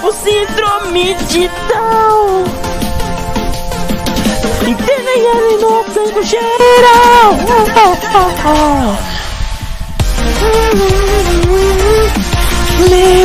por 0.00 0.12
síndrome 0.12 1.14
de 1.28 1.48
Down. 1.68 2.44
Entendem 4.66 5.20
ele 5.20 5.56
no 5.58 5.84
tempo 5.84 6.22
geral. 6.22 7.34
Miss 12.90 13.23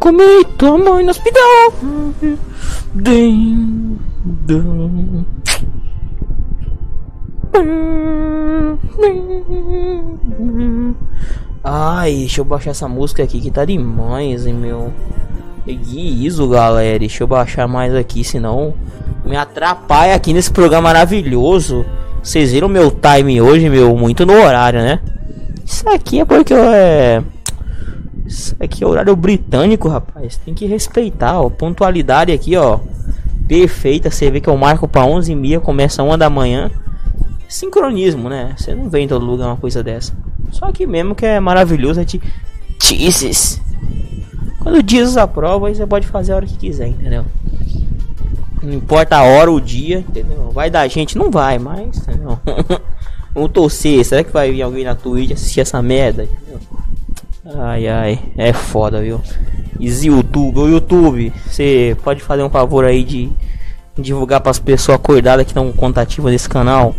Comi 0.00 0.44
tua 0.58 0.78
mãe 0.78 1.04
no 1.04 1.10
hospital. 1.10 1.72
Ding, 2.92 3.98
ding. 4.24 5.26
Ai, 11.62 12.14
deixa 12.16 12.40
eu 12.40 12.44
baixar 12.44 12.72
essa 12.72 12.88
música 12.88 13.22
aqui 13.22 13.40
que 13.40 13.52
tá 13.52 13.64
demais, 13.64 14.44
hein, 14.44 14.54
meu. 14.54 14.92
Que 15.64 16.26
isso, 16.26 16.48
galera. 16.48 16.98
Deixa 16.98 17.22
eu 17.22 17.28
baixar 17.28 17.68
mais 17.68 17.94
aqui, 17.94 18.24
senão 18.24 18.74
me 19.28 19.36
atrapalha 19.36 20.14
aqui 20.14 20.32
nesse 20.32 20.50
programa 20.50 20.88
maravilhoso. 20.88 21.84
Vocês 22.22 22.52
viram 22.52 22.68
meu 22.68 22.90
time 22.90 23.40
hoje, 23.40 23.68
meu, 23.68 23.94
muito 23.96 24.24
no 24.24 24.32
horário, 24.32 24.80
né? 24.80 25.00
Isso 25.64 25.88
aqui 25.88 26.20
é 26.20 26.24
porque 26.24 26.54
eu 26.54 26.64
é. 26.64 27.22
Isso 28.26 28.56
aqui 28.58 28.82
é 28.82 28.86
horário 28.86 29.14
britânico, 29.14 29.88
rapaz. 29.88 30.38
Tem 30.38 30.54
que 30.54 30.66
respeitar, 30.66 31.40
ó. 31.40 31.50
Pontualidade 31.50 32.32
aqui, 32.32 32.56
ó. 32.56 32.80
Perfeita. 33.46 34.10
Você 34.10 34.30
vê 34.30 34.40
que 34.40 34.48
eu 34.48 34.56
marco 34.56 34.88
pra 34.88 35.02
11h30, 35.02 35.60
começa 35.60 36.02
1 36.02 36.18
da 36.18 36.30
manhã. 36.30 36.70
Sincronismo, 37.48 38.28
né? 38.28 38.54
Você 38.56 38.74
não 38.74 38.88
vê 38.88 39.00
em 39.00 39.08
todo 39.08 39.24
lugar 39.24 39.46
uma 39.46 39.56
coisa 39.56 39.82
dessa. 39.82 40.12
Só 40.52 40.66
aqui 40.66 40.86
mesmo 40.86 41.14
que 41.14 41.26
é 41.26 41.38
maravilhoso. 41.38 42.00
É 42.00 42.04
de 42.04 42.20
Jesus. 42.82 43.60
Quando 44.60 44.90
Jesus 44.90 45.16
aprova, 45.16 45.68
aí 45.68 45.74
você 45.74 45.86
pode 45.86 46.06
fazer 46.06 46.32
a 46.32 46.36
hora 46.36 46.46
que 46.46 46.56
quiser, 46.56 46.88
entendeu? 46.88 47.24
Não 48.62 48.74
importa 48.74 49.16
a 49.16 49.22
hora, 49.22 49.50
o 49.50 49.60
dia, 49.60 50.00
entendeu? 50.00 50.50
Vai 50.50 50.70
dar 50.70 50.86
gente, 50.88 51.16
não 51.16 51.30
vai, 51.30 51.58
mas, 51.58 51.96
entendeu? 51.96 52.38
Vamos 53.34 53.52
torcer, 53.52 54.04
será 54.04 54.24
que 54.24 54.32
vai 54.32 54.50
vir 54.50 54.62
alguém 54.62 54.84
na 54.84 54.94
Twitch 54.94 55.32
assistir 55.32 55.60
essa 55.60 55.80
merda? 55.80 56.28
Ai 57.56 57.86
ai, 57.86 58.18
é 58.36 58.52
foda, 58.52 59.00
viu? 59.00 59.20
E 59.78 59.88
YouTube, 59.88 60.58
o 60.58 60.68
YouTube, 60.68 61.32
você 61.46 61.96
pode 62.02 62.20
fazer 62.20 62.42
um 62.42 62.50
favor 62.50 62.84
aí 62.84 63.04
de 63.04 63.30
divulgar 63.96 64.40
para 64.40 64.50
as 64.50 64.58
pessoas 64.58 64.96
acordadas 64.96 65.44
que 65.44 65.52
estão 65.52 65.70
contativas 65.72 66.32
nesse 66.32 66.48
canal, 66.48 66.94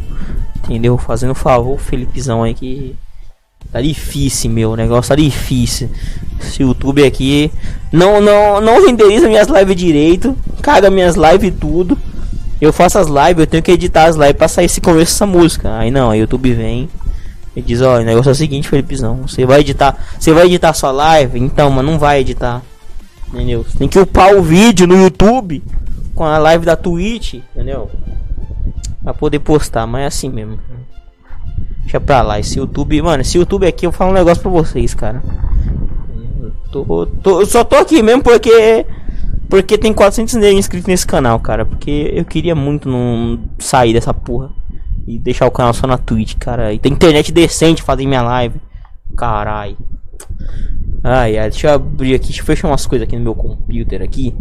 entendeu? 0.63 0.97
Fazendo 0.97 1.31
um 1.31 1.35
favor, 1.35 1.77
Felipezão 1.77 2.43
aí 2.43 2.53
que 2.53 2.95
Tá 3.71 3.81
difícil, 3.81 4.49
meu. 4.49 4.71
O 4.71 4.75
negócio 4.75 5.09
tá 5.09 5.15
difícil. 5.15 5.89
Esse 6.41 6.63
YouTube 6.63 7.03
aqui 7.03 7.51
não, 7.91 8.19
não, 8.19 8.61
não 8.61 8.85
renderiza 8.85 9.27
minhas 9.27 9.47
lives 9.47 9.75
direito. 9.75 10.35
Caga 10.61 10.89
minhas 10.89 11.15
lives 11.15 11.53
tudo. 11.59 11.97
Eu 12.59 12.73
faço 12.73 12.99
as 12.99 13.07
lives, 13.07 13.39
eu 13.39 13.47
tenho 13.47 13.63
que 13.63 13.71
editar 13.71 14.05
as 14.05 14.15
lives 14.15 14.33
pra 14.33 14.47
sair 14.47 14.65
esse 14.65 14.81
começo 14.81 15.13
dessa 15.13 15.25
música. 15.25 15.77
Aí 15.77 15.89
não, 15.89 16.09
o 16.09 16.15
YouTube 16.15 16.53
vem 16.53 16.89
e 17.55 17.61
diz, 17.61 17.81
ó, 17.81 17.99
o 17.99 18.03
negócio 18.03 18.29
é 18.29 18.31
o 18.31 18.35
seguinte, 18.35 18.67
Felipezão. 18.67 19.21
Você 19.27 19.45
vai 19.45 19.61
editar. 19.61 19.97
Você 20.19 20.33
vai 20.33 20.45
editar 20.45 20.73
sua 20.73 20.91
live? 20.91 21.39
Então, 21.39 21.69
mas 21.69 21.85
não 21.85 21.97
vai 21.97 22.19
editar. 22.19 22.61
Entendeu? 23.33 23.63
Você 23.63 23.77
tem 23.77 23.87
que 23.87 23.99
upar 23.99 24.35
o 24.35 24.41
vídeo 24.41 24.87
no 24.87 25.01
YouTube 25.01 25.63
com 26.15 26.25
a 26.25 26.37
live 26.37 26.65
da 26.65 26.75
Twitch, 26.75 27.35
entendeu? 27.35 27.89
Pra 29.03 29.13
poder 29.13 29.39
postar, 29.39 29.87
mas 29.87 30.01
é 30.01 30.05
assim 30.07 30.29
mesmo. 30.29 30.59
Deixa 31.89 31.99
pra 31.99 32.21
lá, 32.21 32.39
esse 32.39 32.59
YouTube, 32.59 33.01
mano, 33.01 33.21
esse 33.21 33.35
YouTube 33.35 33.65
aqui 33.65 33.87
eu 33.87 33.91
falo 33.91 34.11
um 34.11 34.13
negócio 34.13 34.43
pra 34.43 34.51
vocês, 34.51 34.93
cara. 34.93 35.23
Eu, 36.39 36.51
tô, 36.71 37.07
tô, 37.07 37.41
eu 37.41 37.47
só 37.47 37.63
tô 37.63 37.77
aqui 37.77 38.03
mesmo 38.03 38.21
porque. 38.21 38.85
Porque 39.49 39.75
tem 39.75 39.91
400 39.91 40.35
inscritos 40.35 40.87
nesse 40.87 41.07
canal, 41.07 41.39
cara. 41.39 41.65
Porque 41.65 42.11
eu 42.13 42.23
queria 42.25 42.53
muito 42.53 42.87
não 42.87 43.39
sair 43.57 43.91
dessa 43.91 44.13
porra. 44.13 44.51
E 45.07 45.17
deixar 45.17 45.47
o 45.47 45.51
canal 45.51 45.73
só 45.73 45.87
na 45.87 45.97
Twitch, 45.97 46.35
cara. 46.35 46.71
E 46.71 46.77
tem 46.77 46.93
internet 46.93 47.31
decente 47.31 47.81
fazer 47.81 48.05
minha 48.05 48.21
live. 48.21 48.61
Carai. 49.17 49.75
Ai, 51.03 51.39
ai, 51.39 51.49
deixa 51.49 51.69
eu 51.69 51.73
abrir 51.73 52.13
aqui. 52.13 52.27
Deixa 52.27 52.43
eu 52.43 52.45
fechar 52.45 52.67
umas 52.67 52.85
coisas 52.85 53.07
aqui 53.07 53.17
no 53.17 53.23
meu 53.23 53.33
computer 53.33 54.03
aqui. 54.03 54.35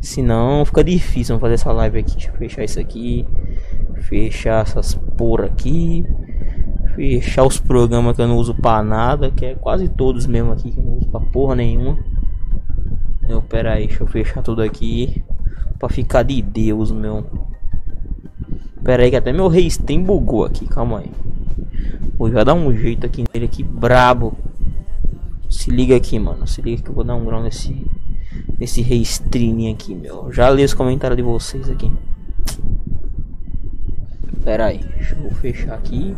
Senão 0.00 0.64
fica 0.64 0.82
difícil 0.82 1.38
fazer 1.38 1.54
essa 1.54 1.70
live 1.72 1.98
aqui. 1.98 2.12
Deixa 2.12 2.30
eu 2.30 2.36
fechar 2.38 2.64
isso 2.64 2.80
aqui. 2.80 3.26
Fechar 4.08 4.62
essas 4.62 4.94
porra 4.94 5.44
aqui 5.44 6.06
fechar 6.96 7.44
os 7.44 7.60
programas 7.60 8.16
que 8.16 8.22
eu 8.22 8.26
não 8.26 8.38
uso 8.38 8.54
pra 8.54 8.82
nada, 8.82 9.30
que 9.30 9.44
é 9.44 9.54
quase 9.54 9.88
todos 9.88 10.26
mesmo 10.26 10.50
aqui 10.50 10.72
que 10.72 10.78
eu 10.78 10.84
não 10.84 10.96
uso 10.96 11.08
pra 11.08 11.20
porra 11.20 11.54
nenhuma. 11.54 11.98
Eu, 13.28 13.42
pera 13.42 13.74
aí, 13.74 13.86
deixa 13.86 14.02
eu 14.02 14.06
fechar 14.06 14.42
tudo 14.42 14.62
aqui 14.62 15.22
pra 15.78 15.90
ficar 15.90 16.22
de 16.22 16.40
Deus, 16.40 16.90
meu. 16.90 17.26
Pera 18.82 19.02
aí 19.02 19.10
que 19.10 19.16
até 19.16 19.32
meu 19.32 19.48
Restream 19.48 20.02
bugou 20.02 20.44
aqui, 20.44 20.66
calma 20.66 21.00
aí. 21.00 21.10
Vou 22.16 22.30
já 22.30 22.42
dar 22.42 22.54
um 22.54 22.74
jeito 22.74 23.04
aqui 23.04 23.24
nele 23.32 23.44
aqui, 23.44 23.62
brabo. 23.62 24.34
Se 25.50 25.70
liga 25.70 25.94
aqui, 25.94 26.18
mano, 26.18 26.46
se 26.46 26.62
liga 26.62 26.82
que 26.82 26.88
eu 26.88 26.94
vou 26.94 27.04
dar 27.04 27.14
um 27.14 27.24
grau 27.24 27.42
nesse 27.42 27.84
nesse 28.58 28.80
Restream 28.80 29.70
aqui, 29.70 29.94
meu. 29.94 30.32
Já 30.32 30.48
li 30.48 30.64
os 30.64 30.72
comentários 30.72 31.16
de 31.16 31.22
vocês 31.22 31.68
aqui. 31.68 31.92
Pera 34.46 34.66
aí, 34.66 34.78
deixa 34.78 35.16
eu 35.16 35.28
fechar 35.32 35.74
aqui 35.74 36.16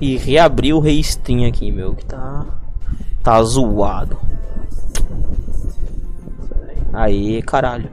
e 0.00 0.16
reabrir 0.16 0.74
o 0.74 0.80
Restream 0.80 1.46
aqui, 1.46 1.70
meu, 1.70 1.94
que 1.94 2.04
tá 2.04 2.44
tá 3.22 3.40
zoado. 3.44 4.18
Aí, 6.92 7.40
caralho. 7.42 7.88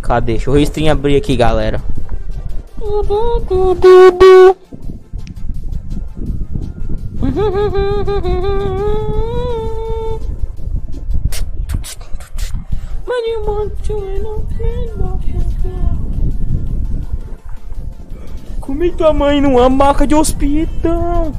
Cadê? 0.00 0.32
Deixa 0.32 0.50
o 0.50 0.54
Restream 0.54 0.90
abrir 0.90 1.16
aqui, 1.16 1.36
galera. 1.36 1.82
Comi 18.60 18.90
tua 18.90 19.12
mãe 19.12 19.40
numa 19.40 19.68
maca 19.68 20.04
de 20.04 20.16
hospital. 20.16 21.30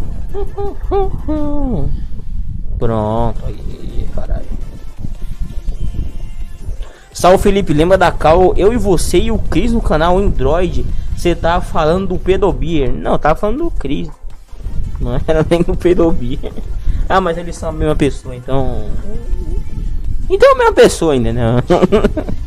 Pronto, 2.79 3.45
aí, 3.45 4.07
caralho. 4.15 4.45
Salve 7.11 7.43
Felipe, 7.43 7.73
lembra 7.73 7.97
da 7.97 8.09
Cal? 8.09 8.53
Eu 8.55 8.71
e 8.71 8.77
você 8.77 9.19
e 9.19 9.31
o 9.31 9.37
Cris 9.37 9.73
no 9.73 9.81
canal 9.81 10.17
Android. 10.17 10.85
Você 11.17 11.35
tá 11.35 11.59
falando 11.59 12.07
do 12.07 12.17
Pedobier? 12.17 12.89
Não, 12.89 13.19
tava 13.19 13.35
falando 13.35 13.65
do 13.65 13.71
Cris. 13.71 14.09
Não 14.99 15.15
era 15.27 15.45
nem 15.49 15.61
do 15.61 15.75
Pedobier. 15.75 16.51
Ah, 17.07 17.21
mas 17.21 17.37
eles 17.37 17.55
são 17.55 17.69
a 17.69 17.71
mesma 17.71 17.95
pessoa, 17.95 18.35
então. 18.35 18.87
Então 20.29 20.49
é 20.49 20.51
a 20.53 20.57
mesma 20.57 20.73
pessoa 20.73 21.13
ainda, 21.13 21.33
né? 21.33 21.43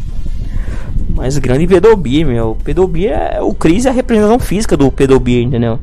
Mas 1.16 1.38
grande 1.38 1.66
Pedobir, 1.66 2.26
meu. 2.26 2.58
Pedobir 2.62 3.10
é. 3.10 3.40
O 3.40 3.54
Chris 3.54 3.86
é 3.86 3.88
a 3.88 3.92
representação 3.92 4.38
física 4.38 4.76
do 4.76 4.92
Pedobir, 4.92 5.42
entendeu? 5.42 5.80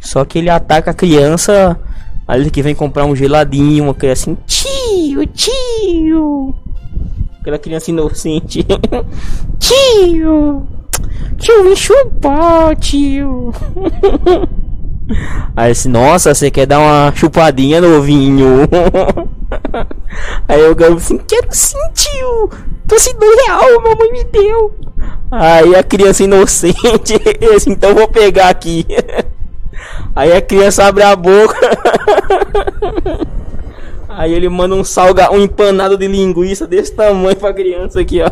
Só 0.00 0.24
que 0.24 0.38
ele 0.38 0.48
ataca 0.48 0.92
a 0.92 0.94
criança. 0.94 1.78
Ali 2.26 2.50
que 2.50 2.62
vem 2.62 2.74
comprar 2.74 3.04
um 3.04 3.14
geladinho, 3.14 3.84
uma 3.84 3.94
criança 3.94 4.30
assim, 4.30 4.38
tio, 4.46 5.26
tio. 5.26 6.54
Aquela 7.40 7.58
criança 7.58 7.90
inocente. 7.90 8.64
tio! 9.58 10.66
Tio, 11.36 11.64
me 11.64 11.76
chupar, 11.76 12.76
tio. 12.76 13.52
Aí 15.54 15.72
assim, 15.72 15.88
nossa, 15.88 16.34
você 16.34 16.50
quer 16.50 16.66
dar 16.66 16.78
uma 16.78 17.12
chupadinha 17.14 17.80
novinho? 17.80 18.60
Aí 20.48 20.60
eu 20.60 20.74
ganho 20.74 20.96
assim, 20.96 21.18
quero 21.18 21.48
sim, 21.50 21.78
tio. 21.92 22.50
Tô 22.88 22.98
sem 22.98 23.14
dois 23.16 23.46
real, 23.46 23.82
mamãe 23.82 24.12
me 24.12 24.24
deu. 24.24 24.74
Aí 25.30 25.74
a 25.74 25.82
criança 25.82 26.24
inocente, 26.24 27.20
esse, 27.40 27.70
então 27.70 27.94
vou 27.94 28.08
pegar 28.08 28.48
aqui. 28.48 28.86
Aí 30.16 30.32
a 30.32 30.40
criança 30.40 30.84
abre 30.84 31.02
a 31.02 31.14
boca. 31.14 31.56
Aí 34.08 34.32
ele 34.32 34.48
manda 34.48 34.74
um 34.74 34.84
salga, 34.84 35.32
um 35.32 35.40
empanado 35.40 35.98
de 35.98 36.06
linguiça 36.06 36.66
desse 36.66 36.94
tamanho 36.94 37.36
pra 37.36 37.52
criança 37.52 38.00
aqui, 38.00 38.20
ó. 38.22 38.30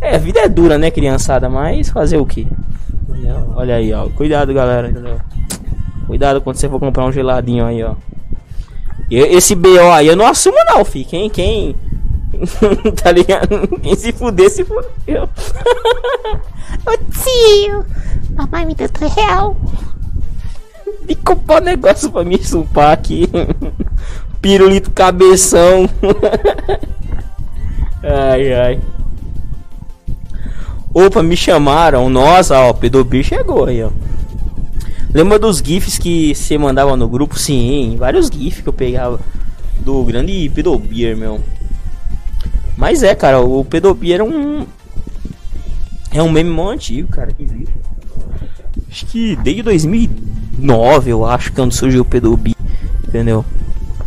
É, 0.00 0.14
a 0.14 0.18
vida 0.18 0.40
é 0.40 0.48
dura, 0.48 0.78
né, 0.78 0.90
criançada? 0.90 1.48
Mas 1.48 1.90
fazer 1.90 2.16
o 2.16 2.24
que? 2.24 2.46
Olha 3.54 3.76
aí, 3.76 3.92
ó. 3.92 4.08
Cuidado, 4.08 4.54
galera, 4.54 4.88
entendeu? 4.88 5.20
Cuidado 6.06 6.40
quando 6.40 6.56
você 6.56 6.68
for 6.68 6.80
comprar 6.80 7.04
um 7.04 7.12
geladinho 7.12 7.66
aí, 7.66 7.82
ó. 7.82 7.94
E 9.10 9.18
esse 9.18 9.54
BO 9.54 9.90
aí 9.92 10.06
eu 10.06 10.16
não 10.16 10.26
assumo 10.26 10.56
não, 10.66 10.84
fi. 10.84 11.04
Quem, 11.04 11.28
quem... 11.28 11.76
tá 13.02 13.12
ligado? 13.12 13.68
Quem 13.82 13.94
se 13.94 14.12
fuder, 14.12 14.50
se 14.50 14.64
fudeu. 14.64 15.28
Ô 16.86 16.96
tio, 17.12 17.84
mamãe 18.34 18.64
me 18.64 18.74
deu 18.74 18.88
3 18.88 19.12
real. 19.14 19.56
Me 21.06 21.14
comprar 21.16 21.60
um 21.60 21.64
negócio 21.64 22.10
pra 22.10 22.24
me 22.24 22.42
supar 22.42 22.92
aqui. 22.92 23.28
Pirulito 24.40 24.90
cabeção. 24.92 25.88
ai, 28.02 28.54
ai. 28.54 28.80
Opa, 30.92 31.22
me 31.22 31.36
chamaram. 31.36 32.10
Nossa, 32.10 32.58
ó, 32.58 32.72
Pedobir 32.72 33.24
chegou 33.24 33.66
aí, 33.66 33.82
ó. 33.82 33.90
Lembra 35.12 35.38
dos 35.38 35.58
GIFs 35.58 35.98
que 35.98 36.34
você 36.34 36.56
mandava 36.58 36.96
no 36.96 37.08
grupo? 37.08 37.38
Sim, 37.38 37.96
vários 37.98 38.28
GIFs 38.28 38.62
que 38.62 38.68
eu 38.68 38.72
pegava 38.72 39.20
do 39.80 40.04
grande 40.04 40.50
Pedobir, 40.54 41.16
meu. 41.16 41.40
Mas 42.76 43.02
é, 43.02 43.14
cara, 43.14 43.40
o 43.40 43.64
Pedobir 43.64 44.14
era 44.14 44.24
um. 44.24 44.66
É 46.12 46.22
um 46.22 46.30
meme 46.30 46.50
mó 46.50 46.70
antigo, 46.70 47.08
cara, 47.08 47.32
que 47.32 47.42
existe. 47.42 47.74
Acho 48.90 49.06
que 49.06 49.36
desde 49.36 49.62
2009, 49.62 51.10
eu 51.10 51.24
acho, 51.24 51.52
que 51.52 51.60
onde 51.60 51.74
surgiu 51.74 52.02
o 52.02 52.04
Pedobir, 52.04 52.56
entendeu? 53.06 53.44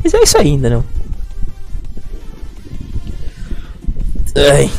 Mas 0.04 0.14
é 0.14 0.22
isso 0.22 0.38
aí, 0.38 0.50
entendeu? 0.50 0.84
Ai. 4.36 4.70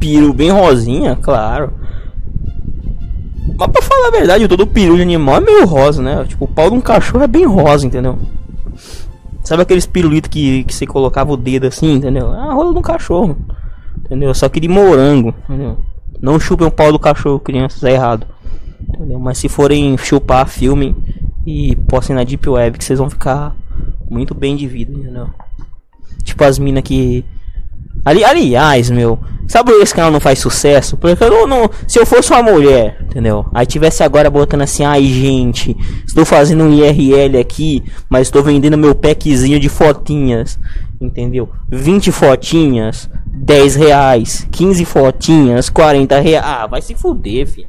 Piro 0.00 0.32
bem 0.32 0.50
rosinha, 0.50 1.14
claro. 1.14 1.72
Mas 3.56 3.68
pra 3.70 3.82
falar 3.82 4.08
a 4.08 4.10
verdade, 4.10 4.48
todo 4.48 4.66
peru 4.66 4.96
de 4.96 5.02
animal 5.02 5.36
é 5.36 5.40
meio 5.40 5.66
rosa, 5.66 6.02
né? 6.02 6.24
Tipo, 6.26 6.46
o 6.46 6.48
pau 6.48 6.70
de 6.70 6.76
um 6.76 6.80
cachorro 6.80 7.22
é 7.22 7.28
bem 7.28 7.44
rosa, 7.44 7.86
entendeu? 7.86 8.18
Sabe 9.44 9.62
aqueles 9.62 9.86
pirulitos 9.86 10.30
que, 10.30 10.64
que 10.64 10.74
você 10.74 10.86
colocava 10.86 11.32
o 11.32 11.36
dedo 11.36 11.66
assim, 11.66 11.94
entendeu? 11.94 12.34
É 12.34 12.38
a 12.38 12.52
rola 12.52 12.72
de 12.72 12.78
um 12.78 12.82
cachorro. 12.82 13.36
Entendeu? 13.98 14.34
Só 14.34 14.48
que 14.48 14.60
de 14.60 14.68
morango, 14.68 15.34
entendeu? 15.44 15.78
Não 16.20 16.40
chupem 16.40 16.66
o 16.66 16.70
pau 16.70 16.90
do 16.90 16.98
cachorro, 16.98 17.38
crianças, 17.38 17.82
é 17.84 17.92
errado. 17.92 18.26
Entendeu? 18.88 19.18
Mas 19.18 19.38
se 19.38 19.48
forem 19.48 19.96
chupar, 19.98 20.48
filmem 20.48 20.96
e 21.46 21.76
postem 21.88 22.14
na 22.14 22.24
Deep 22.24 22.48
Web 22.48 22.78
que 22.78 22.84
vocês 22.84 22.98
vão 22.98 23.10
ficar 23.10 23.54
muito 24.08 24.34
bem 24.34 24.56
de 24.56 24.66
vida, 24.66 24.92
entendeu? 24.92 25.28
Tipo 26.24 26.44
as 26.44 26.58
minas 26.58 26.82
que. 26.82 27.24
Ali, 28.04 28.24
aliás, 28.24 28.90
meu, 28.90 29.18
sabe 29.46 29.70
por 29.70 29.78
que 29.78 29.84
esse 29.84 29.94
canal 29.94 30.10
não 30.10 30.20
faz 30.20 30.38
sucesso? 30.38 30.96
Porque 30.96 31.22
eu 31.22 31.46
não, 31.46 31.70
Se 31.86 31.98
eu 31.98 32.06
fosse 32.06 32.32
uma 32.32 32.42
mulher, 32.42 32.98
entendeu? 33.02 33.44
Aí 33.52 33.66
tivesse 33.66 34.02
agora 34.02 34.30
botando 34.30 34.62
assim, 34.62 34.84
ai 34.84 35.04
gente, 35.04 35.76
estou 36.06 36.24
fazendo 36.24 36.64
um 36.64 36.72
IRL 36.72 37.38
aqui, 37.38 37.82
mas 38.08 38.28
estou 38.28 38.42
vendendo 38.42 38.78
meu 38.78 38.94
packzinho 38.94 39.60
de 39.60 39.68
fotinhas, 39.68 40.58
entendeu? 41.00 41.48
20 41.68 42.10
fotinhas, 42.10 43.10
10 43.26 43.74
reais, 43.76 44.46
15 44.50 44.84
fotinhas, 44.84 45.68
40 45.68 46.20
reais. 46.20 46.46
Ah, 46.46 46.66
vai 46.66 46.80
se 46.80 46.94
fuder, 46.94 47.46
filho. 47.46 47.68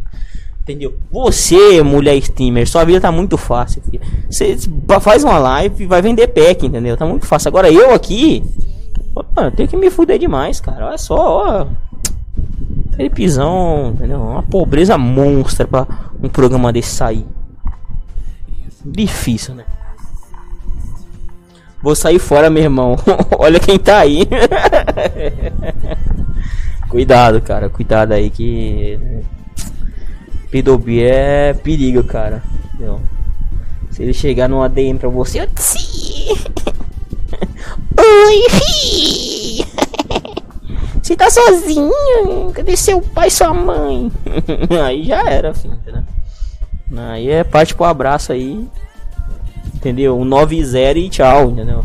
Entendeu? 0.61 0.93
Você, 1.11 1.81
mulher 1.81 2.15
streamer, 2.17 2.69
sua 2.69 2.83
vida 2.85 3.01
tá 3.01 3.11
muito 3.11 3.35
fácil, 3.35 3.81
filho. 3.81 3.99
Você 4.29 4.57
faz 5.01 5.23
uma 5.23 5.39
live 5.39 5.83
e 5.83 5.87
vai 5.87 6.01
vender 6.01 6.27
pack, 6.27 6.67
entendeu? 6.67 6.95
Tá 6.95 7.05
muito 7.05 7.25
fácil. 7.25 7.49
Agora 7.49 7.71
eu 7.71 7.91
aqui, 7.93 8.43
opa, 9.15 9.51
tenho 9.51 9.69
que 9.69 9.77
me 9.77 9.89
fuder 9.89 10.19
demais, 10.19 10.59
cara. 10.59 10.87
Olha 10.87 10.97
só, 10.97 11.15
ó. 11.15 11.67
Felipezão, 12.95 13.91
entendeu? 13.95 14.21
Uma 14.21 14.43
pobreza 14.43 14.97
monstra 14.97 15.67
pra 15.67 15.87
um 16.21 16.29
programa 16.29 16.71
desse 16.73 16.89
sair. 16.89 17.25
Difícil, 18.83 19.55
né? 19.55 19.65
Vou 21.81 21.95
sair 21.95 22.19
fora, 22.19 22.49
meu 22.49 22.63
irmão. 22.63 22.95
Olha 23.37 23.59
quem 23.59 23.79
tá 23.79 23.99
aí. 23.99 24.27
cuidado, 26.89 27.41
cara. 27.41 27.69
Cuidado 27.69 28.11
aí 28.11 28.29
que. 28.29 28.99
Pidobi 30.51 31.01
é 31.01 31.53
perigo, 31.53 32.03
cara. 32.03 32.43
Se 33.89 34.03
ele 34.03 34.13
chegar 34.13 34.47
numa 34.47 34.69
DM 34.69 34.99
pra 34.99 35.09
você. 35.09 35.41
Eu... 35.41 35.47
Oi, 37.97 39.65
Você 41.01 41.15
tá 41.15 41.29
sozinho? 41.29 42.51
Cadê 42.53 42.75
seu 42.77 43.01
pai 43.01 43.27
e 43.27 43.31
sua 43.31 43.53
mãe? 43.53 44.11
aí 44.85 45.03
já 45.03 45.29
era, 45.29 45.53
filho, 45.53 45.77
né? 45.85 46.03
Aí 46.97 47.29
é 47.29 47.43
parte 47.43 47.75
pro 47.75 47.85
abraço 47.85 48.31
aí. 48.31 48.67
Entendeu? 49.75 50.17
Um 50.19 50.27
9-0 50.27 50.97
e 50.97 51.09
tchau, 51.09 51.51
entendeu? 51.51 51.83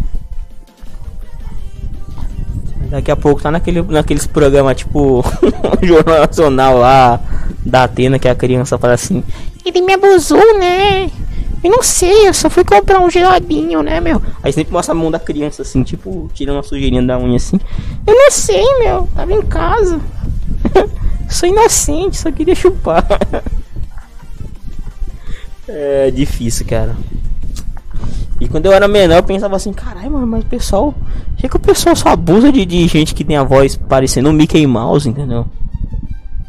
Daqui 2.90 3.10
a 3.10 3.16
pouco 3.16 3.42
tá 3.42 3.50
naquele, 3.50 3.82
naqueles 3.82 4.26
programas 4.26 4.76
tipo 4.76 5.24
Jornal 5.82 6.20
Nacional 6.20 6.78
lá 6.78 7.20
da 7.64 7.84
Atena 7.84 8.18
que 8.18 8.28
a 8.28 8.34
criança 8.34 8.78
fala 8.78 8.94
assim: 8.94 9.24
Ele 9.64 9.82
me 9.82 9.94
abusou, 9.94 10.58
né? 10.58 11.10
Eu 11.64 11.70
não 11.70 11.82
sei, 11.82 12.28
eu 12.28 12.34
só 12.34 12.48
fui 12.48 12.64
comprar 12.64 13.00
um 13.00 13.10
geladinho, 13.10 13.82
né, 13.82 14.00
meu? 14.00 14.22
Aí 14.42 14.52
sempre 14.52 14.72
mostra 14.72 14.92
a 14.92 14.96
mão 14.96 15.10
da 15.10 15.18
criança 15.18 15.62
assim, 15.62 15.82
tipo, 15.82 16.30
tirando 16.32 16.58
a 16.58 16.62
sujeirinha 16.62 17.02
da 17.02 17.18
unha 17.18 17.36
assim. 17.36 17.58
Eu 18.06 18.14
não 18.14 18.30
sei, 18.30 18.64
meu, 18.78 19.08
tava 19.14 19.32
em 19.32 19.42
casa. 19.42 20.00
Sou 21.28 21.48
inocente, 21.48 22.16
só 22.16 22.30
queria 22.30 22.54
chupar. 22.54 23.04
é 25.68 26.10
difícil, 26.10 26.66
cara. 26.66 26.96
E 28.40 28.46
quando 28.48 28.66
eu 28.66 28.72
era 28.72 28.86
menor, 28.86 29.16
eu 29.16 29.22
pensava 29.22 29.56
assim, 29.56 29.72
caralho, 29.72 30.12
mano, 30.12 30.26
mas 30.26 30.44
o 30.44 30.46
pessoal. 30.46 30.94
Achei 31.36 31.48
que 31.48 31.56
o 31.56 31.60
pessoal 31.60 31.96
só 31.96 32.10
abusa 32.10 32.52
de, 32.52 32.64
de 32.64 32.86
gente 32.86 33.14
que 33.14 33.24
tem 33.24 33.36
a 33.36 33.42
voz 33.42 33.76
parecendo 33.76 34.28
um 34.28 34.32
Mickey 34.32 34.66
Mouse, 34.66 35.08
entendeu? 35.08 35.46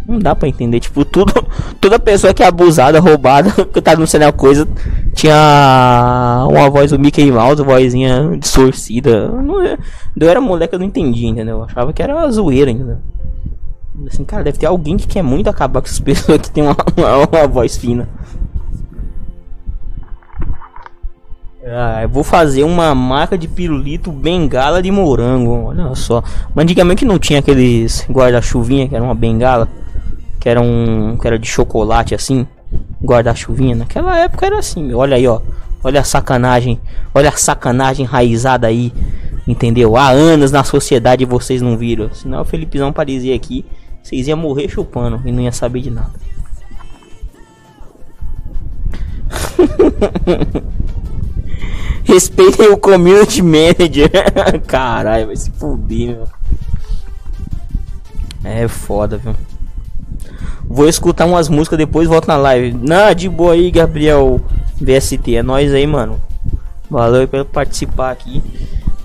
Não 0.08 0.20
dá 0.20 0.34
pra 0.34 0.48
entender, 0.48 0.80
tipo, 0.80 1.04
tudo. 1.04 1.34
Toda 1.82 2.00
pessoa 2.00 2.34
que 2.34 2.42
é 2.42 2.48
abusada, 2.48 2.98
roubada, 3.00 3.52
que 3.68 3.82
tá 3.82 3.94
no 3.96 4.08
cenário 4.08 4.34
coisa, 4.34 4.66
tinha 5.14 6.48
uma 6.50 6.70
voz 6.70 6.92
do 6.92 7.00
Mickey 7.00 7.30
Mouse, 7.30 7.62
vozinha 7.62 8.38
distorcida. 8.40 9.28
Não, 9.28 9.62
eu 9.62 10.30
era 10.30 10.40
moleque, 10.40 10.74
eu 10.74 10.80
não 10.80 10.86
entendia, 10.86 11.28
entendeu? 11.28 11.58
Eu 11.58 11.64
achava 11.66 11.92
que 11.92 12.02
era 12.02 12.32
zoeira, 12.32 12.72
entendeu? 12.72 13.00
Assim, 14.08 14.24
cara, 14.24 14.44
deve 14.44 14.58
ter 14.58 14.68
alguém 14.68 14.96
que 14.96 15.08
quer 15.08 15.24
muito 15.24 15.50
acabar 15.50 15.82
com 15.82 15.88
essas 15.88 16.00
pessoas 16.02 16.40
que 16.40 16.52
tem 16.52 16.64
uma, 16.64 16.76
uma, 16.96 17.28
uma 17.28 17.48
voz 17.48 17.76
fina. 17.76 18.08
Ah, 21.70 22.04
eu 22.04 22.08
vou 22.08 22.24
fazer 22.24 22.64
uma 22.64 22.96
marca 22.96 23.38
de 23.38 23.46
pirulito 23.46 24.10
bengala 24.10 24.82
de 24.82 24.90
morango. 24.90 25.66
Olha 25.66 25.94
só. 25.96 26.24
Mas 26.56 26.64
antigamente 26.64 27.04
não 27.04 27.20
tinha 27.20 27.40
aqueles 27.40 28.06
guarda-chuvinha 28.10 28.88
que 28.88 28.96
era 28.96 29.04
uma 29.04 29.14
bengala. 29.14 29.68
Que 30.40 30.50
era 30.50 30.62
um. 30.62 31.18
Que 31.18 31.28
era 31.28 31.40
de 31.40 31.48
chocolate 31.48 32.14
assim. 32.16 32.48
Guarda-chuvinha. 33.04 33.76
Naquela 33.76 34.18
época 34.20 34.46
era 34.46 34.60
assim. 34.60 34.94
Olha 34.94 35.16
aí, 35.16 35.28
ó. 35.28 35.42
Olha 35.84 36.02
a 36.02 36.04
sacanagem. 36.04 36.80
Olha 37.14 37.30
a 37.30 37.38
sacanagem 37.38 38.06
enraizada 38.06 38.68
aí. 38.68 38.94
Entendeu? 39.48 39.96
Há 39.96 40.10
anos 40.10 40.52
na 40.52 40.64
sociedade 40.64 41.24
vocês 41.26 41.62
não 41.62 41.78
viram. 41.78 42.14
Senão 42.14 42.42
o 42.42 42.46
Felipezão 42.46 42.92
parecia 42.92 43.36
aqui. 43.36 43.66
Vocês 44.04 44.28
iam 44.28 44.38
morrer 44.38 44.70
chupando 44.70 45.22
e 45.26 45.32
não 45.32 45.42
ia 45.42 45.52
saber 45.52 45.82
de 45.82 45.92
nada. 45.92 46.14
Respeitem 52.04 52.70
o 52.70 52.78
community 52.78 53.42
manager. 53.42 54.10
Caralho, 54.66 55.28
vai 55.28 55.36
se 55.36 55.52
fuder, 55.52 56.16
meu. 56.16 56.28
É 58.44 58.68
foda, 58.68 59.18
viu? 59.18 59.36
Vou 60.70 60.88
escutar 60.88 61.26
umas 61.26 61.48
músicas 61.48 61.78
depois 61.78 62.08
volto 62.08 62.28
na 62.28 62.36
live. 62.36 62.74
Não, 62.74 63.14
de 63.14 63.30
boa 63.30 63.54
aí, 63.54 63.72
Gabriel 63.72 64.42
VST. 64.80 65.36
É 65.36 65.42
nóis 65.42 65.74
aí, 65.74 65.88
mano. 65.88 66.22
Valeu 66.90 67.28
pelo 67.28 67.46
participar 67.46 68.12
aqui. 68.12 68.44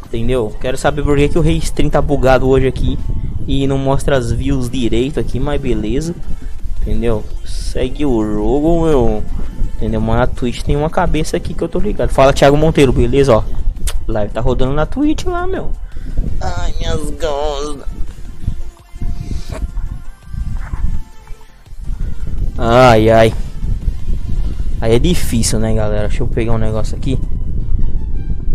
Entendeu? 0.07 0.55
Quero 0.61 0.77
saber 0.77 1.03
por 1.03 1.17
que, 1.17 1.29
que 1.29 1.39
o 1.39 1.43
Rei 1.43 1.57
Stream 1.59 1.89
tá 1.89 2.03
bugado 2.03 2.49
hoje 2.49 2.67
aqui. 2.67 2.99
E 3.47 3.67
não 3.67 3.79
mostra 3.79 4.17
as 4.17 4.33
views 4.33 4.69
direito 4.69 5.21
aqui, 5.21 5.39
mas 5.39 5.61
beleza. 5.61 6.15
Entendeu? 6.81 7.25
Segue 7.45 8.05
o 8.05 8.25
jogo, 8.25 8.85
meu. 8.85 9.25
Entendeu? 9.77 10.01
Mas 10.01 10.19
na 10.19 10.27
Twitch 10.27 10.63
tem 10.63 10.77
uma 10.77 10.91
cabeça 10.91 11.37
aqui 11.37 11.55
que 11.55 11.63
eu 11.63 11.69
tô 11.69 11.79
ligado. 11.79 12.11
Fala, 12.11 12.33
Thiago 12.33 12.57
Monteiro, 12.57 12.93
beleza? 12.93 13.37
Ó, 13.37 13.43
live 14.07 14.33
tá 14.33 14.41
rodando 14.41 14.73
na 14.73 14.85
Twitch 14.85 15.25
lá, 15.25 15.47
meu. 15.47 15.71
Ai, 16.41 16.75
minhas 16.79 17.11
gostas. 17.11 17.87
Ai, 22.65 23.11
ai. 23.11 23.35
Aí 24.81 24.95
é 24.95 24.99
difícil, 25.01 25.59
né, 25.59 25.75
galera? 25.75 26.07
Deixa 26.07 26.23
eu 26.23 26.29
pegar 26.29 26.53
um 26.53 26.59
negócio 26.59 26.97
aqui. 26.97 27.19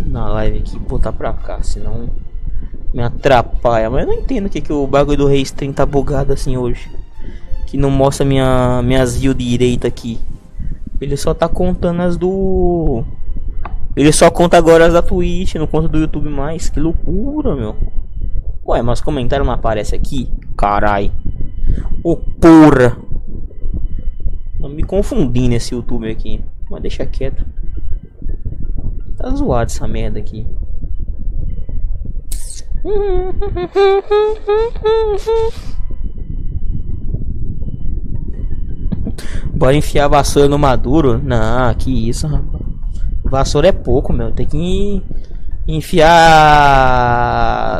Na 0.06 0.30
live 0.30 0.60
aqui, 0.60 0.80
botar 0.80 1.12
pra 1.12 1.34
cá, 1.34 1.62
senão 1.62 2.10
me 2.94 3.04
atrapalha. 3.04 3.90
Mas 3.90 4.04
eu 4.04 4.08
não 4.08 4.22
entendo 4.22 4.48
que, 4.48 4.62
que 4.62 4.72
o 4.72 4.88
bagulho 4.88 5.18
do 5.18 5.28
Restream 5.28 5.74
tá 5.74 5.86
bugado 5.86 6.32
assim 6.32 6.56
hoje. 6.56 6.90
Que 7.66 7.76
não 7.76 7.92
mostra 7.92 8.26
minha, 8.26 8.82
minhas 8.82 9.18
views 9.18 9.36
direita 9.36 9.90
aqui. 9.90 10.18
Ele 11.02 11.18
só 11.18 11.34
tá 11.34 11.50
contando 11.50 12.02
as 12.02 12.16
do. 12.16 13.04
Ele 13.94 14.14
só 14.14 14.32
conta 14.32 14.58
agora 14.58 14.86
as 14.86 14.94
da 14.94 15.02
Twitch, 15.02 15.56
não 15.56 15.68
conta 15.68 15.90
do 15.90 16.00
YouTube 16.00 16.30
mais. 16.30 16.70
Que 16.70 16.80
loucura, 16.80 17.58
meu. 17.58 17.76
Ué, 18.66 18.82
mas 18.82 19.02
comentário 19.02 19.44
não 19.44 19.52
aparece 19.52 19.94
aqui? 19.94 20.32
Carai. 20.56 21.12
Ô 22.02 22.14
oh, 22.14 22.16
porra. 22.16 23.06
Me 24.70 24.84
confundindo 24.84 25.56
esse 25.56 25.74
YouTube 25.74 26.10
aqui. 26.10 26.44
Mas 26.70 26.82
deixa 26.82 27.06
quieto. 27.06 27.46
Tá 29.18 29.30
zoado 29.32 29.72
essa 29.72 29.88
merda 29.88 30.20
aqui. 30.20 30.46
Bora 39.54 39.76
enfiar 39.76 40.08
vassoura 40.08 40.48
no 40.48 40.60
maduro? 40.60 41.20
Não, 41.24 41.74
que 41.74 42.10
isso, 42.10 42.28
rapaz. 42.28 42.64
Vassoura 43.24 43.70
é 43.70 43.72
pouco, 43.72 44.14
meu. 44.14 44.32
Tem 44.32 44.46
que 44.46 45.02
enfiar. 45.68 46.14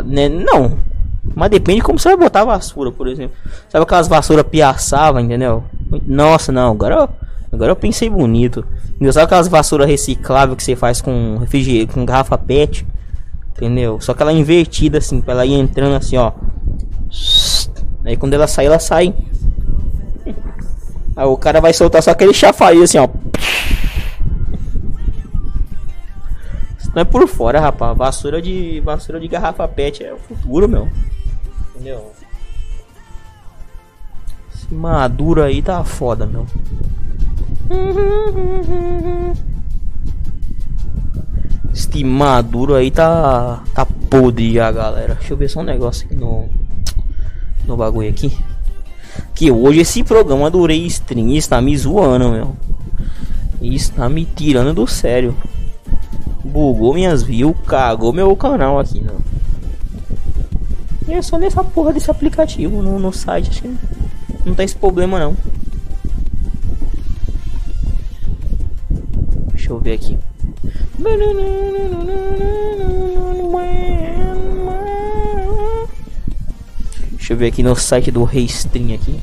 Né? 0.06 0.28
Não. 0.28 0.80
Mas 1.36 1.52
depende 1.52 1.78
de 1.78 1.84
como 1.84 2.00
você 2.00 2.10
vai 2.10 2.18
botar 2.18 2.42
a 2.42 2.46
vassoura, 2.46 2.92
por 2.92 3.08
exemplo. 3.08 3.38
Sabe 3.70 3.84
aquelas 3.84 4.08
vassouras 4.08 4.46
piaçava, 4.48 5.22
entendeu? 5.22 5.64
Nossa, 6.06 6.52
não. 6.52 6.72
Agora, 6.72 7.10
agora 7.52 7.72
eu 7.72 7.76
pensei 7.76 8.10
bonito. 8.10 8.66
Sabe 9.12 9.26
aquelas 9.26 9.48
vassouras 9.48 9.88
recicláveis 9.88 10.58
que 10.58 10.64
você 10.64 10.76
faz 10.76 11.02
com 11.02 11.38
refrigerante, 11.38 11.94
com 11.94 12.06
garrafa 12.06 12.38
PET? 12.38 12.86
Entendeu? 13.56 14.00
Só 14.02 14.14
que 14.14 14.22
ela 14.22 14.32
é 14.32 14.36
invertida 14.36 14.98
assim, 14.98 15.22
pra 15.22 15.34
ela 15.34 15.46
ir 15.46 15.54
entrando 15.54 15.96
assim, 15.96 16.18
ó. 16.18 16.32
Aí 18.06 18.16
quando 18.16 18.34
ela 18.34 18.48
sai, 18.48 18.66
ela 18.66 18.80
sai. 18.80 19.14
Aí 21.16 21.26
o 21.26 21.38
cara 21.38 21.60
vai 21.60 21.74
soltar 21.74 22.04
só 22.04 22.12
aquele 22.12 22.34
chafariz 22.34 22.84
assim, 22.84 23.00
ó. 23.00 23.08
Isso 26.78 26.92
não 26.94 27.02
é 27.02 27.06
por 27.06 27.28
fora, 27.28 27.60
rapaz. 27.60 27.98
Vassoura 27.98 28.42
de 28.42 28.80
vassoura 28.82 29.20
de 29.20 29.28
garrafa 29.28 29.68
PET 29.68 30.04
é 30.04 30.14
o 30.14 30.18
futuro, 30.18 30.70
meu. 30.70 30.88
Entendeu? 31.76 32.12
Maduro 34.70 35.42
aí 35.44 35.62
tá 35.62 35.84
foda, 35.84 36.26
meu. 36.26 36.46
Este 41.74 42.04
maduro 42.04 42.76
aí 42.76 42.92
tá. 42.92 43.64
tá 43.74 43.86
podre 43.86 44.54
já, 44.54 44.72
galera. 44.72 45.16
Deixa 45.16 45.34
eu 45.34 45.38
ver 45.38 45.50
só 45.50 45.62
um 45.62 45.64
negócio 45.64 46.06
aqui 46.06 46.16
no. 46.16 46.50
No 47.66 47.78
bagulho 47.78 48.10
aqui. 48.10 48.38
Que 49.34 49.52
hoje 49.52 49.80
esse 49.80 50.04
programa 50.04 50.50
do 50.50 50.66
Rei 50.66 50.86
Stream 50.88 51.30
está 51.32 51.62
me 51.62 51.78
zoando, 51.78 52.30
meu. 52.30 52.56
Está 53.62 54.10
me 54.10 54.26
tirando 54.26 54.74
do 54.74 54.86
sério. 54.86 55.36
Bugou 56.44 56.94
minhas 56.94 57.24
views, 57.24 57.56
cagou 57.66 58.14
meu 58.14 58.36
canal 58.36 58.80
aqui, 58.80 59.02
não. 59.02 59.18
E 61.08 61.14
é 61.14 61.22
só 61.22 61.38
nessa 61.38 61.64
porra 61.64 61.94
desse 61.94 62.12
aplicativo 62.12 62.82
no, 62.82 63.00
no 63.00 63.14
site, 63.14 63.50
acho 63.50 63.62
que 63.62 63.78
não, 64.48 64.56
tem 64.56 64.66
esse 64.66 64.76
problema 64.76 65.20
não. 65.20 65.36
Deixa 69.50 69.72
eu 69.72 69.80
ver 69.80 69.94
aqui. 69.94 70.18
Deixa 77.12 77.34
eu 77.34 77.38
ver 77.38 77.48
aqui 77.48 77.62
no 77.62 77.76
site 77.76 78.10
do 78.10 78.24
Restream 78.24 78.94
aqui. 78.94 79.20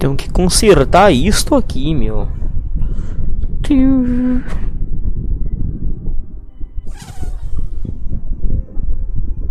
Tenho 0.00 0.16
que 0.16 0.30
consertar 0.30 1.12
isto 1.12 1.54
aqui, 1.54 1.94
meu. 1.94 2.26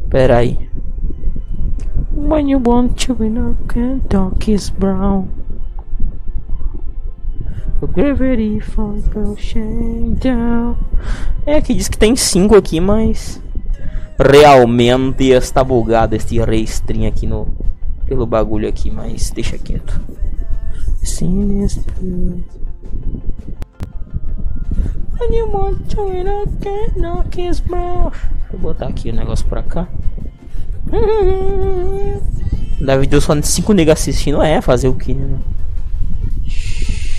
Pera 0.10 0.38
aí. 0.38 0.58
When 2.16 2.50
you 2.50 2.60
want 2.66 3.06
to 3.06 3.14
be 3.14 3.30
known, 3.30 3.56
dark 4.10 4.50
is 4.50 4.72
brown. 4.72 5.28
The 7.80 7.88
gravity 7.88 8.60
pushing 9.14 10.16
down. 10.16 10.76
É 11.46 11.62
que 11.62 11.76
diz 11.76 11.88
que 11.88 11.98
tem 11.98 12.16
5 12.16 12.56
aqui, 12.56 12.80
mas 12.80 13.40
realmente 14.20 15.26
está 15.26 15.64
bugado 15.64 16.16
este 16.16 16.40
restring 16.40 17.06
aqui 17.06 17.28
no 17.28 17.48
pelo 18.08 18.26
bagulho 18.26 18.68
aqui, 18.68 18.90
mas 18.90 19.30
deixa 19.30 19.56
quieto. 19.60 20.02
Sim, 21.04 21.68
When 25.20 25.34
you 25.34 25.48
want 25.48 25.90
to 25.90 26.10
be 26.10 26.24
known, 26.24 26.48
dark 27.02 27.38
is 27.38 27.60
brown. 27.60 28.12
Vou 28.52 28.60
botar 28.60 28.88
aqui 28.88 29.10
o 29.10 29.14
negócio 29.14 29.46
pra 29.48 29.62
cá. 29.64 29.88
Deve 32.80 33.08
ter 33.08 33.22
só 33.22 33.40
5 33.40 33.74
negas 33.74 34.00
assistindo. 34.00 34.42
É, 34.42 34.62
fazer 34.62 34.88
o 34.88 34.96
que, 34.96 35.14
né? 35.14 35.40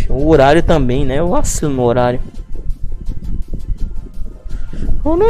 O 0.08 0.28
horário 0.28 0.62
também, 0.62 1.04
né? 1.04 1.18
Eu 1.18 1.28
vacilo 1.28 1.72
no 1.72 1.82
horário. 1.82 2.20
Não 5.04 5.20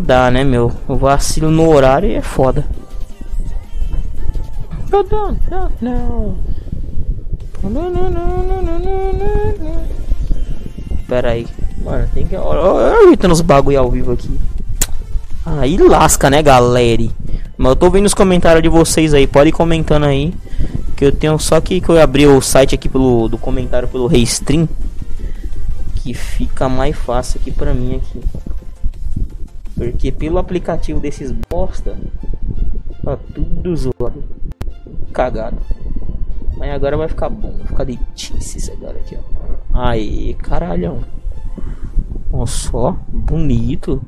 dá, 0.00 0.30
né, 0.30 0.44
meu? 0.44 0.70
O 0.86 0.96
vacilo 0.96 1.50
no 1.50 1.68
horário 1.68 2.14
é 2.14 2.20
foda. 2.20 2.64
Não. 5.80 6.36
Pera 11.08 11.30
aí. 11.30 11.46
Mano, 11.78 12.08
tem 12.12 12.26
que. 12.26 12.36
Olha 12.36 13.06
evitando 13.06 13.32
os 13.32 13.40
bagulho 13.40 13.78
ao 13.78 13.90
vivo 13.90 14.12
aqui. 14.12 14.38
Aí 15.44 15.76
lasca, 15.76 16.28
né, 16.30 16.42
galera? 16.42 17.08
Mas 17.56 17.70
eu 17.70 17.76
tô 17.76 17.90
vendo 17.90 18.06
os 18.06 18.14
comentários 18.14 18.62
de 18.62 18.68
vocês 18.68 19.14
aí. 19.14 19.26
Pode 19.26 19.48
ir 19.48 19.52
comentando 19.52 20.04
aí. 20.04 20.34
Que 20.96 21.06
eu 21.06 21.12
tenho 21.12 21.38
só 21.38 21.60
que, 21.60 21.80
que 21.80 21.88
eu 21.88 22.00
abri 22.00 22.26
o 22.26 22.40
site 22.40 22.74
aqui 22.74 22.88
pelo 22.88 23.28
do 23.28 23.38
comentário 23.38 23.88
pelo 23.88 24.06
Restream. 24.06 24.68
Que 25.96 26.14
fica 26.14 26.68
mais 26.68 26.96
fácil 26.96 27.40
aqui 27.40 27.50
pra 27.50 27.72
mim 27.72 27.96
aqui. 27.96 28.20
Porque 29.90 30.12
pelo 30.12 30.38
aplicativo 30.38 31.00
desses 31.00 31.32
bosta. 31.50 31.96
Tá 33.02 33.16
tudo 33.34 33.76
zoado. 33.76 34.24
Cagado. 35.12 35.58
Mas 36.56 36.72
agora 36.72 36.96
vai 36.96 37.08
ficar 37.08 37.28
bom. 37.28 37.52
Vai 37.58 37.66
ficar 37.66 37.84
de 37.84 37.96
tices 38.14 38.70
agora 38.70 38.98
aqui, 38.98 39.16
ó. 39.16 39.42
Aí, 39.72 40.34
caralhão. 40.34 41.00
Olha 42.32 42.46
só. 42.46 42.96
Bonito. 43.08 44.00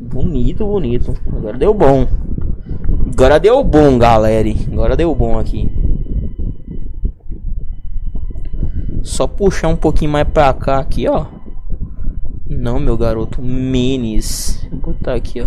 Bonito, 0.00 0.64
bonito. 0.64 1.14
Agora 1.26 1.58
deu 1.58 1.74
bom. 1.74 2.06
Agora 3.12 3.40
deu 3.40 3.62
bom, 3.64 3.98
galera. 3.98 4.48
Agora 4.72 4.96
deu 4.96 5.14
bom 5.14 5.38
aqui. 5.38 5.68
Só 9.02 9.26
puxar 9.26 9.68
um 9.68 9.76
pouquinho 9.76 10.12
mais 10.12 10.28
pra 10.28 10.52
cá 10.52 10.78
aqui, 10.78 11.08
ó. 11.08 11.26
Não, 12.50 12.80
meu 12.80 12.98
garoto. 12.98 13.40
Menes. 13.40 14.66
Vou 14.72 14.92
botar 14.92 15.14
aqui, 15.14 15.40
ó. 15.40 15.46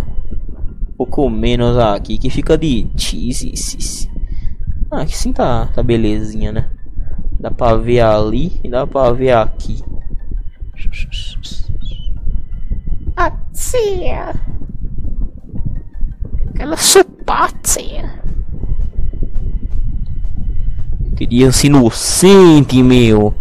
Pouco 0.96 1.30
menos 1.30 1.78
aqui. 1.78 2.18
Que 2.18 2.30
fica 2.30 2.58
de 2.58 2.90
cheese. 2.96 4.10
Ah, 4.90 5.02
aqui 5.02 5.18
sim 5.18 5.34
tá, 5.34 5.68
tá 5.68 5.84
belezinha, 5.84 6.54
né? 6.54 6.70
Dá 7.38 7.52
pra 7.52 7.76
ver 7.76 8.00
ali 8.00 8.62
e 8.64 8.70
dá 8.70 8.88
pra 8.88 9.12
ver 9.12 9.32
aqui. 9.32 9.84
A 13.18 13.30
tia. 13.52 14.34
Aquela 16.48 16.78
supatia. 16.78 18.24
Criança 21.18 21.68
inocente, 21.68 22.82
meu. 22.82 23.36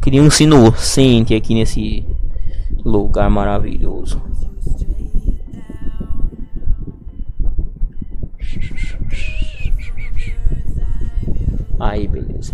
Criança 0.00 0.44
inocente 0.44 1.34
aqui 1.34 1.54
nesse 1.54 2.06
lugar 2.90 3.30
maravilhoso. 3.30 4.20
Aí, 11.78 12.06
beleza. 12.06 12.52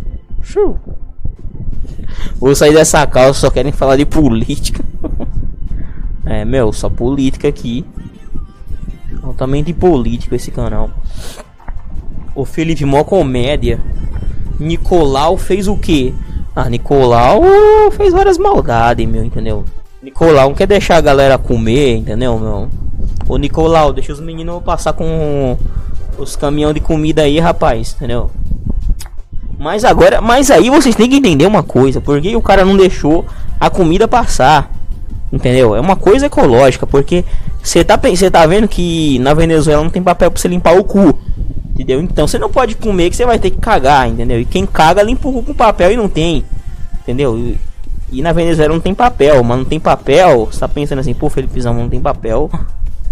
Vou 2.36 2.54
sair 2.54 2.72
dessa 2.72 3.04
calça, 3.06 3.40
só 3.40 3.50
querem 3.50 3.72
falar 3.72 3.96
de 3.96 4.06
política. 4.06 4.84
É, 6.28 6.44
meu, 6.44 6.72
só 6.72 6.90
política 6.90 7.46
aqui. 7.46 7.86
Altamente 9.22 9.72
político 9.72 10.34
esse 10.34 10.50
canal. 10.50 10.90
O 12.34 12.44
Felipe, 12.44 12.84
mó 12.84 13.04
comédia. 13.04 13.80
Nicolau 14.58 15.36
fez 15.36 15.68
o 15.68 15.76
que? 15.76 16.12
Ah, 16.52 16.68
Nicolau 16.68 17.42
fez 17.92 18.12
várias 18.12 18.38
maldades, 18.38 19.08
meu, 19.08 19.22
entendeu? 19.22 19.64
Nicolau 20.16 20.48
não 20.48 20.54
quer 20.54 20.66
deixar 20.66 20.96
a 20.96 21.00
galera 21.02 21.36
comer, 21.36 21.96
entendeu, 21.96 22.38
meu? 22.38 22.70
Ô 23.28 23.36
Nicolau, 23.36 23.92
deixa 23.92 24.14
os 24.14 24.20
meninos 24.20 24.62
passar 24.62 24.94
com 24.94 25.58
os 26.16 26.34
caminhão 26.34 26.72
de 26.72 26.80
comida 26.80 27.22
aí, 27.22 27.38
rapaz, 27.38 27.94
entendeu? 27.94 28.30
Mas 29.58 29.84
agora, 29.84 30.22
mas 30.22 30.50
aí 30.50 30.70
vocês 30.70 30.96
têm 30.96 31.10
que 31.10 31.16
entender 31.16 31.44
uma 31.44 31.62
coisa, 31.62 32.00
porque 32.00 32.34
o 32.34 32.40
cara 32.40 32.64
não 32.64 32.78
deixou 32.78 33.26
a 33.60 33.68
comida 33.68 34.08
passar. 34.08 34.72
Entendeu? 35.30 35.76
É 35.76 35.80
uma 35.80 35.96
coisa 35.96 36.26
ecológica, 36.26 36.86
porque 36.86 37.22
você 37.62 37.84
tá, 37.84 37.98
tá 37.98 38.46
vendo 38.46 38.68
que 38.68 39.18
na 39.18 39.34
Venezuela 39.34 39.82
não 39.82 39.90
tem 39.90 40.02
papel 40.02 40.30
pra 40.30 40.40
você 40.40 40.48
limpar 40.48 40.78
o 40.78 40.84
cu. 40.84 41.18
Entendeu? 41.74 42.00
Então 42.00 42.26
você 42.26 42.38
não 42.38 42.48
pode 42.48 42.74
comer 42.76 43.10
que 43.10 43.16
você 43.16 43.26
vai 43.26 43.38
ter 43.38 43.50
que 43.50 43.58
cagar, 43.58 44.08
entendeu? 44.08 44.40
E 44.40 44.46
quem 44.46 44.64
caga 44.64 45.02
limpa 45.02 45.28
o 45.28 45.32
cu 45.32 45.42
com 45.42 45.52
papel 45.52 45.92
e 45.92 45.96
não 45.96 46.08
tem. 46.08 46.42
Entendeu? 47.02 47.36
E, 47.36 47.58
e 48.10 48.22
na 48.22 48.32
Venezuela 48.32 48.72
não 48.72 48.80
tem 48.80 48.94
papel, 48.94 49.42
mas 49.42 49.58
não 49.58 49.64
tem 49.64 49.80
papel. 49.80 50.46
Você 50.46 50.60
tá 50.60 50.68
pensando 50.68 51.00
assim, 51.00 51.14
pô, 51.14 51.28
Felipezão, 51.28 51.74
não 51.74 51.88
tem 51.88 52.00
papel. 52.00 52.50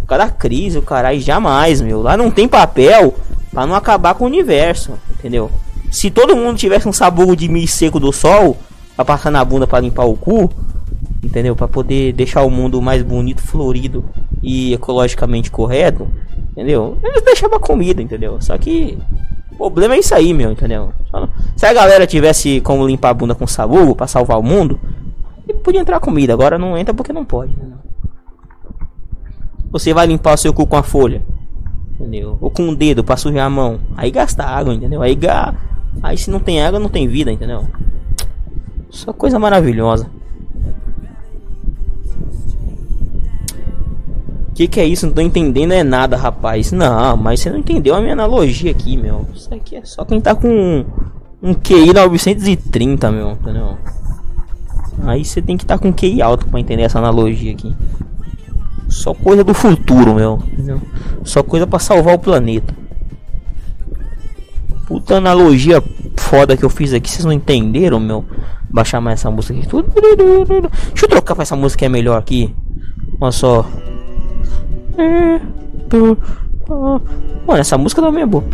O 0.02 0.06
cara 0.06 0.28
crise, 0.28 0.76
o 0.76 0.82
caralho, 0.82 1.18
jamais, 1.18 1.80
meu. 1.80 2.02
Lá 2.02 2.14
não 2.14 2.30
tem 2.30 2.46
papel 2.46 3.14
para 3.50 3.66
não 3.66 3.74
acabar 3.74 4.14
com 4.14 4.24
o 4.24 4.26
universo, 4.26 4.92
entendeu? 5.18 5.50
Se 5.90 6.10
todo 6.10 6.36
mundo 6.36 6.58
tivesse 6.58 6.86
um 6.86 6.92
sabugo 6.92 7.34
de 7.34 7.48
milho 7.48 7.66
seco 7.66 7.98
do 7.98 8.12
sol 8.12 8.54
para 8.94 9.04
passar 9.06 9.30
na 9.30 9.42
bunda 9.42 9.66
para 9.66 9.80
limpar 9.80 10.04
o 10.04 10.14
cu, 10.14 10.50
entendeu? 11.22 11.56
Para 11.56 11.68
poder 11.68 12.12
deixar 12.12 12.42
o 12.42 12.50
mundo 12.50 12.82
mais 12.82 13.02
bonito, 13.02 13.40
florido 13.40 14.04
e 14.42 14.74
ecologicamente 14.74 15.50
correto, 15.50 16.06
entendeu? 16.50 16.98
Eles 17.02 17.22
deixavam 17.22 17.58
comida, 17.58 18.02
entendeu? 18.02 18.36
Só 18.42 18.58
que 18.58 18.98
o 19.52 19.56
problema 19.56 19.94
é 19.94 20.00
isso 20.00 20.14
aí, 20.14 20.34
meu, 20.34 20.52
entendeu? 20.52 20.92
Se 21.64 21.68
a 21.68 21.72
galera 21.72 22.06
tivesse 22.06 22.60
como 22.60 22.86
limpar 22.86 23.08
a 23.08 23.14
bunda 23.14 23.34
com 23.34 23.46
sabugo 23.46 23.96
para 23.96 24.06
salvar 24.06 24.38
o 24.38 24.42
mundo, 24.42 24.78
podia 25.62 25.80
entrar 25.80 25.98
comida. 25.98 26.34
Agora 26.34 26.58
não 26.58 26.76
entra 26.76 26.92
porque 26.92 27.10
não 27.10 27.24
pode, 27.24 27.54
entendeu? 27.54 27.78
Você 29.70 29.94
vai 29.94 30.06
limpar 30.06 30.34
o 30.34 30.36
seu 30.36 30.52
cu 30.52 30.66
com 30.66 30.76
a 30.76 30.82
folha, 30.82 31.24
entendeu? 31.94 32.36
Ou 32.38 32.50
com 32.50 32.68
o 32.68 32.76
dedo 32.76 33.02
para 33.02 33.16
sujar 33.16 33.46
a 33.46 33.48
mão. 33.48 33.80
Aí 33.96 34.10
gasta 34.10 34.44
água, 34.44 34.74
entendeu? 34.74 35.00
Aí 35.00 35.14
ga 35.14 35.54
Aí 36.02 36.18
se 36.18 36.30
não 36.30 36.38
tem 36.38 36.62
água, 36.62 36.78
não 36.78 36.90
tem 36.90 37.08
vida, 37.08 37.32
entendeu? 37.32 37.66
Só 38.90 39.14
coisa 39.14 39.38
maravilhosa. 39.38 40.10
Que 44.54 44.68
que 44.68 44.80
é 44.80 44.84
isso? 44.84 45.06
Não 45.06 45.14
tô 45.14 45.22
entendendo 45.22 45.72
é 45.72 45.82
nada, 45.82 46.14
rapaz. 46.14 46.72
Não, 46.72 47.16
mas 47.16 47.40
você 47.40 47.48
não 47.48 47.56
entendeu 47.56 47.94
a 47.94 48.02
minha 48.02 48.12
analogia 48.12 48.70
aqui, 48.70 48.98
meu. 48.98 49.26
Isso 49.34 49.54
aqui 49.54 49.76
é 49.76 49.84
só 49.86 50.04
quem 50.04 50.20
tá 50.20 50.34
com 50.34 50.84
um, 51.44 51.54
QI 51.54 51.92
930, 51.92 53.12
meu, 53.12 53.32
entendeu? 53.32 53.76
Aí 55.02 55.24
você 55.24 55.42
tem 55.42 55.56
que 55.56 55.64
estar 55.64 55.76
tá 55.76 55.82
com 55.82 55.92
QI 55.92 56.22
alto 56.22 56.46
para 56.48 56.58
entender 56.58 56.82
essa 56.82 56.98
analogia 56.98 57.52
aqui. 57.52 57.74
Só 58.88 59.12
coisa 59.12 59.44
do 59.44 59.52
futuro, 59.52 60.14
meu, 60.14 60.42
entendeu? 60.52 60.80
Só 61.22 61.42
coisa 61.42 61.66
para 61.66 61.78
salvar 61.78 62.14
o 62.14 62.18
planeta. 62.18 62.74
Puta 64.86 65.16
analogia 65.16 65.82
foda 66.16 66.56
que 66.56 66.64
eu 66.64 66.70
fiz 66.70 66.92
aqui, 66.92 67.10
vocês 67.10 67.24
não 67.24 67.32
entenderam, 67.32 68.00
meu? 68.00 68.24
Baixar 68.70 69.00
mais 69.00 69.20
essa 69.20 69.30
música 69.30 69.58
aqui. 69.58 69.68
Deixa 70.88 71.04
eu 71.04 71.08
trocar 71.08 71.34
pra 71.34 71.42
essa 71.42 71.56
música 71.56 71.80
que 71.80 71.84
é 71.84 71.88
melhor 71.88 72.18
aqui. 72.18 72.54
Olha 73.20 73.32
só. 73.32 73.66
Mano, 76.68 77.60
essa 77.60 77.76
música 77.76 78.00
também 78.00 78.22
é 78.22 78.26
boa. 78.26 78.44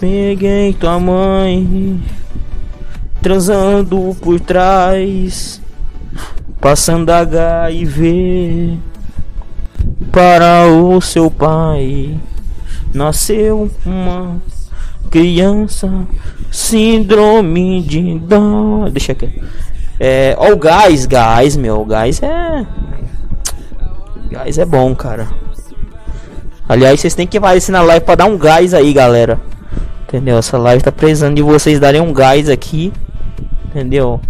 Peguei 0.00 0.72
tua 0.74 1.00
mãe 1.00 2.00
transando 3.22 4.14
por 4.20 4.38
trás, 4.38 5.60
passando 6.60 7.10
HIV 7.10 8.78
para 10.12 10.66
o 10.66 11.00
seu 11.00 11.30
pai. 11.30 12.18
Nasceu 12.92 13.70
uma 13.86 14.42
criança, 15.10 15.90
síndrome 16.50 17.82
de 17.82 18.18
dó. 18.18 18.88
Deixa 18.90 19.12
aqui. 19.12 19.40
É, 19.98 20.34
ó, 20.38 20.52
o 20.52 20.56
gás, 20.56 21.06
gás, 21.06 21.56
meu, 21.56 21.84
gás 21.84 22.20
é. 22.22 22.66
Gás 24.30 24.58
é 24.58 24.64
bom, 24.64 24.94
cara. 24.94 25.28
Aliás, 26.68 27.00
vocês 27.00 27.14
têm 27.14 27.26
que 27.26 27.38
aparecer 27.38 27.72
na 27.72 27.82
live 27.82 28.04
para 28.04 28.16
dar 28.16 28.24
um 28.24 28.38
gás 28.38 28.74
aí, 28.74 28.92
galera. 28.92 29.40
Entendeu? 30.08 30.38
Essa 30.38 30.58
live 30.58 30.82
tá 30.82 30.90
precisando 30.90 31.36
de 31.36 31.42
vocês 31.42 31.78
darem 31.78 32.00
um 32.00 32.12
gás 32.12 32.48
aqui. 32.48 32.92
Entendeu? 33.66 34.20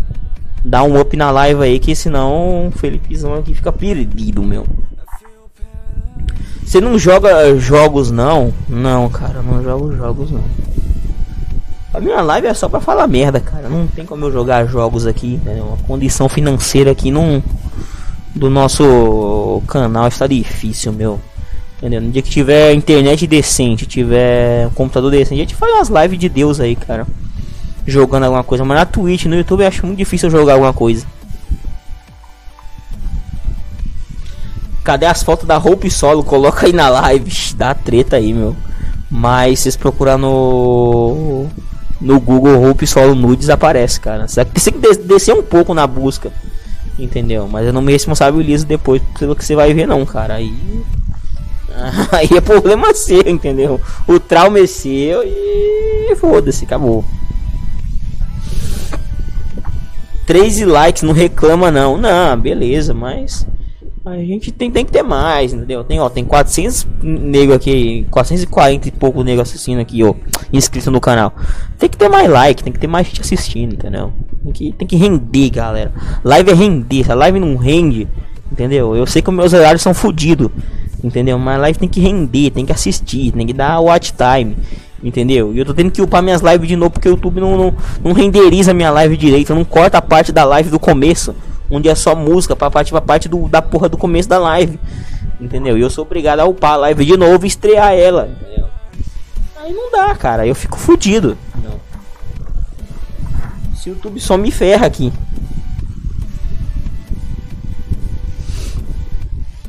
Dá 0.65 0.83
um 0.83 0.99
up 0.99 1.17
na 1.17 1.31
live 1.31 1.63
aí, 1.63 1.79
que 1.79 1.95
senão 1.95 2.69
o 2.69 2.71
Felipezão 2.73 3.35
aqui 3.35 3.55
fica 3.55 3.71
perdido, 3.71 4.43
meu. 4.43 4.67
Você 6.65 6.81
não 6.81 6.99
joga 6.99 7.55
jogos 7.57 8.11
não? 8.11 8.53
Não, 8.69 9.09
cara, 9.09 9.43
não 9.43 9.63
jogo 9.63 9.95
jogos 9.95 10.31
não. 10.31 10.43
A 11.95 12.01
minha 12.01 12.21
live 12.21 12.49
é 12.49 12.55
só 12.55 12.69
pra 12.69 12.81
falar 12.81 13.07
merda, 13.07 13.39
cara. 13.39 13.69
Não 13.69 13.87
tem 13.87 14.05
como 14.05 14.25
eu 14.25 14.33
jogar 14.33 14.67
jogos 14.67 15.07
aqui. 15.07 15.41
Né? 15.45 15.63
A 15.63 15.87
condição 15.87 16.29
financeira 16.29 16.91
aqui 16.91 17.09
não, 17.09 17.41
do 18.35 18.51
nosso 18.51 19.63
canal 19.69 20.09
está 20.09 20.27
difícil, 20.27 20.93
meu. 20.93 21.21
Entendeu? 21.79 22.01
No 22.01 22.11
dia 22.11 22.21
que 22.21 22.31
tiver 22.31 22.75
internet 22.75 23.29
decente, 23.29 23.87
tiver 23.87 24.67
um 24.67 24.71
computador 24.71 25.09
decente, 25.09 25.35
a 25.35 25.45
gente 25.45 25.55
faz 25.55 25.73
umas 25.73 26.03
lives 26.03 26.19
de 26.19 26.29
Deus 26.29 26.59
aí, 26.59 26.75
cara. 26.75 27.07
Jogando 27.87 28.25
alguma 28.25 28.43
coisa. 28.43 28.65
Mas 28.65 28.77
na 28.77 28.87
Twitch, 28.87 29.27
no 29.27 29.37
YouTube, 29.37 29.61
eu 29.61 29.69
acho 29.69 29.87
muito 29.87 29.99
difícil 29.99 30.29
jogar 30.29 30.55
alguma 30.55 30.73
coisa. 30.73 31.07
Cadê 34.83 35.07
as 35.07 35.23
fotos 35.23 35.47
da 35.47 35.59
Hope 35.59 35.89
Solo? 35.89 36.25
Coloca 36.25 36.67
aí 36.67 36.73
na 36.73 36.89
live. 36.89 37.31
Dá 37.57 37.73
treta 37.73 38.17
aí, 38.17 38.33
meu. 38.33 38.57
Mas 39.09 39.61
se 39.61 39.79
procurar 39.79 40.19
no 40.19 41.47
no 42.01 42.21
Google 42.21 42.63
Hope 42.69 42.87
Solo 42.87 43.15
Nudes 43.15 43.51
aparece, 43.51 44.01
cara. 44.01 44.27
Você 44.29 44.45
tem 44.45 44.81
que 44.81 44.97
descer 44.99 45.35
um 45.35 45.43
pouco 45.43 45.75
na 45.75 45.87
busca. 45.87 46.33
Entendeu? 46.99 47.49
Mas 47.49 47.67
eu 47.67 47.73
não 47.73 47.83
me 47.83 47.93
responsabilizo 47.93 48.67
depois 48.67 49.03
pelo 49.19 49.35
que 49.35 49.45
você 49.45 49.57
vai 49.57 49.75
ver 49.75 49.87
não, 49.87 50.05
cara. 50.07 50.35
Aí 50.35 50.55
aí 52.13 52.29
é 52.37 52.41
problema 52.41 52.95
seu, 52.95 53.23
entendeu? 53.27 53.81
O 54.07 54.21
trauma 54.21 54.59
é 54.59 54.67
seu 54.67 55.23
e 55.25 56.15
foda-se, 56.17 56.65
acabou. 56.65 57.05
13 60.27 60.65
likes, 60.65 61.03
não 61.03 61.13
reclama 61.13 61.71
não. 61.71 61.99
Não, 61.99 62.39
beleza, 62.39 62.95
mas 62.95 63.47
a 64.07 64.17
gente 64.19 64.53
tem, 64.53 64.71
tem 64.71 64.85
que 64.85 64.93
ter 64.93 65.03
mais, 65.03 65.55
entendeu? 65.55 65.83
Tem, 65.83 65.99
ó, 65.99 66.11
tem 66.11 66.25
400 66.25 66.87
nego 67.03 67.55
aqui, 67.55 68.07
440 68.11 68.89
e 68.89 68.91
pouco 68.91 69.23
nego 69.23 69.41
assistindo 69.41 69.81
aqui, 69.81 70.05
ó, 70.05 70.15
inscrito 70.53 70.91
no 70.91 71.01
canal. 71.01 71.33
Tem 71.79 71.89
que 71.89 71.97
ter 71.97 72.11
mais 72.11 72.29
like, 72.29 72.63
tem 72.63 72.71
que 72.71 72.79
ter 72.79 72.87
mais 72.87 73.07
gente 73.07 73.23
assistindo, 73.23 73.73
entendeu? 73.73 74.13
Tem 74.43 74.53
que, 74.53 74.73
tem 74.73 74.87
que 74.87 74.97
render, 74.97 75.49
galera. 75.49 75.91
Live 76.23 76.51
é 76.51 76.55
render, 76.55 77.05
se 77.05 77.13
a 77.13 77.15
live 77.15 77.41
não 77.41 77.57
rende, 77.57 78.07
entendeu? 78.53 78.95
Eu 78.95 79.07
sei 79.07 79.23
que 79.23 79.31
meus 79.31 79.55
horários 79.55 79.81
são 79.81 79.95
fodidos, 79.95 80.51
entendeu? 81.03 81.39
Mas 81.39 81.59
live 81.61 81.79
tem 81.79 81.89
que 81.89 82.01
render, 82.01 82.51
tem 82.51 82.67
que 82.67 82.73
assistir, 82.73 83.33
tem 83.33 83.47
que 83.47 83.55
dar 83.55 83.81
watch 83.81 84.13
time, 84.13 84.55
entendeu? 85.03 85.55
E 85.55 85.59
eu 85.59 85.65
tô 85.65 85.73
tendo 85.73 85.91
que 85.91 86.03
upar 86.03 86.23
minhas 86.23 86.43
lives 86.43 86.69
de 86.69 86.77
novo 86.77 86.91
porque 86.91 87.09
o 87.09 87.13
YouTube 87.13 87.41
não, 87.41 87.57
não, 87.57 87.75
não 88.05 88.13
renderiza 88.13 88.75
minha 88.75 88.91
live 88.91 89.17
direito, 89.17 89.55
não 89.55 89.65
corta 89.65 89.97
a 89.97 90.03
parte 90.03 90.31
da 90.31 90.45
live 90.45 90.69
do 90.69 90.79
começo 90.79 91.35
onde 91.71 91.89
é 91.89 91.95
só 91.95 92.15
música 92.15 92.55
pra 92.55 92.71
parte, 92.71 92.91
pra 92.91 93.01
parte 93.01 93.29
do, 93.29 93.49
da 93.49 93.63
porra 93.63 93.89
do 93.89 93.97
começo 93.97 94.29
da 94.29 94.39
live. 94.39 94.79
Entendeu? 95.41 95.77
E 95.77 95.81
eu 95.81 95.91
sou 95.91 96.05
obrigado 96.05 96.41
a 96.41 96.45
upar 96.45 96.73
a 96.73 96.77
live 96.77 97.05
de 97.05 97.17
novo 97.17 97.45
e 97.45 97.49
estrear 97.49 97.93
ela. 97.93 98.29
Entendeu? 98.29 98.67
Aí 99.57 99.73
não 99.73 99.91
dá, 99.91 100.15
cara. 100.15 100.47
Eu 100.47 100.55
fico 100.55 100.79
fudido. 100.79 101.37
Não. 101.63 101.81
Se 103.77 103.91
o 103.91 103.93
YouTube 103.93 104.21
só 104.21 104.37
me 104.37 104.51
ferra 104.51 104.87
aqui. 104.87 105.13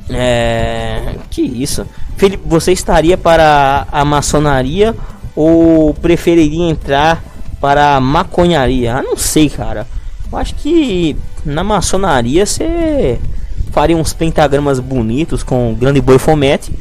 É. 0.10 1.16
Que 1.30 1.42
isso? 1.42 1.86
Felipe, 2.16 2.44
você 2.48 2.72
estaria 2.72 3.18
para 3.18 3.88
a 3.92 4.06
maçonaria 4.06 4.96
ou 5.36 5.94
preferiria 5.94 6.70
entrar 6.70 7.24
para 7.60 7.96
a 7.96 8.00
maconharia? 8.00 8.96
Ah, 8.96 9.02
não 9.02 9.18
sei, 9.18 9.50
cara. 9.50 9.88
Eu 10.32 10.38
acho 10.38 10.56
que 10.56 11.18
na 11.46 11.64
maçonaria 11.64 12.46
você 12.46 13.20
faria 13.72 13.96
uns 13.96 14.14
pentagramas 14.14 14.80
bonitos 14.80 15.44
com 15.44 15.74
grande 15.74 16.02
boi 16.02 16.18
fomete. 16.18 16.72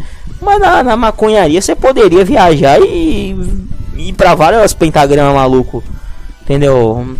Mas 0.40 0.60
na, 0.60 0.82
na 0.82 0.96
maconharia 0.96 1.60
você 1.60 1.74
poderia 1.74 2.24
viajar 2.24 2.78
e 2.80 3.36
ir 3.96 4.12
pra 4.14 4.34
vários 4.34 4.72
pentagramas 4.74 5.34
maluco. 5.34 5.82
Entendeu? 6.42 7.16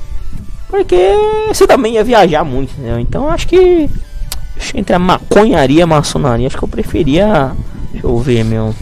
Porque 0.69 1.15
você 1.49 1.67
também 1.67 1.95
ia 1.95 2.05
viajar 2.05 2.45
muito, 2.45 2.73
entendeu? 2.73 2.99
Então 2.99 3.29
acho 3.29 3.47
que. 3.47 3.89
Acho 4.57 4.73
que 4.73 4.81
entre 4.81 4.95
a 4.95 4.99
maconharia 4.99 5.81
e 5.81 5.83
a 5.83 5.87
maçonaria, 5.87 6.47
acho 6.47 6.57
que 6.57 6.65
eu 6.65 6.69
preferia. 6.69 7.53
Deixa 7.91 8.07
eu 8.07 8.19
ver, 8.19 8.45
meu. 8.45 8.75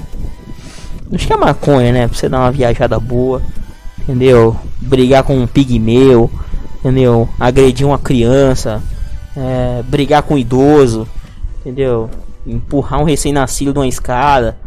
Acho 1.14 1.26
que 1.26 1.32
é 1.32 1.36
maconha, 1.36 1.92
né? 1.92 2.08
Pra 2.08 2.16
você 2.16 2.28
dar 2.28 2.40
uma 2.40 2.50
viajada 2.50 2.98
boa. 2.98 3.42
Entendeu? 4.00 4.56
Brigar 4.80 5.22
com 5.22 5.38
um 5.38 5.46
pigmeu. 5.46 6.30
Entendeu? 6.82 7.28
Agredir 7.38 7.86
uma 7.86 7.98
criança. 7.98 8.82
É, 9.36 9.82
brigar 9.84 10.24
com 10.24 10.34
um 10.34 10.38
idoso. 10.38 11.06
Entendeu? 11.60 12.10
Empurrar 12.44 13.00
um 13.00 13.04
recém-nascido 13.04 13.72
de 13.72 13.78
uma 13.78 13.86
escada. 13.86 14.58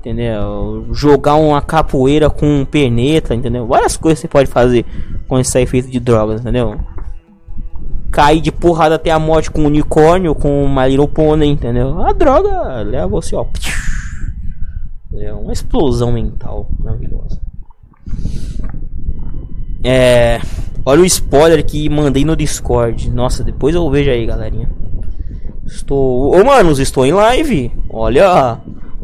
Entendeu? 0.00 0.86
Jogar 0.92 1.34
uma 1.34 1.60
capoeira 1.60 2.30
com 2.30 2.60
um 2.60 2.64
perneta. 2.64 3.34
Entendeu? 3.34 3.66
Várias 3.66 3.98
coisas 3.98 4.18
você 4.18 4.28
pode 4.28 4.48
fazer 4.48 4.86
com 5.28 5.38
esse 5.38 5.60
efeito 5.60 5.90
de 5.90 6.00
drogas. 6.00 6.40
Entendeu? 6.40 6.80
Cair 8.10 8.40
de 8.40 8.50
porrada 8.50 8.94
até 8.94 9.10
a 9.10 9.18
morte 9.18 9.50
com 9.50 9.60
um 9.60 9.66
unicórnio, 9.66 10.34
com 10.34 10.64
uma 10.64 10.86
Little 10.86 11.06
Pony, 11.06 11.46
entendeu? 11.46 12.00
A 12.00 12.14
droga 12.14 12.80
leva 12.80 13.06
você, 13.06 13.36
ó. 13.36 13.44
É 15.14 15.32
uma 15.34 15.52
explosão 15.52 16.12
mental 16.12 16.70
maravilhosa. 16.78 17.38
É. 19.84 20.40
Olha 20.88 21.02
o 21.02 21.04
spoiler 21.04 21.62
que 21.66 21.86
mandei 21.90 22.24
no 22.24 22.34
Discord. 22.34 23.10
Nossa, 23.10 23.44
depois 23.44 23.74
eu 23.74 23.90
vejo 23.90 24.10
aí, 24.10 24.24
galerinha. 24.24 24.70
Estou. 25.66 26.34
Ô, 26.34 26.42
manos, 26.42 26.78
estou 26.78 27.04
em 27.04 27.12
live. 27.12 27.70
Olha. 27.90 28.58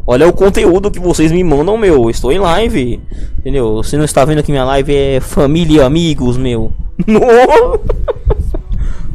Olha 0.07 0.27
o 0.27 0.33
conteúdo 0.33 0.89
que 0.89 0.99
vocês 0.99 1.31
me 1.31 1.43
mandam, 1.43 1.77
meu. 1.77 2.09
Estou 2.09 2.31
em 2.31 2.39
live. 2.39 2.99
Entendeu? 3.37 3.75
Você 3.75 3.97
não 3.97 4.03
está 4.03 4.25
vendo 4.25 4.41
que 4.41 4.51
minha 4.51 4.65
live 4.65 4.95
é 4.95 5.19
família 5.19 5.81
e 5.81 5.83
amigos, 5.83 6.37
meu. 6.37 6.73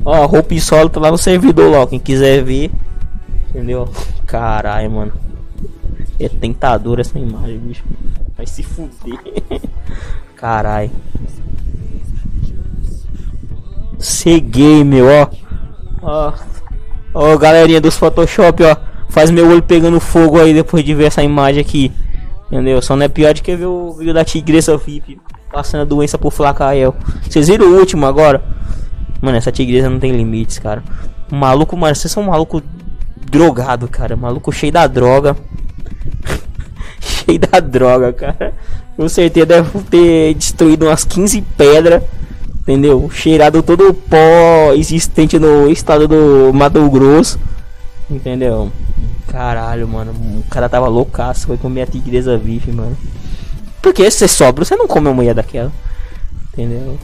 Ó, 0.07 0.27
roupa 0.27 0.55
e 0.55 0.61
solo 0.61 0.89
tá 0.89 1.01
lá 1.01 1.11
no 1.11 1.19
servidor 1.19 1.73
lá. 1.73 1.85
Quem 1.89 1.99
quiser 1.99 2.45
ver. 2.45 2.71
Entendeu? 3.49 3.89
Caralho, 4.29 4.93
mano. 4.93 5.13
É 6.21 6.29
tentadora 6.29 7.01
essa 7.01 7.19
imagem, 7.19 7.59
bicho. 7.59 7.83
Vai 8.37 8.47
se 8.47 8.63
fuder. 8.63 9.19
Carai. 10.37 10.89
Ceguei, 14.01 14.83
meu, 14.83 15.07
ó. 15.07 15.29
Ó. 16.03 16.33
Ó, 17.15 17.37
galerinha 17.37 17.81
dos 17.81 17.97
Photoshop, 17.97 18.63
ó. 18.65 18.77
Faz 19.09 19.31
meu 19.31 19.49
olho 19.49 19.63
pegando 19.63 20.01
fogo 20.01 20.41
aí 20.41 20.55
depois 20.55 20.85
de 20.85 20.95
ver 20.95 21.05
essa 21.05 21.23
imagem 21.23 21.61
aqui. 21.61 21.93
Entendeu? 22.47 22.81
Só 22.83 22.97
não 22.97 23.05
é 23.05 23.09
pior 23.09 23.35
do 23.35 23.43
que 23.43 23.55
ver 23.55 23.67
o 23.67 23.93
vídeo 23.93 24.15
da 24.15 24.25
tigresa 24.25 24.77
VIP 24.77 25.21
passando 25.53 25.83
a 25.83 25.85
doença 25.85 26.17
por 26.17 26.33
Flacael. 26.33 26.95
Vocês 27.29 27.49
viram 27.49 27.67
o 27.67 27.79
último 27.79 28.07
agora? 28.07 28.43
Mano, 29.21 29.37
essa 29.37 29.53
tigresa 29.53 29.91
não 29.91 29.99
tem 29.99 30.13
limites, 30.13 30.59
cara. 30.59 30.83
Maluco, 31.31 31.77
mano, 31.77 31.95
vocês 31.95 32.11
são 32.11 32.23
um 32.23 32.27
maluco 32.27 32.63
drogado, 33.31 33.87
cara. 33.89 34.17
Maluco 34.17 34.53
cheio 34.53 34.73
da 34.73 34.87
droga. 34.87 35.37
cheio 37.01 37.39
da 37.39 37.61
droga, 37.61 38.13
cara. 38.13 38.55
Com 38.97 39.09
certeza 39.09 39.47
deve 39.47 39.79
ter 39.83 40.35
destruído 40.35 40.87
umas 40.87 41.05
15 41.05 41.43
pedras. 41.57 42.03
Entendeu? 42.71 43.11
Cheirado 43.13 43.65
todo 43.65 43.89
o 43.89 43.93
pó 43.93 44.73
existente 44.77 45.41
no 45.41 45.69
estado 45.69 46.07
do 46.07 46.53
Mato 46.55 46.89
Grosso. 46.89 47.37
Entendeu? 48.09 48.71
Caralho, 49.27 49.89
mano. 49.89 50.13
O 50.13 50.45
cara 50.49 50.69
tava 50.69 50.87
loucaço. 50.87 51.49
Foi 51.49 51.57
comer 51.57 51.83
a 51.83 51.87
tigresa 51.87 52.39
vive, 52.39 52.71
mano. 52.71 52.97
Porque 53.83 54.09
se 54.09 54.19
você 54.19 54.29
sobra, 54.29 54.65
você 54.65 54.77
não 54.77 54.87
come 54.87 55.09
uma 55.09 55.15
mulher 55.15 55.35
daquela. 55.35 55.73
Entendeu? 56.53 56.97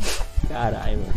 Caralho, 0.48 0.98
mano. 0.98 1.14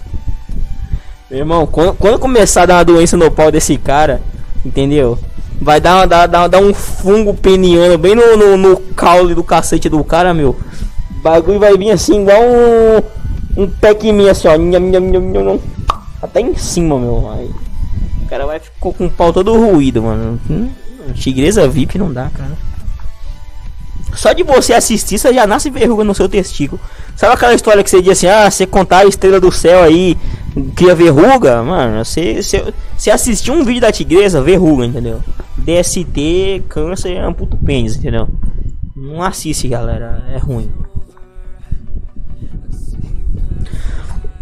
Meu 1.29 1.39
irmão, 1.41 1.67
quando, 1.67 1.93
quando 1.93 2.17
começar 2.17 2.63
a 2.63 2.65
dar 2.65 2.75
uma 2.77 2.85
doença 2.85 3.15
no 3.15 3.29
pau 3.29 3.51
desse 3.51 3.77
cara, 3.77 4.19
entendeu? 4.65 5.19
Vai 5.61 5.79
dar, 5.79 6.07
dar, 6.07 6.25
dar, 6.25 6.47
dar 6.47 6.59
um 6.59 6.73
fungo 6.73 7.35
peniano 7.35 7.99
bem 7.99 8.15
no, 8.15 8.35
no, 8.35 8.57
no 8.57 8.77
caule 8.95 9.35
do 9.35 9.43
cacete 9.43 9.89
do 9.89 10.03
cara, 10.03 10.33
meu. 10.33 10.57
O 11.11 11.21
bagulho 11.21 11.59
vai 11.59 11.77
vir 11.77 11.91
assim, 11.91 12.21
igual 12.21 12.41
um, 12.41 13.18
um 13.55 13.67
pac 13.67 14.09
assim, 14.29 14.47
ó. 14.47 14.57
Nham, 14.57 14.79
nham, 14.79 15.01
nham, 15.01 15.21
nham, 15.21 15.59
até 16.21 16.41
em 16.41 16.55
cima, 16.55 16.99
meu. 16.99 17.29
Aí, 17.31 17.49
o 18.23 18.27
cara 18.27 18.45
vai 18.45 18.59
ficar 18.59 18.91
com 18.91 19.05
o 19.05 19.09
pau 19.09 19.33
todo 19.33 19.53
ruído, 19.53 20.03
mano. 20.03 20.39
Hum, 20.49 20.69
tigresa 21.13 21.67
VIP 21.67 21.97
não 21.97 22.11
dá, 22.11 22.29
cara. 22.29 22.69
Só 24.13 24.33
de 24.33 24.43
você 24.43 24.73
assistir, 24.73 25.17
você 25.17 25.33
já 25.33 25.45
nasce 25.45 25.69
verruga 25.69 26.03
no 26.03 26.15
seu 26.15 26.27
testículo. 26.27 26.81
Sabe 27.15 27.33
aquela 27.33 27.53
história 27.53 27.83
que 27.83 27.89
você 27.89 28.01
diz 28.01 28.13
assim, 28.13 28.27
ah, 28.27 28.49
você 28.49 28.65
contar 28.65 28.99
a 28.99 29.05
estrela 29.05 29.39
do 29.39 29.51
céu 29.51 29.83
aí, 29.83 30.17
cria 30.75 30.95
verruga? 30.95 31.61
Mano, 31.63 32.03
você, 32.03 32.41
você, 32.41 32.73
você 32.97 33.11
assistir 33.11 33.51
um 33.51 33.63
vídeo 33.63 33.81
da 33.81 33.91
tigresa, 33.91 34.41
verruga, 34.41 34.85
entendeu? 34.85 35.21
DST, 35.57 36.63
câncer, 36.67 37.17
amputa 37.17 37.55
o 37.55 37.59
pênis, 37.59 37.97
entendeu? 37.97 38.27
Não 38.95 39.21
assiste, 39.21 39.67
galera, 39.67 40.23
é 40.33 40.37
ruim. 40.37 40.69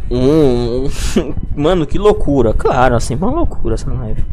Hum, 0.10 0.88
mano, 1.56 1.86
que 1.86 1.98
loucura. 1.98 2.54
Claro, 2.54 2.96
assim, 2.96 3.15
uma 3.15 3.30
loucura 3.30 3.76
essa 3.76 3.91
live. 3.91 4.24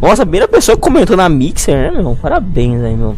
Nossa, 0.00 0.22
a 0.22 0.26
primeira 0.26 0.48
pessoa 0.48 0.76
que 0.76 0.82
comentou 0.82 1.16
na 1.16 1.28
Mixer, 1.28 1.92
né, 1.92 2.02
meu? 2.02 2.16
Parabéns 2.20 2.82
aí, 2.82 2.96
meu. 2.96 3.16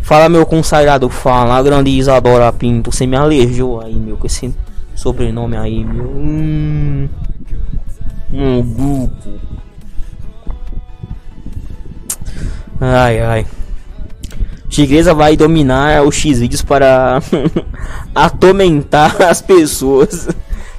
Fala, 0.00 0.28
meu 0.28 0.46
consagrado, 0.46 1.08
fala, 1.08 1.56
a 1.56 1.62
grande 1.62 1.90
Isadora 1.90 2.52
Pinto. 2.52 2.92
Você 2.92 3.06
me 3.06 3.16
aleijou 3.16 3.80
aí, 3.80 3.94
meu, 3.94 4.16
com 4.16 4.26
esse 4.26 4.54
sobrenome 4.94 5.56
aí, 5.56 5.84
meu. 5.84 6.04
Hum, 6.04 7.08
um 8.32 8.62
grupo. 8.62 9.30
Ai, 12.80 13.20
ai. 13.20 13.46
Tigresa 14.68 15.14
vai 15.14 15.36
dominar 15.36 16.02
os 16.02 16.14
X-Vídeos 16.16 16.62
para 16.62 17.22
atormentar 18.14 19.22
as 19.22 19.40
pessoas. 19.40 20.28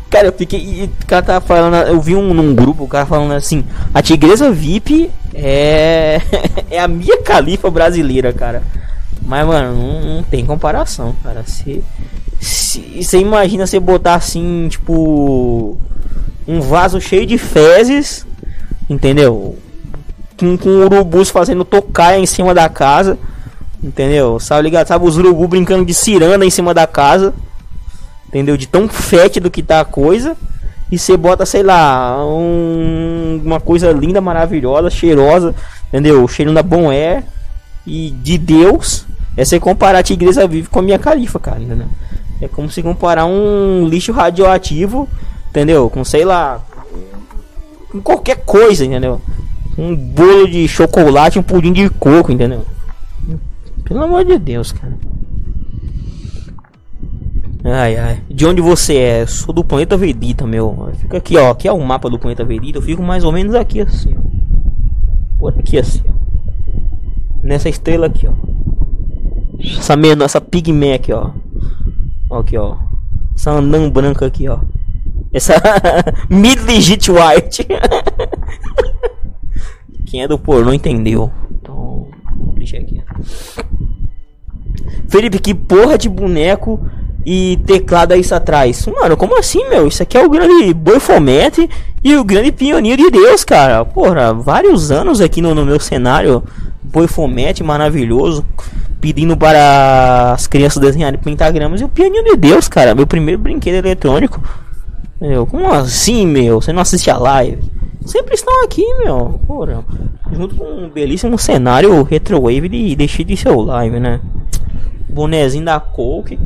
Cara, 0.10 0.28
eu 0.28 0.34
fiquei. 0.34 0.90
O 1.02 1.06
cara 1.06 1.22
tá 1.22 1.42
falando. 1.42 1.76
Eu 1.88 2.00
vi 2.00 2.16
um 2.16 2.34
num 2.34 2.56
grupo, 2.56 2.84
o 2.84 2.88
cara 2.88 3.06
falando 3.06 3.34
assim: 3.34 3.64
A 3.94 4.02
Tigresa 4.02 4.52
VIP 4.52 5.12
é. 5.34 6.22
é 6.72 6.80
a 6.80 6.88
minha 6.88 7.22
califa 7.22 7.70
brasileira, 7.70 8.32
cara. 8.32 8.64
Mas, 9.22 9.46
mano, 9.46 9.76
não, 9.76 10.16
não 10.16 10.24
tem 10.24 10.46
comparação, 10.46 11.16
cara. 11.24 11.44
Se. 11.46 11.84
Você 12.40 13.20
imagina 13.20 13.68
você 13.68 13.80
botar 13.80 14.16
assim, 14.16 14.68
tipo. 14.70 15.78
Um 16.48 16.62
vaso 16.62 17.02
cheio 17.02 17.26
de 17.26 17.38
fezes. 17.38 18.26
Entendeu? 18.90 19.58
Com, 20.40 20.58
com 20.58 20.70
urubus 20.70 21.30
fazendo 21.30 21.66
tocar 21.66 22.18
em 22.18 22.26
cima 22.26 22.54
da 22.54 22.70
casa. 22.70 23.18
Entendeu? 23.82 24.40
Sabe 24.40 24.64
ligado? 24.64 24.88
Sabe 24.88 25.06
os 25.06 25.18
urubu 25.18 25.48
brincando 25.48 25.86
de 25.86 25.94
ciranda 25.94 26.46
em 26.46 26.50
cima 26.50 26.74
da 26.74 26.88
casa. 26.88 27.34
Entendeu? 28.28 28.58
De 28.58 28.68
tão 28.68 28.88
fétido 28.88 29.52
que 29.52 29.62
tá 29.62 29.82
a 29.82 29.86
coisa. 29.86 30.36
E 30.92 30.98
você 30.98 31.16
bota, 31.18 31.46
sei 31.46 31.64
lá, 31.64 32.18
um, 32.26 33.42
uma 33.44 33.60
coisa 33.60 33.92
linda, 33.92 34.20
maravilhosa, 34.20 34.90
cheirosa. 34.90 35.54
Entendeu? 35.90 36.28
Cheirando 36.28 36.56
da 36.56 36.64
bom 36.64 36.90
air. 36.90 37.24
E 37.86 38.12
de 38.12 38.38
Deus. 38.38 39.06
É 39.36 39.46
você 39.46 39.60
comparar 39.60 40.00
a 40.00 40.04
tigresa 40.04 40.48
vive 40.48 40.68
com 40.68 40.80
a 40.80 40.82
minha 40.82 40.98
califa, 40.98 41.40
cara. 41.40 41.62
Entendeu? 41.62 41.88
É 42.42 42.48
como 42.48 42.70
se 42.70 42.82
comparar 42.82 43.26
um 43.26 43.88
lixo 43.88 44.12
radioativo. 44.12 45.08
Entendeu? 45.50 45.90
Com 45.90 46.04
sei 46.04 46.26
lá. 46.26 46.62
Com 47.92 48.02
qualquer 48.02 48.38
coisa, 48.38 48.84
entendeu? 48.84 49.22
Um 49.78 49.96
bolo 49.96 50.50
de 50.50 50.68
chocolate, 50.68 51.38
um 51.38 51.44
pudim 51.44 51.72
de 51.72 51.88
coco, 51.90 52.32
entendeu? 52.32 52.66
Pelo 53.88 54.04
amor 54.04 54.26
de 54.26 54.38
Deus, 54.38 54.74
cara. 54.74 54.98
Ai, 57.64 57.98
ai. 57.98 58.22
De 58.30 58.46
onde 58.46 58.62
você 58.62 58.96
é? 58.96 59.22
Eu 59.22 59.28
sou 59.28 59.54
do 59.54 59.64
planeta 59.64 59.96
Vedita, 59.96 60.46
meu. 60.46 60.92
Fica 61.00 61.18
aqui, 61.18 61.38
ó. 61.38 61.52
Aqui 61.52 61.68
é 61.68 61.72
o 61.72 61.80
mapa 61.80 62.10
do 62.10 62.20
planeta 62.20 62.44
Vedita. 62.44 62.78
Eu 62.78 62.82
fico 62.82 63.02
mais 63.02 63.24
ou 63.24 63.32
menos 63.32 63.56
aqui, 63.56 63.82
assim, 63.82 64.16
ó. 64.16 65.40
Por 65.40 65.58
aqui, 65.58 65.78
assim, 65.78 66.04
ó. 66.08 66.12
Nessa 67.44 67.70
estrela 67.70 68.08
aqui, 68.08 68.28
ó. 68.28 68.34
Essa 69.60 69.96
menor, 69.96 70.26
essa 70.26 70.42
pigmé 70.42 70.94
aqui, 70.94 71.14
ó. 71.14 71.32
ó. 72.30 72.40
Aqui, 72.40 72.58
ó. 72.58 72.76
Essa 73.36 73.52
anã 73.52 73.90
branca 73.90 74.26
aqui, 74.26 74.50
ó. 74.50 74.60
Essa 75.34 75.54
mid-legit 76.30 77.12
white. 77.12 77.66
Quem 80.08 80.24
é 80.24 80.28
do 80.28 80.40
pornô 80.40 80.74
entendeu. 80.74 81.32
Então, 81.52 82.08
vou 82.38 82.54
deixar 82.56 82.78
aqui. 82.78 83.02
Felipe, 85.10 85.40
que 85.40 85.54
porra 85.54 85.98
de 85.98 86.10
boneco 86.10 86.80
e 87.26 87.60
teclado 87.66 88.14
é 88.14 88.18
isso 88.18 88.34
atrás? 88.34 88.86
Mano, 88.88 89.18
como 89.18 89.38
assim, 89.38 89.68
meu? 89.70 89.88
Isso 89.88 90.02
aqui 90.02 90.18
é 90.18 90.26
o 90.26 90.30
grande 90.30 90.74
boi 90.74 91.00
fomete 91.00 91.70
E 92.04 92.16
o 92.16 92.24
grande 92.24 92.52
pioneiro 92.52 93.04
de 93.04 93.12
Deus, 93.12 93.44
cara. 93.44 93.84
Porra, 93.84 94.34
vários 94.34 94.92
anos 94.92 95.20
aqui 95.20 95.42
no, 95.42 95.54
no 95.54 95.66
meu 95.66 95.80
cenário. 95.80 96.44
Boi 96.84 97.08
Fomete, 97.08 97.64
maravilhoso. 97.64 98.46
Pedindo 99.02 99.36
para 99.36 100.34
as 100.34 100.48
crianças 100.48 100.82
desenharem 100.82 101.20
pentagramas. 101.20 101.82
E 101.82 101.84
o 101.84 101.90
pianinho 101.90 102.24
de 102.24 102.38
Deus, 102.38 102.68
cara. 102.68 102.96
Meu 102.96 103.06
primeiro 103.06 103.42
brinquedo 103.42 103.76
eletrônico. 103.76 104.42
Meu, 105.20 105.46
como 105.46 105.72
assim, 105.74 106.26
meu? 106.26 106.62
Você 106.62 106.72
não 106.72 106.82
assiste 106.82 107.10
a 107.10 107.18
live? 107.18 107.60
Sempre 108.06 108.36
estão 108.36 108.64
aqui, 108.64 108.86
meu. 109.00 109.40
Porra. 109.46 109.84
Junto 110.32 110.56
com 110.56 110.64
um 110.64 110.90
belíssimo 110.90 111.38
cenário 111.38 112.04
retrowave 112.04 112.70
de 112.70 112.96
deixe 112.96 113.24
de 113.24 113.36
seu 113.36 113.60
live, 113.62 114.00
né? 114.00 114.20
Bonezinho 115.10 115.66
da 115.66 115.80
Coke. 115.80 116.40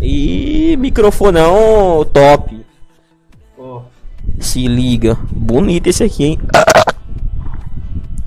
E 0.00 0.76
microfonão 0.78 2.04
top. 2.12 2.60
Se 4.40 4.66
liga. 4.66 5.16
Bonito 5.30 5.86
esse 5.86 6.02
aqui, 6.02 6.24
hein? 6.24 6.38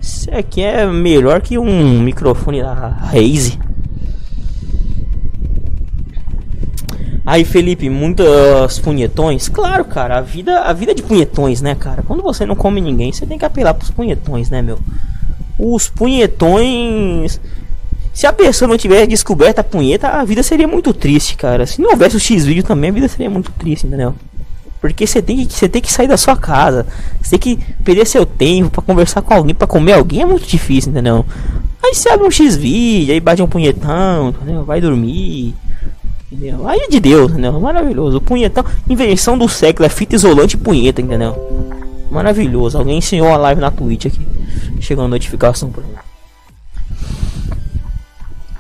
Esse 0.02 0.32
aqui 0.32 0.62
é 0.62 0.86
melhor 0.86 1.42
que 1.42 1.58
um 1.58 2.00
microfone 2.02 2.62
da 2.62 2.74
Raze. 2.74 3.60
Aí, 7.26 7.44
Felipe, 7.44 7.90
muitas 7.90 8.78
punhetões? 8.78 9.50
Claro, 9.50 9.84
cara, 9.84 10.20
a 10.20 10.22
vida, 10.22 10.60
a 10.60 10.72
vida 10.72 10.94
de 10.94 11.02
punhetões, 11.02 11.60
né, 11.60 11.74
cara? 11.74 12.04
Quando 12.04 12.22
você 12.22 12.46
não 12.46 12.56
come 12.56 12.80
ninguém, 12.80 13.12
você 13.12 13.26
tem 13.26 13.38
que 13.38 13.46
apelar 13.46 13.74
pros 13.74 13.90
punhetões, 13.90 14.52
né, 14.52 14.62
meu? 14.62 14.78
Os 15.58 15.90
punhetões. 15.90 17.42
Se 18.16 18.26
a 18.26 18.32
pessoa 18.32 18.70
não 18.70 18.78
tivesse 18.78 19.08
descoberto 19.08 19.60
a 19.60 19.64
punheta, 19.64 20.08
a 20.08 20.24
vida 20.24 20.42
seria 20.42 20.66
muito 20.66 20.94
triste, 20.94 21.36
cara. 21.36 21.66
Se 21.66 21.82
não 21.82 21.90
houvesse 21.90 22.16
o 22.16 22.20
X-Vídeo 22.20 22.64
também, 22.64 22.90
a 22.90 22.94
vida 22.94 23.10
seria 23.10 23.30
muito 23.30 23.52
triste, 23.52 23.86
entendeu? 23.86 24.16
Porque 24.80 25.06
você 25.06 25.22
tem 25.22 25.46
que 25.46 25.54
você 25.54 25.68
tem 25.68 25.82
que 25.82 25.92
sair 25.92 26.08
da 26.08 26.16
sua 26.16 26.38
casa. 26.38 26.88
Você 27.22 27.38
tem 27.38 27.58
que 27.58 27.74
perder 27.84 28.08
seu 28.08 28.26
tempo 28.26 28.70
para 28.70 28.82
conversar 28.84 29.22
com 29.22 29.34
alguém, 29.34 29.54
para 29.54 29.68
comer 29.68 29.94
alguém 29.94 30.22
é 30.22 30.26
muito 30.26 30.48
difícil, 30.48 30.92
entendeu? 30.92 31.26
Aí 31.84 31.94
você 31.94 32.08
abre 32.08 32.26
um 32.26 32.32
X-Vídeo, 32.32 33.14
aí 33.14 33.20
bate 33.20 33.42
um 33.42 33.48
punhetão, 33.48 34.30
entendeu? 34.30 34.64
Vai 34.64 34.80
dormir. 34.80 35.54
Entendeu? 36.32 36.66
Aí 36.70 36.80
é 36.80 36.88
de 36.88 37.02
Deus, 37.02 37.32
entendeu? 37.34 37.60
Maravilhoso. 37.60 38.16
O 38.16 38.22
punhetão, 38.22 38.64
invenção 38.90 39.38
do 39.38 39.50
século 39.50 39.86
é 39.86 39.90
fita 39.90 40.16
isolante 40.16 40.56
e 40.56 40.60
punheta, 40.60 41.02
entendeu? 41.02 41.36
Maravilhoso. 42.10 42.78
Alguém 42.78 43.00
ensinou 43.00 43.28
a 43.34 43.38
live 43.38 43.60
na 43.60 43.72
Twitch 43.72 44.06
aqui. 44.06 44.26
Chegou 44.80 45.04
a 45.04 45.08
notificação 45.10 45.70
por 45.70 45.84
mim. 45.84 46.05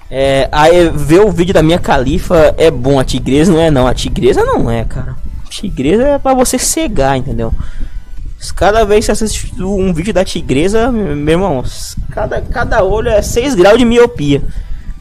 É, 0.09 0.47
aí 0.51 0.89
ver 0.89 1.21
o 1.21 1.31
vídeo 1.31 1.53
da 1.53 1.63
minha 1.63 1.79
califa 1.79 2.53
é 2.57 2.69
bom, 2.69 2.99
a 2.99 3.03
tigresa 3.03 3.51
não 3.51 3.59
é 3.59 3.71
não, 3.71 3.87
a 3.87 3.93
tigresa 3.93 4.43
não 4.43 4.69
é, 4.69 4.83
cara. 4.85 5.15
Tigresa 5.49 6.03
é 6.03 6.19
para 6.19 6.35
você 6.35 6.59
cegar, 6.59 7.17
entendeu? 7.17 7.53
Cada 8.55 8.85
vez 8.85 9.05
que 9.05 9.11
assiste 9.11 9.51
um 9.59 9.93
vídeo 9.93 10.13
da 10.13 10.23
tigresa, 10.23 10.91
meu 10.91 11.33
irmão, 11.33 11.63
cada, 12.11 12.41
cada 12.41 12.83
olho 12.83 13.09
é 13.09 13.21
6 13.21 13.55
graus 13.55 13.77
de 13.77 13.85
miopia. 13.85 14.43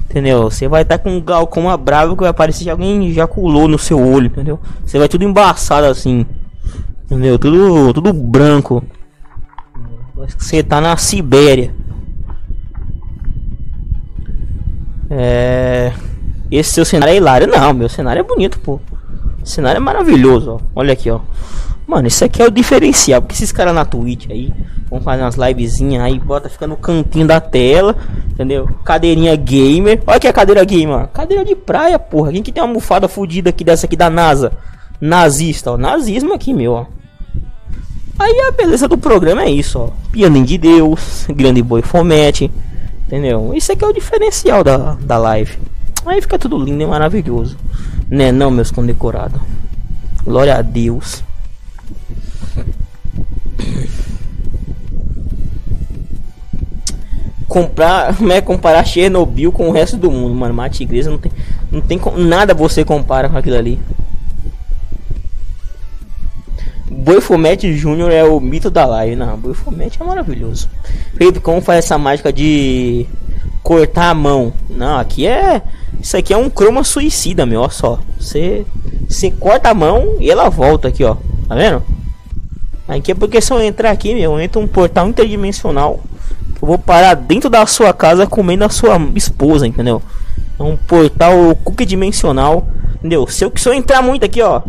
Entendeu? 0.09 0.45
Você 0.45 0.69
vai 0.69 0.83
estar 0.83 0.99
tá 0.99 1.05
com 1.05 1.17
um 1.17 1.21
glaucoma 1.21 1.77
bravo 1.77 2.17
que 2.17 2.23
vai 2.23 2.33
parecer 2.33 2.65
que 2.65 2.71
alguém 2.71 3.09
ejaculou 3.09 3.67
no 3.67 3.79
seu 3.79 3.99
olho, 3.99 4.27
entendeu? 4.27 4.61
Você 4.87 4.99
vai 4.99 5.09
tudo 5.09 5.25
embaçado 5.25 5.87
assim. 5.87 6.25
Entendeu? 7.05 7.39
Tudo, 7.39 7.93
tudo 7.93 8.13
branco. 8.13 8.83
Você 10.39 10.63
tá 10.63 10.81
na 10.81 10.97
Sibéria. 10.97 11.75
É. 15.17 15.93
Esse 16.51 16.71
seu 16.71 16.85
cenário 16.85 17.15
é 17.15 17.17
hilário. 17.17 17.47
Não, 17.47 17.73
meu 17.73 17.89
cenário 17.89 18.21
é 18.21 18.23
bonito, 18.23 18.59
pô. 18.59 18.81
O 19.43 19.47
cenário 19.47 19.79
é 19.79 19.81
maravilhoso, 19.81 20.53
ó. 20.53 20.61
Olha 20.75 20.93
aqui, 20.93 21.11
ó. 21.11 21.21
Mano, 21.87 22.09
isso 22.09 22.25
aqui 22.25 22.43
é 22.43 22.47
o 22.47 22.51
diferencial. 22.51 23.23
Porque 23.23 23.35
esses 23.35 23.53
caras 23.53 23.75
na 23.75 23.85
Twitch 23.85 24.27
aí 24.31 24.53
vão 24.91 25.01
fazer 25.01 25.23
umas 25.23 25.37
livezinhas 25.37 26.03
aí, 26.03 26.19
bota, 26.19 26.49
fica 26.49 26.67
no 26.67 26.77
cantinho 26.77 27.27
da 27.27 27.41
tela, 27.41 27.97
entendeu? 28.31 28.69
Cadeirinha 28.85 29.37
gamer. 29.37 30.03
Olha 30.07 30.19
que 30.19 30.27
a 30.27 30.33
cadeira 30.33 30.65
gamer. 30.65 31.07
Cadeira 31.09 31.45
de 31.45 31.55
praia, 31.55 31.99
porra. 31.99 32.33
Quem 32.33 32.43
que 32.43 32.53
tem 32.53 32.63
uma 32.63 32.69
almofada 32.69 33.07
fodida 33.09 33.51
aqui 33.51 33.65
dessa 33.65 33.87
aqui 33.87 33.97
da 33.97 34.11
NASA? 34.11 34.53
Nazista, 35.01 35.73
ó. 35.73 35.77
Nazismo 35.77 36.33
aqui, 36.33 36.53
meu, 36.53 36.73
ó. 36.73 36.87
Aí 38.19 38.41
a 38.49 38.53
beleza 38.53 38.87
do 38.89 38.97
programa 38.97 39.43
é 39.43 39.51
isso, 39.51 39.79
ó. 39.79 39.89
Pianinho 40.13 40.47
de 40.47 40.57
Deus, 40.57 41.27
grande 41.31 41.63
boi 41.63 41.83
fomete, 41.83 42.51
entendeu? 43.07 43.53
Isso 43.55 43.73
aqui 43.73 43.85
é 43.85 43.89
o 43.89 43.93
diferencial 43.93 44.65
da, 44.65 44.95
da 44.95 45.19
live. 45.19 45.59
Aí 46.07 46.21
fica 46.21 46.39
tudo 46.39 46.59
lindo 46.59 46.83
e 46.83 46.87
maravilhoso. 46.87 47.57
Né 48.09 48.31
não, 48.31 48.51
meus 48.51 48.71
condecorados. 48.71 49.41
Glória 50.23 50.57
a 50.57 50.63
Deus. 50.63 51.23
Comprar, 57.49 58.21
né, 58.23 58.41
comparar 58.41 58.85
Chernobyl 58.85 59.53
com 59.53 59.69
o 59.69 59.73
resto 59.73 59.97
do 59.97 60.11
mundo, 60.11 60.35
mano. 60.35 60.55
Mate 60.55 60.83
igreja 60.83 61.11
não 61.11 61.19
tem, 61.19 61.33
não 61.71 61.81
tem 61.81 62.01
nada 62.17 62.53
você 62.53 62.85
compara 62.85 63.29
com 63.29 63.39
aquilo 63.39 63.57
ali. 63.57 63.81
Boi 66.97 67.21
Fomete 67.21 67.73
Júnior 67.77 68.11
é 68.11 68.25
o 68.25 68.41
mito 68.41 68.71
da 68.71 68.87
live. 68.87 69.17
Não, 69.17 69.37
Boi 69.37 69.55
Fomete 69.55 70.01
é 70.01 70.05
maravilhoso. 70.05 70.69
Felipe, 71.17 71.41
como 71.41 71.61
faz 71.61 71.85
essa 71.85 71.99
mágica 71.99 72.33
de 72.33 73.07
cortar 73.63 74.11
a 74.11 74.15
mão? 74.15 74.53
Não, 74.71 74.99
aqui 74.99 75.27
é 75.27 75.63
isso 76.01 76.17
aqui 76.17 76.35
é 76.35 76.37
um 76.37 76.51
croma 76.51 76.85
suicida, 76.85 77.47
meu. 77.47 77.63
Olha 77.63 77.71
só. 77.71 77.99
Você, 78.19 78.67
você 79.09 79.31
corta 79.31 79.71
a 79.71 79.75
mão 79.75 80.17
e 80.21 80.31
ela 80.31 80.49
volta 80.49 80.89
aqui, 80.89 81.03
ó. 81.03 81.17
Tá 81.49 81.55
vendo? 81.55 81.83
Aqui 82.87 83.13
é 83.13 83.15
porque 83.15 83.41
se 83.41 83.53
eu 83.53 83.61
entrar 83.63 83.91
aqui, 83.91 84.15
meu, 84.15 84.39
entra 84.39 84.61
um 84.61 84.67
portal 84.67 85.09
interdimensional. 85.09 86.01
Eu 86.61 86.69
vou 86.69 86.79
parar 86.79 87.15
dentro 87.15 87.49
da 87.49 87.65
sua 87.67 87.93
casa 87.93 88.27
comendo 88.27 88.65
a 88.65 88.69
sua 88.69 88.99
esposa, 89.15 89.67
entendeu? 89.67 90.03
É 90.59 90.63
um 90.63 90.77
portal 90.77 91.57
cookie 91.65 91.87
dimensional, 91.87 92.69
entendeu? 92.97 93.27
Se 93.27 93.45
eu, 93.45 93.53
se 93.57 93.69
eu 93.69 93.73
entrar 93.73 94.03
muito 94.03 94.25
aqui, 94.25 94.43
ó. 94.43 94.63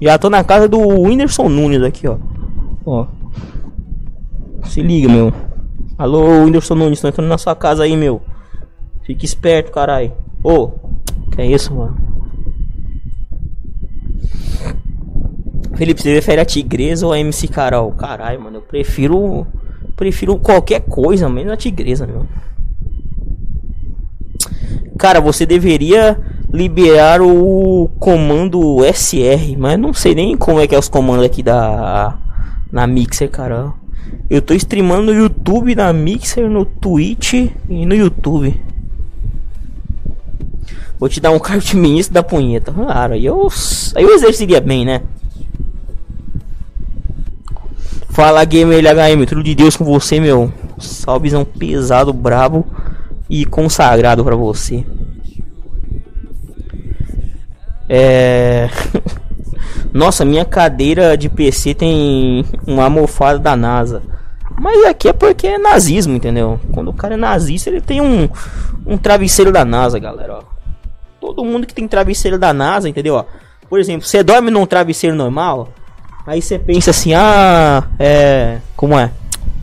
Já 0.00 0.18
tô 0.18 0.28
na 0.28 0.44
casa 0.44 0.68
do 0.68 0.78
Whindersson 0.78 1.48
Nunes 1.48 1.82
aqui, 1.82 2.06
ó. 2.06 2.18
Ó. 2.84 3.06
Se 4.64 4.82
liga, 4.82 5.08
meu. 5.08 5.32
Alô, 5.96 6.44
Whindersson 6.44 6.74
Nunes, 6.74 7.00
tô 7.00 7.08
entrando 7.08 7.28
na 7.28 7.38
sua 7.38 7.56
casa 7.56 7.84
aí, 7.84 7.96
meu. 7.96 8.20
Fique 9.04 9.24
esperto, 9.24 9.72
caralho. 9.72 10.12
Ô, 10.42 10.68
que 11.32 11.40
é 11.40 11.46
isso, 11.46 11.74
mano? 11.74 11.96
Felipe, 15.76 16.00
você 16.00 16.12
prefere 16.12 16.40
a 16.40 16.44
Tigresa 16.44 17.06
ou 17.06 17.12
a 17.12 17.18
MC 17.18 17.48
Carol? 17.48 17.92
Caralho, 17.92 18.40
mano, 18.40 18.58
eu 18.58 18.62
prefiro. 18.62 19.46
Prefiro 19.94 20.38
qualquer 20.38 20.80
coisa, 20.80 21.28
menos 21.28 21.52
a 21.52 21.56
Tigresa, 21.56 22.06
meu. 22.06 22.26
Cara, 24.98 25.20
você 25.20 25.46
deveria 25.46 26.18
liberar 26.52 27.20
o 27.20 27.90
comando 27.98 28.84
SR, 28.84 29.56
mas 29.58 29.78
não 29.78 29.92
sei 29.92 30.14
nem 30.14 30.36
como 30.36 30.60
é 30.60 30.66
que 30.66 30.74
é 30.74 30.78
os 30.78 30.88
comandos 30.88 31.24
aqui 31.24 31.42
da 31.42 32.18
na 32.70 32.86
Mixer, 32.86 33.30
cara. 33.30 33.72
Eu 34.28 34.42
tô 34.42 34.54
streamando 34.54 35.12
no 35.12 35.14
YouTube, 35.14 35.74
na 35.74 35.92
Mixer, 35.92 36.48
no 36.48 36.64
Twitch 36.64 37.34
e 37.68 37.86
no 37.86 37.94
YouTube. 37.94 38.60
Vou 40.98 41.08
te 41.08 41.20
dar 41.20 41.30
um 41.30 41.38
cargo 41.38 41.62
de 41.64 41.76
ministro 41.76 42.14
da 42.14 42.22
punheta. 42.22 42.72
Claro, 42.72 43.14
aí 43.14 43.24
eu, 43.24 43.48
aí 43.94 44.04
eu 44.04 44.14
exerceria 44.14 44.60
bem, 44.60 44.84
né? 44.84 45.02
Fala 48.10 48.44
gamer 48.44 48.78
LHM, 48.78 49.26
tudo 49.26 49.42
de 49.42 49.54
Deus 49.54 49.76
com 49.76 49.84
você, 49.84 50.18
meu. 50.18 50.50
Salvezão 50.78 51.44
pesado, 51.44 52.12
brabo 52.12 52.66
e 53.28 53.44
consagrado 53.44 54.24
para 54.24 54.34
você. 54.34 54.84
É. 57.88 58.68
Nossa, 59.92 60.24
minha 60.24 60.44
cadeira 60.44 61.16
de 61.16 61.28
PC 61.28 61.74
tem 61.74 62.44
uma 62.66 62.84
almofada 62.84 63.38
da 63.38 63.56
NASA. 63.56 64.02
Mas 64.58 64.84
aqui 64.84 65.08
é 65.08 65.12
porque 65.12 65.46
é 65.46 65.58
nazismo, 65.58 66.14
entendeu? 66.14 66.58
Quando 66.72 66.88
o 66.88 66.94
cara 66.94 67.14
é 67.14 67.16
nazista, 67.16 67.70
ele 67.70 67.80
tem 67.80 68.00
um, 68.00 68.28
um 68.86 68.96
travesseiro 68.96 69.52
da 69.52 69.64
NASA, 69.64 69.98
galera. 69.98 70.38
Ó 70.38 70.56
todo 71.32 71.44
mundo 71.44 71.66
que 71.66 71.74
tem 71.74 71.88
travesseiro 71.88 72.38
da 72.38 72.52
NASA, 72.52 72.88
entendeu? 72.88 73.14
Ó, 73.14 73.24
por 73.68 73.80
exemplo, 73.80 74.06
você 74.06 74.22
dorme 74.22 74.50
num 74.50 74.64
travesseiro 74.64 75.16
normal, 75.16 75.68
aí 76.26 76.40
você 76.40 76.58
pensa 76.58 76.90
assim, 76.90 77.14
ah, 77.14 77.84
é. 77.98 78.58
Como 78.76 78.98
é? 78.98 79.10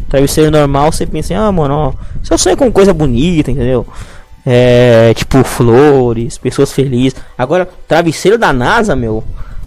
Travesseiro 0.09 0.51
normal, 0.51 0.91
você 0.91 1.05
pensa 1.05 1.33
assim, 1.33 1.41
ah, 1.41 1.51
mano, 1.51 1.73
ó, 1.73 1.93
só 2.21 2.38
sonha 2.38 2.57
com 2.57 2.71
coisa 2.71 2.93
bonita, 2.93 3.49
entendeu? 3.49 3.88
É, 4.45 5.13
tipo, 5.13 5.43
flores, 5.43 6.38
pessoas 6.38 6.71
felizes. 6.71 7.15
Agora, 7.38 7.67
travesseiro 7.88 8.38
da 8.38 8.51
NASA, 8.51 8.95
meu. 8.95 9.23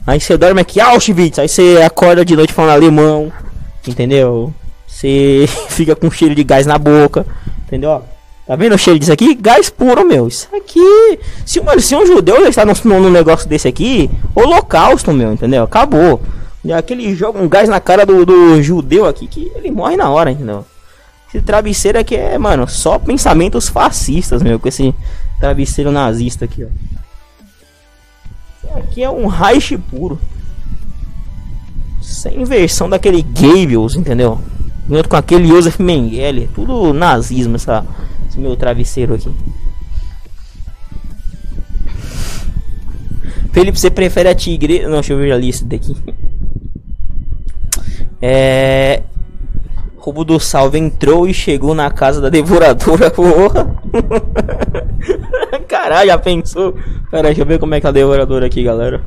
Aí 0.06 0.20
você 0.20 0.36
dorme 0.36 0.60
aqui, 0.60 0.80
Auschwitz. 0.80 1.38
Aí 1.38 1.48
você 1.48 1.82
acorda 1.84 2.24
de 2.24 2.36
noite 2.36 2.52
falando 2.52 2.72
alemão, 2.72 3.32
entendeu? 3.86 4.52
Você 4.86 5.46
fica 5.68 5.96
com 5.96 6.10
cheiro 6.10 6.34
de 6.34 6.44
gás 6.44 6.66
na 6.66 6.78
boca, 6.78 7.26
entendeu? 7.66 8.02
Tá 8.46 8.54
vendo 8.54 8.76
o 8.76 8.78
cheiro 8.78 8.98
disso 8.98 9.12
aqui? 9.12 9.34
Gás 9.34 9.68
puro, 9.68 10.06
meu. 10.06 10.28
Isso 10.28 10.48
aqui. 10.54 11.18
Se, 11.44 11.60
mano, 11.60 11.80
se 11.80 11.96
um 11.96 12.06
judeu 12.06 12.40
já 12.42 12.48
está 12.48 12.64
num, 12.64 13.10
negócio 13.10 13.48
desse 13.48 13.66
aqui, 13.66 14.08
holocausto, 14.34 15.12
meu, 15.12 15.32
entendeu? 15.32 15.64
Acabou. 15.64 16.22
Aquele 16.76 17.14
joga 17.14 17.40
um 17.40 17.48
gás 17.48 17.68
na 17.68 17.80
cara 17.80 18.06
do, 18.06 18.24
do 18.24 18.62
judeu 18.62 19.06
aqui 19.06 19.26
que 19.26 19.50
ele 19.56 19.70
morre 19.70 19.96
na 19.96 20.10
hora, 20.10 20.30
entendeu? 20.30 20.64
Esse 21.36 21.44
travesseiro 21.44 21.98
aqui 21.98 22.16
é, 22.16 22.38
mano, 22.38 22.66
só 22.66 22.98
pensamentos 22.98 23.68
fascistas, 23.68 24.42
meu, 24.42 24.58
com 24.58 24.68
esse 24.68 24.94
travesseiro 25.38 25.92
nazista 25.92 26.46
aqui, 26.46 26.64
ó. 26.64 26.68
Aqui 28.78 29.02
é 29.02 29.10
um 29.10 29.26
Reich 29.26 29.76
puro. 29.76 30.18
Sem 32.00 32.42
versão 32.44 32.88
daquele 32.88 33.20
Gables, 33.20 33.96
entendeu? 33.96 34.40
Junto 34.88 35.10
com 35.10 35.16
aquele 35.16 35.46
Josef 35.46 35.82
Mengele. 35.82 36.48
Tudo 36.54 36.94
nazismo, 36.94 37.56
essa, 37.56 37.84
esse 38.26 38.38
meu 38.38 38.56
travesseiro 38.56 39.14
aqui. 39.14 39.30
Felipe, 43.52 43.78
você 43.78 43.90
prefere 43.90 44.30
a 44.30 44.34
tigre? 44.34 44.84
Não, 44.84 44.92
deixa 44.92 45.12
eu 45.12 45.18
ver 45.18 45.32
a 45.32 45.36
lista 45.36 45.66
daqui. 45.66 45.94
É. 48.18 49.02
Roubo 50.06 50.24
do 50.24 50.38
Salve 50.38 50.78
entrou 50.78 51.26
e 51.26 51.34
chegou 51.34 51.74
na 51.74 51.90
casa 51.90 52.20
da 52.20 52.28
devoradora. 52.28 53.10
Porra. 53.10 53.74
Caralho, 55.66 56.06
já 56.06 56.16
pensou? 56.16 56.76
Pera, 57.10 57.24
deixa 57.24 57.42
eu 57.42 57.46
ver 57.46 57.58
como 57.58 57.74
é 57.74 57.80
que 57.80 57.86
é 57.86 57.88
a 57.88 57.92
devoradora 57.92 58.46
aqui, 58.46 58.62
galera. 58.62 59.02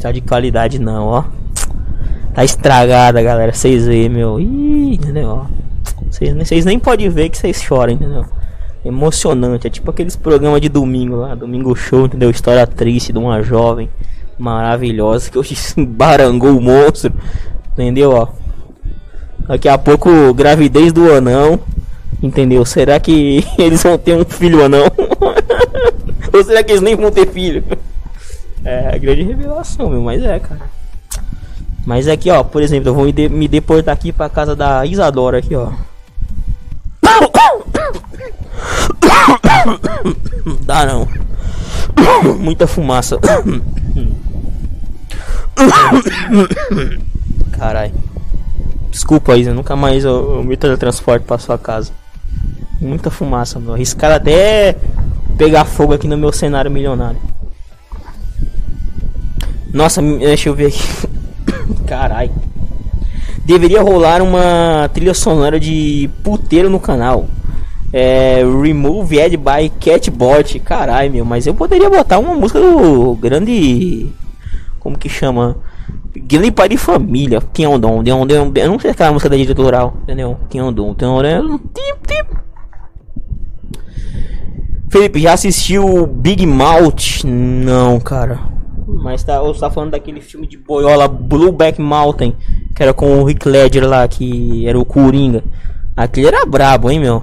tá 0.00 0.10
de 0.10 0.22
qualidade 0.22 0.78
não, 0.78 1.06
ó. 1.06 1.24
Tá 2.34 2.42
estragada, 2.42 3.20
galera. 3.20 3.52
Vocês 3.52 3.86
veem, 3.86 4.08
meu. 4.08 4.40
Ih, 4.40 4.94
entendeu? 4.94 5.46
Vocês 6.10 6.64
nem 6.64 6.78
podem 6.78 7.10
ver 7.10 7.28
que 7.28 7.36
vocês 7.36 7.62
choram, 7.62 7.92
entendeu? 7.92 8.24
Emocionante. 8.82 9.66
É 9.66 9.70
tipo 9.70 9.90
aqueles 9.90 10.16
programas 10.16 10.62
de 10.62 10.70
domingo 10.70 11.16
lá. 11.16 11.34
Domingo 11.34 11.76
show, 11.76 12.06
entendeu? 12.06 12.30
História 12.30 12.66
triste 12.66 13.12
de 13.12 13.18
uma 13.18 13.42
jovem 13.42 13.90
maravilhosa 14.38 15.30
que 15.30 15.38
hoje 15.38 15.54
barangou 15.76 16.56
o 16.56 16.62
monstro. 16.62 17.12
Entendeu, 17.74 18.12
ó? 18.12 18.28
Daqui 19.48 19.68
a 19.68 19.76
pouco, 19.76 20.32
gravidez 20.32 20.92
do 20.92 21.12
anão. 21.12 21.60
Entendeu? 22.22 22.64
Será 22.64 22.98
que 22.98 23.44
eles 23.58 23.82
vão 23.82 23.98
ter 23.98 24.16
um 24.16 24.24
filho 24.24 24.62
ou 24.62 24.68
não? 24.68 24.84
ou 26.32 26.44
será 26.44 26.62
que 26.62 26.72
eles 26.72 26.80
nem 26.80 26.96
vão 26.96 27.10
ter 27.10 27.28
filho? 27.28 27.62
É 28.64 28.94
a 28.94 28.98
grande 28.98 29.22
revelação, 29.22 29.90
meu, 29.90 30.00
mas 30.00 30.22
é, 30.22 30.38
cara. 30.38 30.62
Mas 31.84 32.08
aqui, 32.08 32.30
ó, 32.30 32.42
por 32.42 32.62
exemplo, 32.62 32.88
eu 32.88 32.94
vou 32.94 33.04
me 33.04 33.46
deportar 33.46 33.92
aqui 33.92 34.10
pra 34.10 34.30
casa 34.30 34.56
da 34.56 34.86
Isadora 34.86 35.38
aqui, 35.38 35.54
ó. 35.54 35.70
Dá 40.62 40.86
não. 40.86 41.06
Muita 42.38 42.66
fumaça. 42.66 43.18
Carai. 47.58 47.92
Desculpa, 48.90 49.36
Isa, 49.36 49.52
nunca 49.52 49.74
mais 49.74 50.04
eu, 50.04 50.36
eu 50.36 50.44
me 50.44 50.56
teletransporte 50.56 51.24
pra 51.24 51.38
sua 51.38 51.58
casa. 51.58 51.92
Muita 52.80 53.10
fumaça, 53.10 53.58
meu. 53.58 53.74
Arriscaram 53.74 54.16
até 54.16 54.76
pegar 55.38 55.64
fogo 55.64 55.94
aqui 55.94 56.06
no 56.06 56.16
meu 56.16 56.32
cenário 56.32 56.70
milionário. 56.70 57.18
Nossa, 59.72 60.00
deixa 60.00 60.48
eu 60.48 60.54
ver 60.54 60.66
aqui. 60.66 61.08
Carai. 61.86 62.30
Deveria 63.44 63.82
rolar 63.82 64.22
uma 64.22 64.88
trilha 64.92 65.14
sonora 65.14 65.58
de 65.58 66.08
puteiro 66.22 66.70
no 66.70 66.80
canal. 66.80 67.26
É, 67.92 68.42
Remove 68.62 69.20
Ad 69.20 69.36
by 69.36 69.70
Catbot. 69.80 70.58
Carai, 70.60 71.08
meu. 71.08 71.24
Mas 71.24 71.46
eu 71.46 71.54
poderia 71.54 71.90
botar 71.90 72.18
uma 72.18 72.34
música 72.34 72.60
do 72.60 73.14
grande. 73.16 74.10
Como 74.78 74.98
que 74.98 75.08
chama? 75.08 75.56
Grande 76.16 76.52
pai 76.52 76.68
de 76.68 76.76
família. 76.76 77.40
Quem 77.52 77.64
é 77.64 77.68
o 77.68 77.78
dom? 77.78 78.02
Eu 78.04 78.68
não 78.68 78.78
sei 78.78 78.90
aquela 78.90 79.12
música 79.12 79.28
da 79.28 79.36
editoral. 79.36 79.94
Entendeu? 80.02 80.38
Quem 80.48 80.60
é. 80.60 80.64
Felipe, 84.90 85.20
já 85.20 85.32
assistiu 85.32 86.06
Big 86.06 86.46
Mouth? 86.46 87.24
Não, 87.24 87.98
cara. 87.98 88.38
Mas 88.86 89.24
tá, 89.24 89.40
você 89.40 89.58
tá 89.58 89.70
falando 89.70 89.90
daquele 89.90 90.20
filme 90.20 90.46
de 90.46 90.56
boiola 90.56 91.08
Blueback 91.08 91.80
Mountain, 91.80 92.36
que 92.76 92.82
era 92.82 92.94
com 92.94 93.20
o 93.20 93.24
Rick 93.24 93.48
Ledger 93.48 93.84
lá, 93.88 94.06
que 94.06 94.66
era 94.68 94.78
o 94.78 94.84
Coringa. 94.84 95.42
Aquele 95.96 96.28
era 96.28 96.46
brabo, 96.46 96.90
hein, 96.90 97.00
meu? 97.00 97.22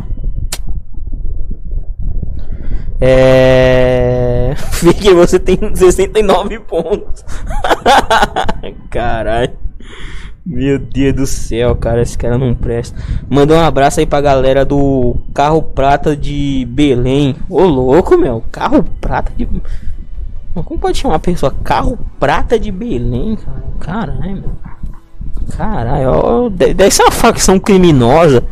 É. 3.01 4.53
Fique, 4.71 5.11
você 5.13 5.39
tem 5.39 5.57
69 5.75 6.59
pontos. 6.59 7.25
Caralho. 8.89 9.53
Meu 10.43 10.79
Deus 10.79 11.13
do 11.13 11.27
céu, 11.27 11.75
cara, 11.75 12.01
esse 12.01 12.17
cara 12.17 12.37
não 12.37 12.55
presta. 12.55 12.99
Manda 13.29 13.53
um 13.53 13.59
abraço 13.59 13.99
aí 13.99 14.07
pra 14.07 14.21
galera 14.21 14.65
do 14.65 15.15
Carro 15.33 15.61
Prata 15.61 16.15
de 16.15 16.65
Belém. 16.69 17.35
Ô 17.47 17.63
louco, 17.63 18.17
meu, 18.17 18.43
Carro 18.51 18.83
Prata 18.99 19.31
de. 19.35 19.47
Como 20.53 20.79
pode 20.79 20.97
chamar 20.97 21.15
a 21.15 21.19
pessoa? 21.19 21.53
Carro 21.63 21.97
Prata 22.19 22.59
de 22.59 22.71
Belém, 22.71 23.35
cara. 23.35 23.63
Caralho, 23.79 24.33
meu. 24.33 24.51
Caralho, 25.55 26.49
deve 26.49 26.91
ser 26.91 27.03
uma 27.03 27.11
facção 27.11 27.59
criminosa. 27.59 28.43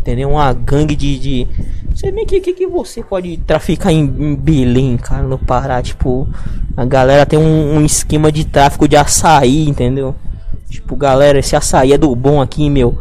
Entendeu? 0.00 0.30
Uma 0.30 0.52
gangue 0.52 0.96
de. 0.96 1.18
de... 1.18 1.48
Você 1.96 2.12
vê 2.12 2.26
que, 2.26 2.40
que, 2.40 2.52
que 2.52 2.66
você 2.66 3.02
pode 3.02 3.38
traficar 3.38 3.90
em, 3.90 4.00
em, 4.00 4.36
Belém, 4.36 4.98
cara, 4.98 5.22
no 5.22 5.38
Pará. 5.38 5.80
Tipo, 5.80 6.28
a 6.76 6.84
galera 6.84 7.24
tem 7.24 7.38
um, 7.38 7.76
um 7.76 7.86
esquema 7.86 8.30
de 8.30 8.44
tráfico 8.44 8.86
de 8.86 8.94
açaí, 8.96 9.66
entendeu? 9.66 10.14
Tipo, 10.68 10.94
galera, 10.94 11.38
esse 11.38 11.56
açaí 11.56 11.94
é 11.94 11.98
do 11.98 12.14
bom 12.14 12.38
aqui, 12.42 12.68
meu. 12.68 12.98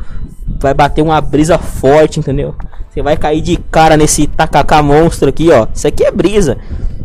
Vai 0.61 0.73
bater 0.73 1.01
uma 1.01 1.19
brisa 1.19 1.57
forte, 1.57 2.21
entendeu? 2.21 2.55
Você 2.89 3.01
vai 3.01 3.17
cair 3.17 3.41
de 3.41 3.57
cara 3.69 3.97
nesse 3.97 4.27
tacacá 4.27 4.81
monstro 4.81 5.27
aqui, 5.27 5.51
ó. 5.51 5.67
Isso 5.75 5.85
aqui 5.85 6.05
é 6.05 6.11
brisa, 6.11 6.57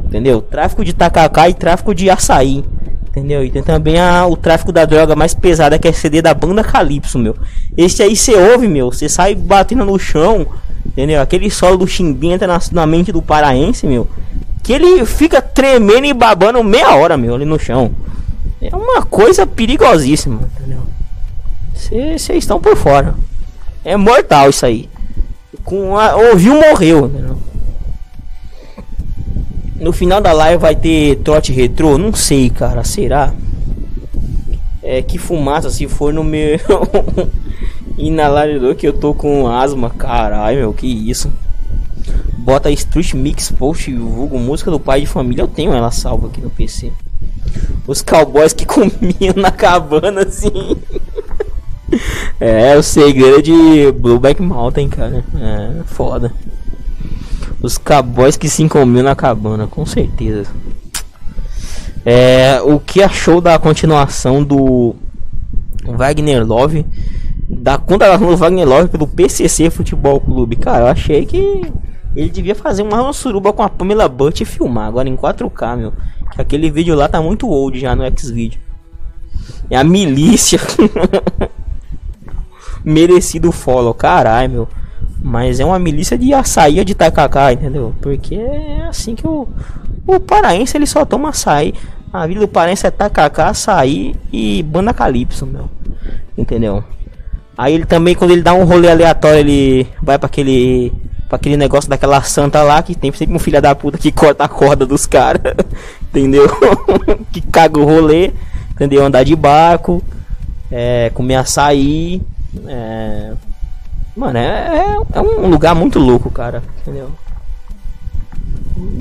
entendeu? 0.04 0.40
Tráfico 0.40 0.84
de 0.84 0.92
tacacá 0.92 1.48
e 1.48 1.54
tráfico 1.54 1.92
de 1.92 2.08
açaí, 2.08 2.64
entendeu? 3.08 3.44
E 3.44 3.50
tem 3.50 3.64
também 3.64 3.98
a, 3.98 4.24
o 4.28 4.36
tráfico 4.36 4.70
da 4.70 4.84
droga 4.84 5.16
mais 5.16 5.34
pesada 5.34 5.76
que 5.76 5.88
é 5.88 5.92
CD 5.92 6.22
da 6.22 6.34
banda 6.34 6.62
Calypso, 6.62 7.18
meu. 7.18 7.34
Esse 7.76 8.00
aí 8.00 8.14
você 8.14 8.36
ouve, 8.36 8.68
meu. 8.68 8.92
Você 8.92 9.08
sai 9.08 9.34
batendo 9.34 9.84
no 9.84 9.98
chão, 9.98 10.46
entendeu? 10.84 11.20
Aquele 11.20 11.50
solo 11.50 11.78
do 11.78 11.86
chimbinha 11.86 12.34
entra 12.34 12.46
na, 12.46 12.60
na 12.72 12.86
mente 12.86 13.12
do 13.12 13.22
paraense, 13.22 13.86
meu. 13.86 14.08
Que 14.62 14.72
ele 14.72 15.04
fica 15.06 15.40
tremendo 15.40 16.06
e 16.06 16.12
babando 16.12 16.62
meia 16.62 16.94
hora, 16.94 17.16
meu, 17.16 17.34
ali 17.34 17.44
no 17.44 17.58
chão. 17.58 17.92
É 18.60 18.74
uma 18.74 19.02
coisa 19.02 19.46
perigosíssima, 19.46 20.48
entendeu? 20.56 20.82
Vocês 21.74 22.30
estão 22.30 22.60
por 22.60 22.76
fora. 22.76 23.14
É 23.84 23.96
mortal 23.96 24.50
isso 24.50 24.66
aí. 24.66 24.88
Com 25.64 25.96
a, 25.96 26.14
ouviu, 26.14 26.54
morreu, 26.54 27.06
entendeu? 27.06 27.38
No 29.76 29.92
final 29.92 30.20
da 30.20 30.32
live 30.32 30.60
vai 30.60 30.76
ter 30.76 31.16
trote 31.16 31.52
retrô? 31.52 31.96
Não 31.96 32.12
sei, 32.12 32.50
cara. 32.50 32.84
Será? 32.84 33.32
É 34.92 35.00
que 35.02 35.18
fumaça 35.18 35.70
se 35.70 35.86
for 35.86 36.12
no 36.12 36.24
meu 36.24 36.58
inalador 37.96 38.74
que 38.74 38.88
eu 38.88 38.92
tô 38.92 39.14
com 39.14 39.46
asma. 39.46 39.88
Caralho, 39.88 40.58
meu, 40.58 40.72
que 40.72 40.88
isso. 41.08 41.30
Bota 42.36 42.72
Street 42.72 43.14
Mix 43.14 43.52
Post 43.52 43.94
vulgo 43.94 44.36
música 44.36 44.68
do 44.68 44.80
pai 44.80 45.02
de 45.02 45.06
família. 45.06 45.42
Eu 45.42 45.46
tenho 45.46 45.72
ela 45.72 45.92
salva 45.92 46.26
aqui 46.26 46.40
no 46.40 46.50
PC. 46.50 46.90
Os 47.86 48.02
cowboys 48.02 48.52
que 48.52 48.66
comiam 48.66 49.32
na 49.36 49.52
cabana 49.52 50.22
assim. 50.22 50.76
é, 52.40 52.76
o 52.76 52.82
segredo 52.82 53.42
de 53.42 53.92
Blueback 53.92 54.42
Mountain, 54.42 54.88
cara. 54.88 55.24
É, 55.36 55.84
foda. 55.84 56.32
Os 57.62 57.78
cowboys 57.78 58.36
que 58.36 58.48
se 58.48 58.68
comiam 58.68 59.04
na 59.04 59.14
cabana, 59.14 59.68
com 59.68 59.86
certeza. 59.86 60.50
É, 62.04 62.60
o 62.62 62.78
que 62.78 63.02
achou 63.02 63.40
da 63.40 63.58
continuação 63.58 64.42
do 64.42 64.94
Wagner 65.84 66.46
Love? 66.46 66.86
Da 67.48 67.78
contratação 67.78 68.28
do 68.28 68.36
Wagner 68.36 68.66
Love 68.66 68.88
pelo 68.88 69.06
PCC 69.06 69.70
Futebol 69.70 70.20
Clube? 70.20 70.56
Cara, 70.56 70.84
eu 70.84 70.88
achei 70.88 71.26
que 71.26 71.62
ele 72.14 72.30
devia 72.30 72.54
fazer 72.54 72.82
uma 72.82 73.12
suruba 73.12 73.52
com 73.52 73.62
a 73.62 73.68
Pamela 73.68 74.08
Butt 74.08 74.42
e 74.42 74.46
filmar 74.46 74.88
agora 74.88 75.08
em 75.08 75.16
4K, 75.16 75.76
meu. 75.76 75.92
Que 76.32 76.40
aquele 76.40 76.70
vídeo 76.70 76.94
lá 76.94 77.08
tá 77.08 77.20
muito 77.20 77.48
old 77.48 77.78
já 77.78 77.94
no 77.94 78.04
X-Video. 78.04 78.60
É 79.68 79.76
a 79.76 79.84
milícia. 79.84 80.60
Merecido 82.84 83.52
follow, 83.52 83.92
caralho, 83.92 84.50
meu. 84.50 84.68
Mas 85.22 85.60
é 85.60 85.64
uma 85.64 85.78
milícia 85.78 86.16
de 86.16 86.32
açaí 86.32 86.82
de 86.84 86.94
tacacá, 86.94 87.52
entendeu? 87.52 87.94
Porque 88.00 88.34
é 88.36 88.86
assim 88.88 89.14
que 89.14 89.26
o, 89.26 89.46
o 90.06 90.18
paraense 90.18 90.76
ele 90.76 90.86
só 90.86 91.04
toma 91.04 91.28
açaí. 91.28 91.74
A 92.12 92.26
vida 92.26 92.40
do 92.40 92.48
paraense 92.48 92.86
é 92.86 92.90
tacacá, 92.90 93.48
açaí 93.48 94.16
e 94.32 94.62
banda 94.62 94.94
calypso, 94.94 95.46
meu. 95.46 95.68
Entendeu? 96.36 96.82
Aí 97.56 97.74
ele 97.74 97.84
também, 97.84 98.14
quando 98.14 98.30
ele 98.30 98.42
dá 98.42 98.54
um 98.54 98.64
rolê 98.64 98.90
aleatório, 98.90 99.40
ele 99.40 99.86
vai 100.02 100.18
para 100.18 100.26
aquele 100.26 100.92
para 101.28 101.36
aquele 101.36 101.56
negócio 101.56 101.88
daquela 101.88 102.20
santa 102.22 102.60
lá 102.64 102.82
que 102.82 102.92
tem 102.92 103.12
sempre 103.12 103.36
um 103.36 103.38
filho 103.38 103.62
da 103.62 103.72
puta 103.72 103.96
que 103.96 104.10
corta 104.10 104.42
a 104.42 104.48
corda 104.48 104.84
dos 104.84 105.06
caras, 105.06 105.54
entendeu? 106.10 106.48
que 107.30 107.40
caga 107.40 107.78
o 107.78 107.84
rolê. 107.84 108.32
entendeu? 108.72 109.04
Andar 109.04 109.22
de 109.22 109.36
barco, 109.36 110.02
é, 110.72 111.10
comer 111.14 111.36
açaí. 111.36 112.20
É... 112.66 113.32
Mano, 114.20 114.36
é, 114.36 114.42
é, 114.42 115.18
é 115.18 115.20
um 115.22 115.48
lugar 115.48 115.74
muito 115.74 115.98
louco, 115.98 116.30
cara, 116.30 116.62
entendeu? 116.82 117.10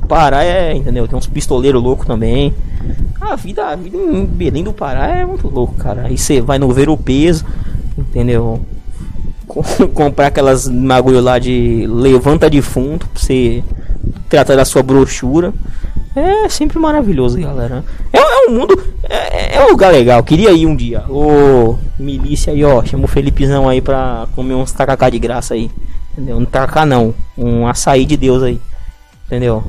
Pará 0.08 0.46
é, 0.46 0.74
entendeu? 0.74 1.10
Tem 1.10 1.20
uns 1.20 1.28
pistoleiros 1.28 1.84
loucos 1.84 2.08
também. 2.08 2.54
A 3.20 3.36
vida, 3.36 3.68
a 3.68 3.76
vida 3.76 3.98
em 3.98 4.26
Belém 4.26 4.64
do 4.64 4.72
Pará 4.72 5.08
é 5.08 5.26
muito 5.26 5.50
louco, 5.50 5.74
cara. 5.74 6.04
Aí 6.06 6.18
você 6.18 6.40
vai 6.40 6.58
no 6.58 6.72
ver 6.72 6.88
o 6.88 6.96
peso, 6.96 7.46
entendeu? 7.98 8.62
comprar 9.94 10.28
aquelas 10.28 10.70
bagulho 10.70 11.20
lá 11.20 11.38
de 11.38 11.86
levanta 11.86 12.50
defunto 12.50 13.06
pra 13.10 13.22
você 13.22 13.62
tratar 14.30 14.56
da 14.56 14.64
sua 14.64 14.82
brochura. 14.82 15.54
É 16.20 16.50
sempre 16.50 16.78
maravilhoso, 16.78 17.40
galera. 17.40 17.86
É, 18.12 18.18
é 18.18 18.50
um 18.50 18.54
mundo. 18.54 18.78
É, 19.04 19.56
é, 19.56 19.66
um 19.66 19.70
lugar 19.70 19.92
legal. 19.92 20.22
Queria 20.22 20.52
ir 20.52 20.66
um 20.66 20.76
dia. 20.76 21.06
Ô, 21.10 21.78
milícia 21.98 22.52
aí, 22.52 22.64
ó. 22.66 22.84
Chama 22.84 23.06
o 23.06 23.08
Felipezão 23.08 23.70
aí 23.70 23.82
pra 23.82 24.28
comer 24.36 24.54
uns 24.54 24.74
tacacá 24.74 25.10
de 25.10 25.18
graça 25.18 25.54
aí. 25.54 25.72
Entendeu? 26.12 26.38
Um 26.38 26.44
tacacá 26.44 26.86
não. 26.86 27.14
Um 27.38 27.66
açaí 27.66 28.06
de 28.06 28.18
Deus 28.18 28.44
aí. 28.44 28.60
Entendeu? 29.28 29.64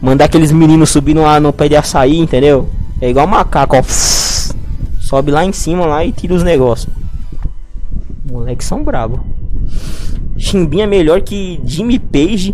Mandar 0.00 0.24
aqueles 0.24 0.50
meninos 0.50 0.88
subindo 0.88 1.20
lá 1.20 1.38
no 1.38 1.52
pé 1.52 1.68
de 1.68 1.76
açaí, 1.76 2.16
entendeu? 2.18 2.70
É 2.98 3.10
igual 3.10 3.26
macaco, 3.26 3.76
ó. 3.76 3.82
Sobe 3.82 5.30
lá 5.30 5.44
em 5.44 5.52
cima 5.52 5.84
lá 5.84 6.02
e 6.04 6.10
tira 6.10 6.32
os 6.32 6.42
negócios. 6.42 6.92
Moleques 8.24 8.66
são 8.66 8.82
brabo. 8.82 9.22
Chimbinha 10.42 10.84
é 10.84 10.88
melhor 10.88 11.20
que 11.20 11.60
Jimmy 11.64 12.00
Page 12.00 12.52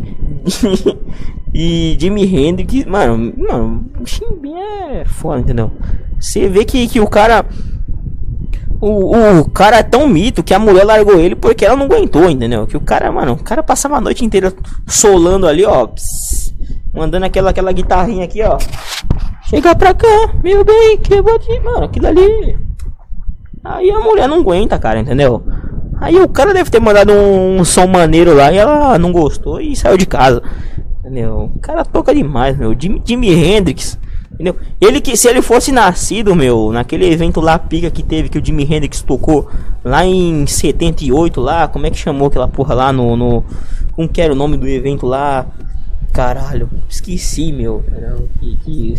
e 1.54 1.96
Jimmy 1.98 2.24
Hendrix. 2.24 2.84
Mano, 2.84 3.32
mano, 3.34 3.90
o 3.98 4.06
Chimbinha 4.06 4.62
é 4.92 5.04
foda, 5.06 5.40
entendeu? 5.40 5.72
Você 6.20 6.50
vê 6.50 6.66
que, 6.66 6.86
que 6.86 7.00
o 7.00 7.06
cara. 7.06 7.46
O, 8.78 9.16
o 9.40 9.50
cara 9.50 9.78
é 9.78 9.82
tão 9.82 10.06
mito 10.06 10.42
que 10.42 10.52
a 10.52 10.58
mulher 10.58 10.84
largou 10.84 11.18
ele 11.18 11.34
porque 11.34 11.64
ela 11.64 11.74
não 11.74 11.86
aguentou, 11.86 12.28
entendeu? 12.28 12.66
Que 12.66 12.76
o 12.76 12.80
cara, 12.80 13.10
mano, 13.10 13.32
o 13.32 13.42
cara 13.42 13.62
passava 13.62 13.96
a 13.96 14.00
noite 14.02 14.22
inteira 14.22 14.52
solando 14.86 15.48
ali, 15.48 15.64
ó. 15.64 15.88
Mandando 16.94 17.24
aquela, 17.24 17.50
aquela 17.50 17.72
guitarrinha 17.72 18.24
aqui, 18.24 18.42
ó. 18.42 18.58
Chega 19.48 19.74
pra 19.74 19.94
cá, 19.94 20.34
meu 20.44 20.62
bem, 20.62 20.98
que 20.98 21.14
eu 21.14 21.22
vou 21.22 21.38
te. 21.38 21.58
Mano, 21.60 21.84
aquilo 21.86 22.06
ali. 22.06 22.58
Aí 23.64 23.90
a 23.90 23.98
mulher 23.98 24.28
não 24.28 24.40
aguenta, 24.40 24.78
cara, 24.78 25.00
entendeu? 25.00 25.42
Aí 26.00 26.16
o 26.16 26.28
cara 26.28 26.54
deve 26.54 26.70
ter 26.70 26.80
mandado 26.80 27.12
um, 27.12 27.60
um 27.60 27.64
som 27.64 27.86
maneiro 27.86 28.34
lá 28.34 28.52
e 28.52 28.56
ela 28.56 28.98
não 28.98 29.12
gostou 29.12 29.60
e 29.60 29.74
saiu 29.74 29.96
de 29.96 30.06
casa. 30.06 30.42
Entendeu? 31.00 31.50
O 31.54 31.58
cara 31.58 31.84
toca 31.84 32.14
demais, 32.14 32.56
meu. 32.56 32.74
Jimi, 32.78 33.02
Jimi 33.04 33.30
Hendrix. 33.32 33.98
Entendeu? 34.32 34.56
Ele 34.80 35.00
que 35.00 35.16
se 35.16 35.28
ele 35.28 35.42
fosse 35.42 35.72
nascido, 35.72 36.34
meu, 36.36 36.70
naquele 36.70 37.10
evento 37.10 37.40
lá 37.40 37.58
pica 37.58 37.90
que 37.90 38.02
teve 38.02 38.28
que 38.28 38.38
o 38.38 38.44
Jimi 38.44 38.62
Hendrix 38.62 39.02
tocou 39.02 39.48
lá 39.84 40.04
em 40.04 40.46
78 40.46 41.40
lá, 41.40 41.66
como 41.66 41.86
é 41.86 41.90
que 41.90 41.98
chamou 41.98 42.28
aquela 42.28 42.46
porra 42.46 42.74
lá 42.74 42.92
no 42.92 43.16
no 43.16 43.44
como 43.92 44.08
que 44.08 44.20
era 44.20 44.32
o 44.32 44.36
nome 44.36 44.56
do 44.56 44.68
evento 44.68 45.06
lá? 45.06 45.44
Caralho, 46.12 46.70
esqueci, 46.88 47.52
meu. 47.52 47.84
Que, 48.40 48.56
que... 48.58 48.94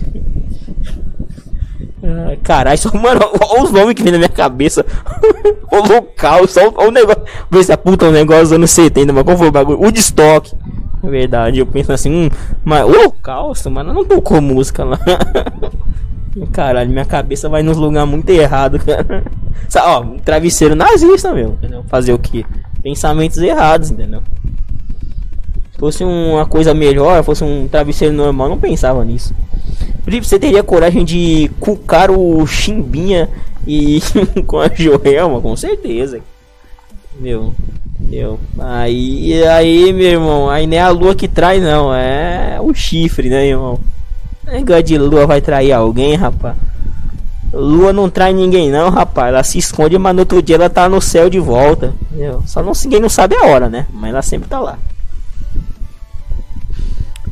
caralho, 2.43 2.77
só, 2.77 2.91
mano, 2.97 3.21
olha 3.41 3.63
os 3.63 3.71
nomes 3.71 3.93
que 3.93 4.03
vem 4.03 4.11
na 4.11 4.17
minha 4.17 4.29
cabeça. 4.29 4.85
o 5.71 5.77
local, 5.87 6.47
só 6.47 6.69
o 6.69 6.91
negócio. 6.91 7.23
Vê 7.49 7.63
se 7.63 7.71
aponta 7.71 8.05
um 8.05 8.11
negócio 8.11 8.43
dos 8.43 8.53
anos 8.53 8.71
70, 8.71 9.13
mas 9.13 9.23
qual 9.23 9.37
foi 9.37 9.47
o 9.47 9.51
bagulho? 9.51 9.81
O 9.81 9.89
estoque. 9.89 10.55
É 11.01 11.09
verdade, 11.09 11.59
eu 11.59 11.65
penso 11.65 11.93
assim, 11.93 12.11
hum, 12.11 12.29
mas 12.63 12.83
o 12.83 12.89
holocausto, 12.89 13.71
mano, 13.71 13.93
não 13.93 14.03
tocou 14.03 14.41
música 14.41 14.83
lá. 14.83 14.99
Caralho, 16.51 16.89
minha 16.89 17.05
cabeça 17.05 17.49
vai 17.49 17.63
nos 17.63 17.77
lugares 17.77 18.09
muito 18.09 18.29
errado, 18.29 18.79
cara. 18.79 19.23
Ó, 19.77 20.03
travesseiro 20.23 20.75
nazista, 20.75 21.33
meu. 21.33 21.51
Entendeu? 21.53 21.83
Fazer 21.87 22.13
o 22.13 22.19
que? 22.19 22.45
Pensamentos 22.83 23.37
errados, 23.39 23.91
entendeu? 23.91 24.21
Fosse 25.79 26.03
uma 26.03 26.45
coisa 26.45 26.73
melhor, 26.73 27.23
fosse 27.23 27.43
um 27.43 27.67
travesseiro 27.67 28.13
normal, 28.13 28.49
não 28.49 28.59
pensava 28.59 29.03
nisso. 29.05 29.33
Felipe, 30.03 30.27
você 30.27 30.37
teria 30.37 30.61
coragem 30.61 31.05
de 31.05 31.49
cucar 31.59 32.11
o 32.11 32.45
Chimbinha 32.45 33.29
e 33.65 34.01
com 34.45 34.59
a 34.59 34.67
Joelma? 34.67 35.39
Com 35.39 35.55
certeza. 35.55 36.19
Meu, 37.17 37.53
meu. 37.97 38.39
Aí, 38.59 39.41
aí, 39.47 39.93
meu 39.93 40.07
irmão, 40.07 40.49
aí 40.49 40.67
nem 40.67 40.79
é 40.79 40.81
a 40.81 40.89
lua 40.89 41.15
que 41.15 41.27
trai, 41.27 41.59
não. 41.59 41.93
É 41.93 42.59
o 42.61 42.73
chifre, 42.73 43.29
né, 43.29 43.47
irmão? 43.47 43.79
Negócio 44.45 44.83
de 44.83 44.97
lua 44.97 45.25
vai 45.25 45.41
trair 45.41 45.71
alguém, 45.71 46.15
rapaz. 46.15 46.55
Lua 47.53 47.93
não 47.93 48.09
trai 48.09 48.33
ninguém, 48.33 48.69
não, 48.69 48.89
rapaz. 48.89 49.29
Ela 49.29 49.43
se 49.43 49.57
esconde, 49.57 49.97
mas 49.97 50.13
no 50.13 50.21
outro 50.21 50.41
dia 50.41 50.55
ela 50.55 50.69
tá 50.69 50.89
no 50.89 51.01
céu 51.01 51.29
de 51.29 51.39
volta. 51.39 51.93
Só 52.45 52.61
não, 52.61 52.73
ninguém 52.83 52.99
não 52.99 53.09
sabe 53.09 53.35
a 53.35 53.45
hora, 53.45 53.69
né? 53.69 53.85
Mas 53.93 54.09
ela 54.09 54.21
sempre 54.21 54.49
tá 54.49 54.59
lá. 54.59 54.77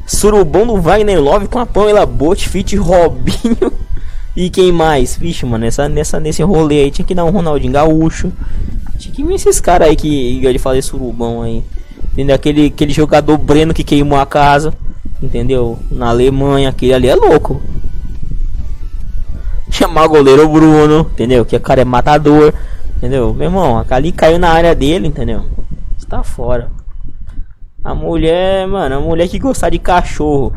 Surubão 0.07 0.65
do 0.65 0.81
Wagner 0.81 1.21
Love 1.21 1.49
com 1.49 1.59
a 1.59 1.65
Pamela 1.65 2.05
Bote, 2.05 2.47
Fit 2.47 2.77
Robinho. 2.77 3.73
E 4.33 4.49
quem 4.49 4.71
mais? 4.71 5.17
Vixe, 5.17 5.45
mano, 5.45 5.65
nessa, 5.65 5.89
nessa, 5.89 6.19
nesse 6.19 6.41
rolê 6.43 6.83
aí 6.83 6.91
tinha 6.91 7.05
que 7.05 7.13
dar 7.13 7.25
um 7.25 7.29
Ronaldinho 7.29 7.73
Gaúcho. 7.73 8.31
Tinha 8.97 9.13
que 9.13 9.23
ver 9.23 9.33
esses 9.33 9.59
caras 9.59 9.89
aí 9.89 9.95
que 9.95 10.07
ia 10.07 10.53
de 10.53 10.59
fazer 10.59 10.81
surubão 10.81 11.41
aí. 11.41 11.61
Entendeu? 12.13 12.35
Aquele, 12.35 12.67
aquele 12.67 12.93
jogador 12.93 13.37
Breno 13.37 13.73
que 13.73 13.83
queimou 13.83 14.17
a 14.17 14.25
casa. 14.25 14.73
Entendeu? 15.21 15.77
Na 15.91 16.09
Alemanha, 16.09 16.69
aquele 16.69 16.93
ali 16.93 17.09
é 17.09 17.15
louco. 17.15 17.61
Chamar 19.69 20.05
o 20.05 20.09
goleiro 20.09 20.47
Bruno, 20.47 21.01
entendeu? 21.11 21.43
Que 21.43 21.55
o 21.55 21.59
cara 21.59 21.81
é 21.81 21.85
matador. 21.85 22.53
Entendeu? 22.95 23.33
Meu 23.33 23.47
irmão, 23.47 23.85
ali 23.89 24.11
caiu 24.13 24.39
na 24.39 24.49
área 24.49 24.73
dele, 24.73 25.07
entendeu? 25.07 25.43
Está 25.97 26.23
fora. 26.23 26.76
A 27.87 27.95
mulher, 27.95 28.67
mano, 28.67 28.97
a 28.97 28.99
mulher 28.99 29.29
que 29.29 29.39
gostar 29.39 29.69
de 29.69 29.79
cachorro. 29.79 30.53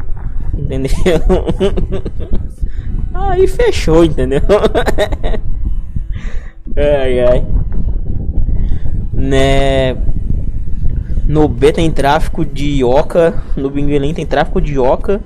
Entendeu? 0.53 0.91
Aí 3.15 3.47
fechou, 3.47 4.05
entendeu? 4.05 4.41
ai 6.77 7.21
ai. 7.21 7.47
Né? 9.13 9.97
No 11.25 11.47
B 11.47 11.73
tem 11.73 11.89
tráfico 11.93 12.45
de 12.45 12.83
oca. 12.83 13.41
No 13.57 13.71
Binguelim 13.71 14.13
tem 14.13 14.27
tráfico 14.27 14.61
de 14.61 14.77
oca 14.77 15.21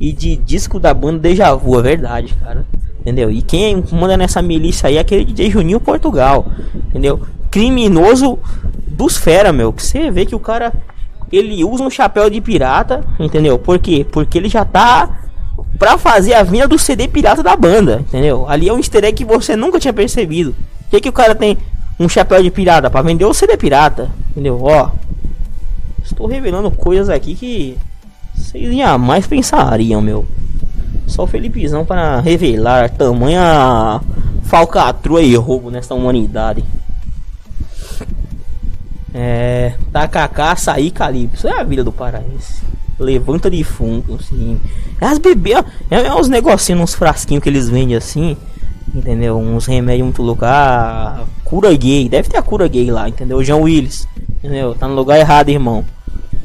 e 0.00 0.14
de 0.14 0.36
disco 0.36 0.80
da 0.80 0.94
banda 0.94 1.18
Deja 1.18 1.54
Vu, 1.54 1.78
é 1.78 1.82
verdade, 1.82 2.34
cara. 2.42 2.64
Entendeu? 3.00 3.30
E 3.30 3.42
quem 3.42 3.84
manda 3.92 4.16
nessa 4.16 4.40
milícia 4.40 4.88
aí 4.88 4.96
é 4.96 5.00
aquele 5.00 5.26
DJ 5.26 5.50
Juninho 5.50 5.78
Portugal. 5.78 6.46
Entendeu? 6.88 7.20
Criminoso 7.50 8.38
dos 8.86 9.18
fera, 9.18 9.52
meu. 9.52 9.74
Que 9.74 9.82
você 9.82 10.10
vê 10.10 10.24
que 10.24 10.34
o 10.34 10.40
cara 10.40 10.72
ele 11.36 11.64
usa 11.64 11.84
um 11.84 11.90
chapéu 11.90 12.28
de 12.28 12.40
pirata, 12.40 13.04
entendeu? 13.18 13.58
Por 13.58 13.78
quê? 13.78 14.06
Porque 14.10 14.38
ele 14.38 14.48
já 14.48 14.64
tá 14.64 15.20
pra 15.78 15.96
fazer 15.96 16.34
a 16.34 16.42
vinda 16.42 16.68
do 16.68 16.78
CD 16.78 17.08
pirata 17.08 17.42
da 17.42 17.56
banda, 17.56 18.00
entendeu? 18.00 18.46
Ali 18.48 18.68
é 18.68 18.72
um 18.72 18.78
easter 18.78 19.04
egg 19.04 19.16
que 19.16 19.24
você 19.24 19.56
nunca 19.56 19.78
tinha 19.78 19.92
percebido. 19.92 20.50
O 20.50 20.90
que, 20.90 21.00
que 21.00 21.08
o 21.08 21.12
cara 21.12 21.34
tem 21.34 21.56
um 21.98 22.08
chapéu 22.08 22.42
de 22.42 22.50
pirata? 22.50 22.90
para 22.90 23.02
vender 23.02 23.24
o 23.24 23.34
CD 23.34 23.56
pirata, 23.56 24.10
entendeu? 24.30 24.58
Ó, 24.62 24.90
estou 26.02 26.26
revelando 26.26 26.70
coisas 26.70 27.08
aqui 27.08 27.34
que 27.34 27.78
vocês 28.34 28.74
jamais 28.76 29.26
pensariam, 29.26 30.00
meu. 30.00 30.26
Só 31.06 31.24
o 31.24 31.26
Felipezão 31.26 31.84
para 31.84 32.20
revelar 32.20 32.90
tamanha 32.90 34.00
falcatrua 34.44 35.22
e 35.22 35.34
roubo 35.36 35.70
nessa 35.70 35.94
humanidade. 35.94 36.64
É. 39.14 39.74
Tacacá, 39.92 40.52
açaí, 40.52 40.90
calypso. 40.90 41.48
É 41.48 41.60
a 41.60 41.64
vida 41.64 41.82
do 41.82 41.92
paraense. 41.92 42.62
Levanta 42.98 43.50
de 43.50 43.64
fundo, 43.64 44.16
assim. 44.16 44.60
As 45.00 45.18
bebês. 45.18 45.64
É, 45.90 46.06
é 46.06 46.14
uns 46.14 46.28
negocinhos, 46.28 46.82
uns 46.82 46.94
frasquinhos 46.94 47.42
que 47.42 47.48
eles 47.48 47.68
vendem 47.68 47.96
assim. 47.96 48.36
Entendeu? 48.94 49.38
Uns 49.38 49.66
remédios 49.66 50.04
muito 50.04 50.22
loucos. 50.22 50.46
Ah, 50.46 51.24
cura 51.44 51.74
gay. 51.76 52.08
Deve 52.08 52.28
ter 52.28 52.36
a 52.36 52.42
cura 52.42 52.68
gay 52.68 52.90
lá, 52.90 53.08
entendeu? 53.08 53.42
João 53.42 53.62
Willis. 53.62 54.06
Entendeu? 54.38 54.74
Tá 54.74 54.86
no 54.88 54.94
lugar 54.94 55.18
errado, 55.18 55.48
irmão. 55.48 55.84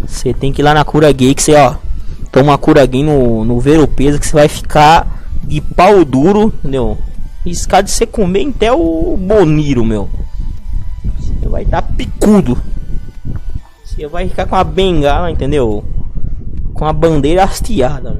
Você 0.07 0.33
tem 0.33 0.53
que 0.53 0.61
ir 0.61 0.63
lá 0.63 0.73
na 0.73 0.85
cura 0.85 1.11
gay 1.11 1.33
que 1.33 1.41
você, 1.41 1.55
ó. 1.55 1.75
Toma 2.31 2.57
cura 2.57 2.85
gay 2.85 3.03
no, 3.03 3.45
no 3.45 3.59
ver 3.59 3.79
o 3.79 3.87
peso 3.87 4.19
que 4.19 4.27
você 4.27 4.33
vai 4.33 4.47
ficar 4.47 5.23
de 5.43 5.61
pau 5.61 6.03
duro, 6.03 6.53
entendeu? 6.59 6.97
Riscar 7.45 7.81
de 7.83 7.91
você 7.91 8.05
comer 8.05 8.47
até 8.47 8.71
o 8.71 9.15
boniro, 9.17 9.85
meu. 9.85 10.09
Vai 11.55 11.63
tá 11.63 11.81
picudo. 11.81 12.57
Você 13.85 14.05
vai 14.07 14.27
ficar 14.27 14.45
com 14.45 14.57
a 14.57 14.63
bengala, 14.65 15.31
entendeu? 15.31 15.85
Com 16.73 16.83
a 16.83 16.91
bandeira 16.91 17.45
hasteada. 17.45 18.19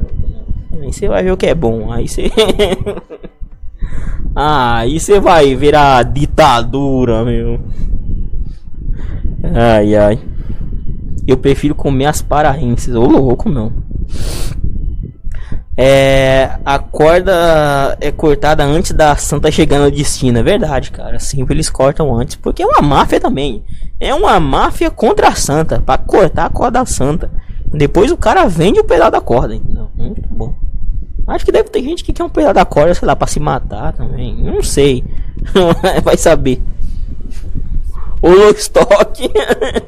Aí 0.82 0.94
você 0.94 1.10
vai 1.10 1.22
ver 1.22 1.34
o 1.34 1.38
que 1.38 1.48
é 1.48 1.54
bom. 1.54 1.92
Aí 1.92 2.08
você. 2.08 2.32
ah, 4.34 4.78
aí 4.78 4.98
você 4.98 5.20
vai 5.20 5.54
ver 5.54 5.76
a 5.76 6.02
ditadura, 6.02 7.26
meu. 7.26 7.60
Ai, 9.54 9.98
ai. 9.98 10.20
Eu 11.28 11.36
prefiro 11.36 11.76
comer 11.76 12.06
as 12.06 12.22
paraenses. 12.22 12.96
Ô 12.96 13.06
louco, 13.06 13.50
meu. 13.50 13.70
É, 15.78 16.58
a 16.64 16.80
corda 16.80 17.98
é 18.00 18.10
cortada 18.10 18.64
antes 18.64 18.92
da 18.92 19.16
santa 19.16 19.52
chegar 19.52 19.80
no 19.80 19.92
destino. 19.92 20.40
É 20.40 20.44
verdade, 20.44 20.92
cara. 20.92 21.20
Sempre 21.20 21.56
eles 21.56 21.70
cortam 21.70 22.16
antes. 22.16 22.36
Porque 22.36 22.64
é 22.64 22.66
uma 22.66 22.82
máfia 22.82 23.20
também. 23.20 23.64
É 24.00 24.14
uma 24.14 24.40
máfia 24.40 24.90
contra 24.90 25.30
a 25.30 25.36
santa. 25.36 25.82
Pra 25.82 25.98
cortar 25.98 26.46
a 26.46 26.50
corda 26.50 26.80
da 26.80 26.86
santa. 26.86 27.30
Depois 27.66 28.12
o 28.12 28.18
cara 28.18 28.48
vende 28.48 28.80
o 28.80 28.86
pedaço 28.86 29.12
da 29.12 29.22
corda. 29.22 29.60
Não, 29.68 29.90
muito 29.96 30.22
bom. 30.30 30.54
Acho 31.28 31.44
que 31.44 31.52
deve 31.52 31.70
ter 31.70 31.82
gente 31.84 32.04
que 32.04 32.14
quer 32.14 32.24
um 32.24 32.30
pedaço 32.30 32.54
da 32.54 32.66
corda, 32.66 32.94
sei 32.94 33.06
lá, 33.08 33.16
pra 33.16 33.28
se 33.28 33.40
matar 33.40 33.94
também. 33.94 34.36
Não 34.36 34.62
sei. 34.62 35.04
Vai 36.04 36.16
saber. 36.16 36.62
O 38.22 38.30
Lostock 38.30 39.30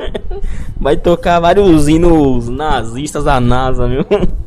vai 0.79 0.95
tocar 0.95 1.39
vários 1.39 1.87
hinos 1.87 2.47
nazistas 2.47 3.23
da 3.23 3.39
NASA, 3.39 3.87
viu? 3.87 4.05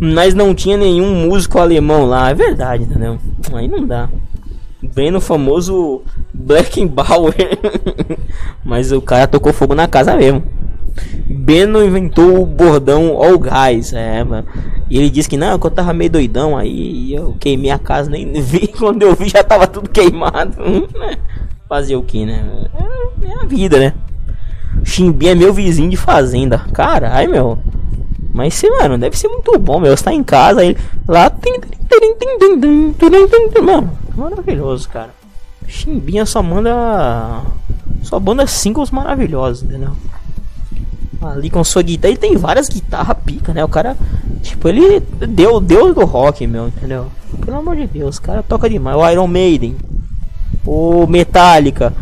Mas 0.00 0.34
não 0.34 0.54
tinha 0.54 0.78
nenhum 0.78 1.26
músico 1.26 1.58
alemão 1.58 2.06
lá, 2.06 2.30
é 2.30 2.34
verdade, 2.34 2.84
entendeu? 2.84 3.18
Aí 3.52 3.68
não 3.68 3.86
dá. 3.86 4.08
Bem 4.82 5.10
no 5.10 5.20
famoso 5.20 6.02
Black 6.32 6.84
Bauer. 6.86 7.58
Mas 8.64 8.92
o 8.92 9.02
cara 9.02 9.26
tocou 9.26 9.52
fogo 9.52 9.74
na 9.74 9.86
casa 9.86 10.16
mesmo. 10.16 10.42
Beno 11.28 11.84
inventou 11.84 12.42
o 12.42 12.46
bordão 12.46 13.22
All 13.22 13.38
Guys, 13.38 13.92
é, 13.92 14.24
mano. 14.24 14.46
E 14.88 14.98
ele 14.98 15.10
disse 15.10 15.28
que 15.28 15.36
não, 15.36 15.58
que 15.58 15.66
eu 15.66 15.70
tava 15.70 15.92
meio 15.92 16.10
doidão 16.10 16.56
aí, 16.56 17.12
eu 17.12 17.36
queimei 17.38 17.70
a 17.70 17.78
casa, 17.78 18.10
nem 18.10 18.32
vi. 18.40 18.66
Quando 18.68 19.02
eu 19.02 19.14
vi 19.14 19.28
já 19.28 19.44
tava 19.44 19.66
tudo 19.66 19.90
queimado. 19.90 20.56
Fazer 21.68 21.94
o 21.94 22.02
que, 22.02 22.24
né? 22.24 22.68
É, 22.74 23.28
é 23.28 23.34
a 23.42 23.44
vida, 23.44 23.78
né? 23.78 23.92
Chimbi 24.82 25.28
é 25.28 25.34
meu 25.34 25.52
vizinho 25.52 25.90
de 25.90 25.96
fazenda. 25.96 26.58
Caralho, 26.72 27.30
meu. 27.30 27.58
Mas 28.32 28.62
mano, 28.62 28.96
deve 28.96 29.18
ser 29.18 29.28
muito 29.28 29.58
bom, 29.58 29.80
meu. 29.80 29.96
Você 29.96 30.04
tá 30.04 30.12
em 30.12 30.22
casa 30.22 30.60
aí. 30.60 30.76
Lá. 31.06 31.32
Mano, 33.62 33.96
maravilhoso, 34.16 34.88
cara. 34.88 35.10
Chimbinha 35.66 36.24
só 36.26 36.42
manda. 36.42 37.42
Só 38.02 38.18
banda 38.18 38.46
singles 38.46 38.90
maravilhosos, 38.90 39.62
entendeu? 39.62 39.90
Ali 41.20 41.50
com 41.50 41.62
sua 41.62 41.82
guitarra. 41.82 42.12
Ele 42.12 42.18
tem 42.18 42.36
várias 42.36 42.68
guitarras 42.68 43.16
pica, 43.24 43.52
né? 43.52 43.64
O 43.64 43.68
cara. 43.68 43.96
Tipo, 44.42 44.68
ele 44.68 45.00
deu 45.00 45.56
o 45.56 45.60
deus 45.60 45.94
do 45.94 46.04
rock, 46.04 46.46
meu, 46.46 46.68
entendeu? 46.68 47.08
Pelo 47.44 47.58
amor 47.58 47.76
de 47.76 47.86
Deus, 47.86 48.16
o 48.16 48.22
cara 48.22 48.42
toca 48.42 48.70
demais. 48.70 48.96
O 48.96 49.10
Iron 49.10 49.26
Maiden. 49.26 49.76
O 50.64 51.06
Metallica. 51.06 51.92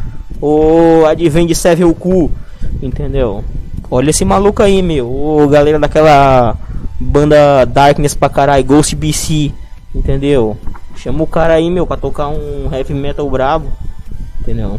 O 0.40 1.04
Advent 1.06 1.52
Sevenfold. 1.54 2.32
Entendeu? 2.80 3.44
Olha 3.90 4.10
esse 4.10 4.24
maluco 4.24 4.62
aí, 4.62 4.82
meu. 4.82 5.06
O 5.06 5.48
galera 5.48 5.78
daquela 5.78 6.56
banda 7.00 7.64
Darkness 7.64 8.14
pra 8.14 8.28
caralho, 8.28 8.64
Ghost 8.64 8.94
BC. 8.94 9.52
Entendeu? 9.94 10.56
Chama 10.94 11.22
o 11.22 11.26
cara 11.26 11.54
aí, 11.54 11.70
meu, 11.70 11.86
pra 11.86 11.96
tocar 11.96 12.28
um 12.28 12.68
heavy 12.72 12.92
metal 12.92 13.28
brabo. 13.30 13.68
Entendeu? 14.40 14.78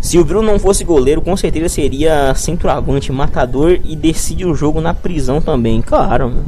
Se 0.00 0.18
o 0.18 0.24
Bruno 0.24 0.52
não 0.52 0.58
fosse 0.58 0.84
goleiro, 0.84 1.22
com 1.22 1.36
certeza 1.36 1.68
seria 1.68 2.34
centroavante, 2.34 3.10
matador 3.10 3.80
e 3.84 3.96
decide 3.96 4.44
o 4.44 4.54
jogo 4.54 4.80
na 4.80 4.94
prisão 4.94 5.40
também. 5.40 5.82
Claro, 5.82 6.28
mano. 6.28 6.44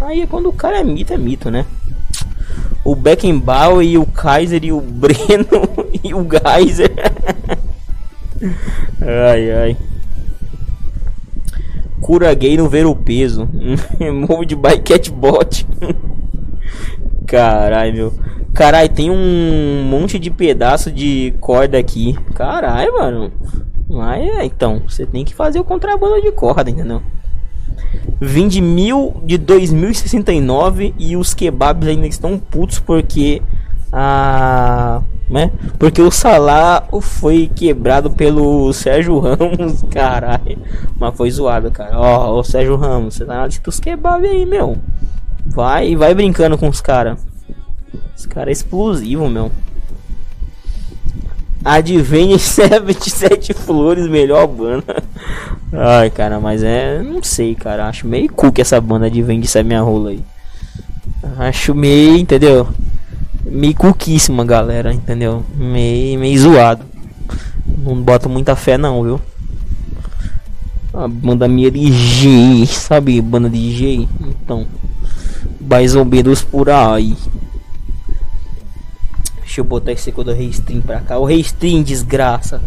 Aí 0.00 0.22
é 0.22 0.26
quando 0.26 0.48
o 0.48 0.52
cara 0.52 0.78
é 0.78 0.84
mito, 0.84 1.12
é 1.12 1.18
mito, 1.18 1.50
né? 1.50 1.66
O 2.84 2.94
Beckenbauer 2.94 3.86
e 3.86 3.98
o 3.98 4.06
Kaiser 4.06 4.64
e 4.64 4.72
o 4.72 4.80
Breno 4.80 5.68
e 6.02 6.14
o 6.14 6.26
Geyser. 6.26 6.92
ai 9.00 9.50
ai. 9.50 9.76
Cura 12.00 12.32
gay 12.34 12.56
no 12.56 12.68
ver 12.68 12.86
o 12.86 12.94
peso. 12.94 13.48
Move 14.28 14.46
de 14.46 14.56
bike 14.56 15.10
bot. 15.10 15.66
Caralho, 17.26 17.94
meu. 17.94 18.12
Caralho, 18.54 18.88
tem 18.88 19.10
um 19.10 19.84
monte 19.84 20.18
de 20.18 20.30
pedaço 20.30 20.90
de 20.90 21.34
corda 21.40 21.78
aqui. 21.78 22.16
Caralho, 22.34 22.92
mano. 22.94 23.32
Mas 23.88 24.28
é, 24.28 24.44
então, 24.44 24.82
você 24.86 25.06
tem 25.06 25.24
que 25.24 25.34
fazer 25.34 25.60
o 25.60 25.64
contrabando 25.64 26.20
de 26.20 26.30
corda, 26.32 26.70
entendeu? 26.70 27.02
Vim 28.20 28.48
de 28.48 28.60
mil 28.60 29.20
de 29.24 29.38
2069 29.38 30.94
e 30.98 31.16
os 31.16 31.34
kebabs 31.34 31.88
ainda 31.88 32.06
estão 32.06 32.38
putos 32.38 32.78
porque 32.80 33.40
a 33.92 35.02
né? 35.28 35.50
Porque 35.78 36.00
o 36.00 36.10
Salah 36.10 36.84
foi 37.00 37.50
quebrado 37.54 38.10
pelo 38.10 38.72
Sérgio 38.72 39.18
Ramos, 39.18 39.84
caralho. 39.90 40.58
Mas 40.98 41.16
foi 41.16 41.30
zoado, 41.30 41.70
cara. 41.70 41.98
Ó, 41.98 42.38
o 42.38 42.44
Sérgio 42.44 42.76
Ramos, 42.76 43.14
você 43.14 43.24
tá 43.24 43.36
na 43.36 43.46
lista 43.46 43.62
dos 43.62 43.78
kebab 43.78 44.26
aí, 44.26 44.46
meu. 44.46 44.78
Vai, 45.46 45.94
vai 45.96 46.14
brincando 46.14 46.56
com 46.56 46.68
os 46.68 46.80
caras. 46.80 47.18
Esse 48.16 48.28
cara 48.28 48.50
é 48.50 48.52
explosivo, 48.52 49.28
meu. 49.28 49.50
Advene 51.64 52.38
77 52.38 53.52
flores, 53.52 54.08
melhor 54.08 54.46
banda. 54.46 55.02
Ai, 55.72 56.10
cara, 56.10 56.40
mas 56.40 56.62
é. 56.62 57.02
Não 57.02 57.22
sei, 57.22 57.54
cara. 57.54 57.86
Acho 57.86 58.06
meio 58.06 58.32
cook 58.32 58.58
essa 58.58 58.80
banda 58.80 59.10
de 59.10 59.22
minha 59.22 59.80
rola 59.80 60.10
aí. 60.10 60.24
Acho 61.38 61.74
meio, 61.74 62.16
entendeu? 62.16 62.68
Meio 63.50 63.74
cuquíssima, 63.74 64.44
galera, 64.44 64.92
entendeu? 64.92 65.42
Meio, 65.56 66.18
meio 66.18 66.38
zoado. 66.38 66.84
Não 67.78 68.00
boto 68.02 68.28
muita 68.28 68.54
fé, 68.54 68.76
não, 68.76 69.02
viu? 69.02 69.20
A 70.92 71.08
banda 71.08 71.48
minha 71.48 71.70
de 71.70 71.92
G, 71.92 72.66
sabe? 72.66 73.20
Banda 73.20 73.48
de 73.48 73.72
G. 73.74 74.08
Então, 74.20 74.66
mais 75.60 75.94
ou 75.94 76.04
menos 76.04 76.42
por 76.42 76.68
aí. 76.68 77.16
Deixa 79.38 79.60
eu 79.62 79.64
botar 79.64 79.92
esse 79.92 80.12
código 80.12 80.36
Restream 80.36 80.82
pra 80.82 81.00
cá. 81.00 81.18
O 81.18 81.24
Restream, 81.24 81.82
desgraça. 81.82 82.60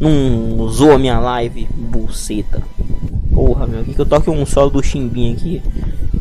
Não 0.00 0.58
usou 0.58 0.92
a 0.92 0.98
minha 0.98 1.18
live, 1.18 1.68
buceta. 1.74 2.62
Porra, 3.32 3.66
meu. 3.66 3.80
Aqui 3.80 3.92
que 3.92 4.00
eu 4.00 4.06
toque 4.06 4.30
um 4.30 4.46
solo 4.46 4.70
do 4.70 4.82
Chimbinho 4.82 5.36
aqui. 5.36 5.62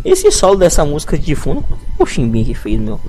Esse 0.03 0.29
solo 0.31 0.57
dessa 0.57 0.83
música 0.83 1.17
de 1.17 1.35
fundo, 1.35 1.63
o 1.97 2.05
Chimbinho 2.05 2.45
que 2.45 2.53
fez, 2.53 2.79
meu. 2.79 2.99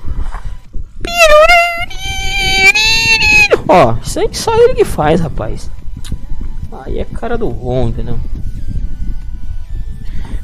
Ó, 3.67 3.95
isso 4.01 4.19
aí 4.19 4.29
só 4.31 4.55
ele 4.55 4.75
que 4.75 4.85
faz, 4.85 5.19
rapaz. 5.19 5.69
Aí 6.83 6.99
é 6.99 7.05
cara 7.05 7.37
do 7.37 7.49
bom, 7.49 7.87
entendeu? 7.87 8.19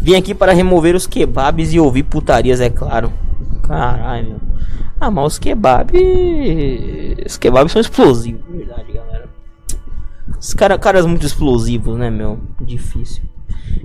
Vim 0.02 0.16
aqui 0.16 0.34
para 0.34 0.54
remover 0.54 0.96
os 0.96 1.06
kebabs 1.06 1.74
e 1.74 1.80
ouvir 1.80 2.04
putarias, 2.04 2.60
é 2.60 2.70
claro. 2.70 3.14
Caralho. 3.62 4.42
Ah, 5.00 5.12
mas 5.12 5.34
os 5.34 5.40
kebab. 5.40 5.94
Os 7.26 7.38
kebabs 7.38 7.72
são 7.72 7.82
explosivos, 7.82 8.42
verdade, 8.50 8.92
galera. 8.92 9.30
Os 10.40 10.54
cara, 10.54 10.78
caras 10.78 11.06
muito 11.06 11.26
explosivos, 11.26 11.98
né, 11.98 12.10
meu? 12.10 12.40
Difícil. 12.60 13.24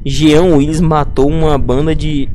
Jean 0.05 0.57
Willis 0.57 0.81
matou 0.81 1.29
uma 1.29 1.59
banda 1.59 1.95
de. 1.95 2.29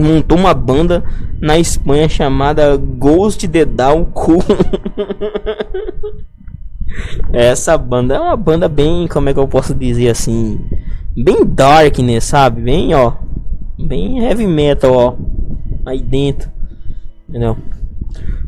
Montou 0.00 0.38
uma 0.38 0.54
banda 0.54 1.04
na 1.40 1.58
Espanha 1.58 2.08
chamada 2.08 2.76
Ghost 2.76 3.46
the 3.46 3.64
Down 3.64 4.04
Cool. 4.06 4.42
Essa 7.32 7.78
banda 7.78 8.16
é 8.16 8.20
uma 8.20 8.36
banda 8.36 8.68
bem, 8.68 9.06
como 9.06 9.28
é 9.28 9.34
que 9.34 9.38
eu 9.38 9.46
posso 9.46 9.74
dizer 9.74 10.08
assim, 10.08 10.60
bem 11.16 11.44
dark, 11.44 11.98
né, 11.98 12.18
sabe? 12.18 12.60
Bem, 12.62 12.94
ó, 12.94 13.12
bem 13.78 14.24
heavy 14.24 14.46
metal, 14.46 14.92
ó, 14.92 15.14
aí 15.86 16.00
dentro. 16.00 16.50
Entendeu? 17.28 17.56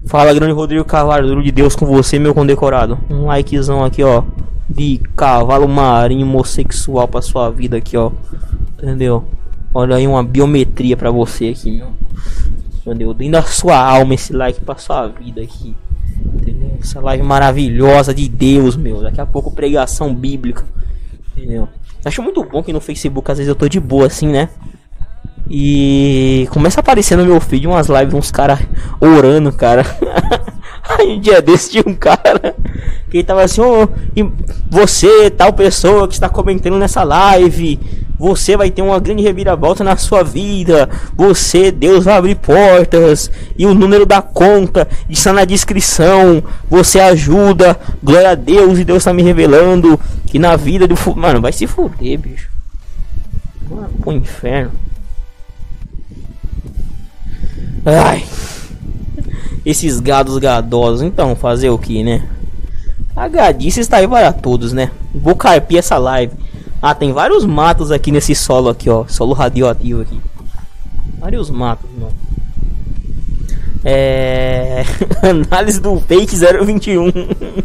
Fala, 0.05 0.35
grande 0.35 0.53
Rodrigo 0.53 0.85
Cavalo, 0.85 1.43
de 1.43 1.53
Deus 1.53 1.77
com 1.77 1.87
você, 1.87 2.19
meu 2.19 2.35
condecorado. 2.35 2.99
Um 3.09 3.27
likezão 3.27 3.85
aqui, 3.85 4.03
ó. 4.03 4.25
De 4.69 5.01
cavalo 5.15 5.69
marinho 5.69 6.27
homossexual 6.27 7.07
pra 7.07 7.23
sua 7.23 7.51
vida 7.51 7.77
aqui, 7.77 7.97
ó. 7.97 8.11
Entendeu? 8.77 9.25
Olha 9.75 9.97
aí 9.97 10.07
uma 10.07 10.23
biometria 10.23 10.97
pra 10.97 11.11
você 11.11 11.49
aqui, 11.49 11.71
meu. 11.71 11.93
Entendeu? 12.85 13.15
Dentro 13.15 13.33
da 13.33 13.43
sua 13.43 13.77
alma 13.77 14.15
esse 14.15 14.33
like 14.33 14.61
pra 14.61 14.77
sua 14.77 15.09
vida 15.09 15.41
aqui. 15.41 15.75
Entendeu? 16.35 16.79
Essa 16.81 17.01
live 17.01 17.23
maravilhosa 17.23 18.13
de 18.13 18.29
Deus, 18.29 18.77
meu. 18.77 19.03
Daqui 19.03 19.21
a 19.21 19.27
pouco 19.27 19.51
pregação 19.51 20.15
bíblica. 20.15 20.65
Entendeu? 21.37 21.69
Acho 22.05 22.23
muito 22.23 22.43
bom 22.45 22.63
que 22.63 22.73
no 22.73 22.81
Facebook 22.81 23.31
às 23.31 23.39
vezes 23.39 23.49
eu 23.49 23.55
tô 23.55 23.69
de 23.69 23.79
boa 23.79 24.07
assim, 24.07 24.27
né? 24.27 24.49
E 25.49 26.49
começa 26.51 26.81
a 26.81 26.83
aparecer 26.83 27.17
no 27.17 27.25
meu 27.25 27.41
feed 27.41 27.67
umas 27.67 27.89
lives, 27.89 28.15
uns 28.15 28.31
caras 28.31 28.59
orando, 29.01 29.53
cara. 29.53 29.85
Aí 30.99 31.17
um 31.17 31.21
dia 31.21 31.41
desse 31.41 31.71
tinha 31.71 31.85
um 31.87 31.95
cara 31.95 32.57
que 33.11 33.23
tava 33.23 33.43
assim, 33.43 33.63
e 34.17 34.29
você, 34.69 35.31
tal 35.31 35.53
pessoa 35.53 36.09
que 36.09 36.15
está 36.15 36.29
comentando 36.29 36.79
nessa 36.79 37.05
live, 37.05 37.79
você 38.23 38.57
vai 38.57 38.71
ter 38.71 38.83
uma 38.83 39.01
grande 39.01 39.21
reviravolta 39.21 39.83
na 39.83 39.97
sua 39.97 40.23
vida. 40.23 40.89
Você, 41.17 41.73
Deus 41.73 42.05
vai 42.05 42.15
abrir 42.15 42.37
portas. 42.37 43.29
E 43.59 43.67
o 43.67 43.75
número 43.75 44.07
da 44.07 44.23
conta 44.23 44.87
está 45.11 45.33
na 45.33 45.45
descrição. 45.45 46.41
Você 46.71 47.01
ajuda. 47.01 47.77
Glória 48.01 48.31
a 48.31 48.35
Deus. 48.37 48.79
E 48.79 48.85
Deus 48.85 48.99
está 48.99 49.13
me 49.13 49.25
revelando 49.25 49.99
que 50.29 50.39
na 50.39 50.55
vida 50.55 50.87
do. 50.87 50.95
Mano, 51.17 51.41
vai 51.41 51.53
se 51.53 51.67
fuder, 51.67 52.17
bicho. 52.17 52.49
Mano, 53.69 53.91
pro 54.01 54.13
inferno. 54.13 54.71
Ai. 57.85 58.25
Esses 59.67 59.99
gados 59.99 60.39
gadosos. 60.39 61.03
Então, 61.03 61.35
fazer 61.35 61.71
o 61.71 61.79
que, 61.79 62.05
né? 62.05 62.23
A 63.17 63.27
gadice 63.27 63.81
está 63.81 63.97
aí 63.97 64.07
para 64.07 64.33
todos, 64.33 64.73
né? 64.73 64.93
Vou 65.13 65.35
carpir 65.35 65.79
essa 65.79 65.99
live. 65.99 66.33
Ah, 66.83 66.97
tem 66.97 67.13
vários 67.13 67.45
matos 67.45 67.93
aqui 67.93 68.11
nesse 68.11 68.35
solo 68.35 68.69
aqui, 68.69 68.91
ó. 68.91 69.05
Solo 69.07 69.35
radioativo 69.35 70.03
aqui. 70.03 70.21
Vários 71.21 71.49
matos, 71.49 71.89
não. 71.97 72.11
É. 73.85 74.85
Análise 75.23 75.81
do 75.81 76.01
fake 76.01 76.37
021. 76.37 77.13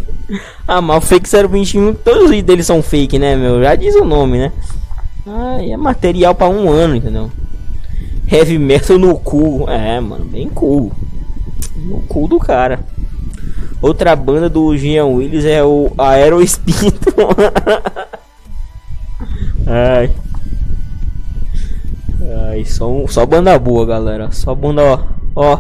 ah, 0.68 0.82
mas 0.82 0.98
o 1.04 1.08
fake 1.08 1.28
021, 1.28 1.96
todos 1.96 2.30
os 2.30 2.44
deles 2.44 2.68
são 2.68 2.84
fake, 2.84 3.18
né, 3.18 3.36
meu? 3.36 3.60
Já 3.64 3.74
diz 3.74 3.96
o 3.96 4.06
nome, 4.06 4.38
né? 4.38 4.52
Ah, 5.26 5.58
é 5.62 5.76
material 5.76 6.36
para 6.36 6.50
um 6.50 6.70
ano, 6.70 6.96
entendeu? 6.96 7.32
Heavy 8.32 8.60
metal 8.60 9.00
no 9.00 9.18
cu. 9.18 9.68
É, 9.68 10.00
mano, 10.00 10.26
bem 10.26 10.48
cool. 10.50 10.92
No 11.76 12.02
cu 12.02 12.28
do 12.28 12.38
cara. 12.38 12.82
Outra 13.82 14.16
banda 14.16 14.48
do 14.48 14.78
Jean 14.78 15.06
Willis 15.06 15.46
é 15.46 15.64
o 15.64 15.92
Aerospinto. 15.98 17.14
Ai. 19.68 20.10
Ai, 22.50 22.66
só, 22.66 23.06
só 23.08 23.26
banda 23.26 23.60
boa, 23.60 23.86
galera. 23.86 24.32
Só 24.32 24.56
banda, 24.56 24.82
ó. 24.82 25.04
Ó. 25.36 25.60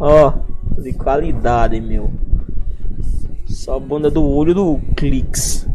Ó. 0.00 0.32
De 0.76 0.92
qualidade, 0.92 1.80
meu. 1.80 2.10
Só 3.46 3.78
banda 3.78 4.10
do 4.10 4.24
olho 4.24 4.54
do 4.54 4.80
Clix. 4.96 5.66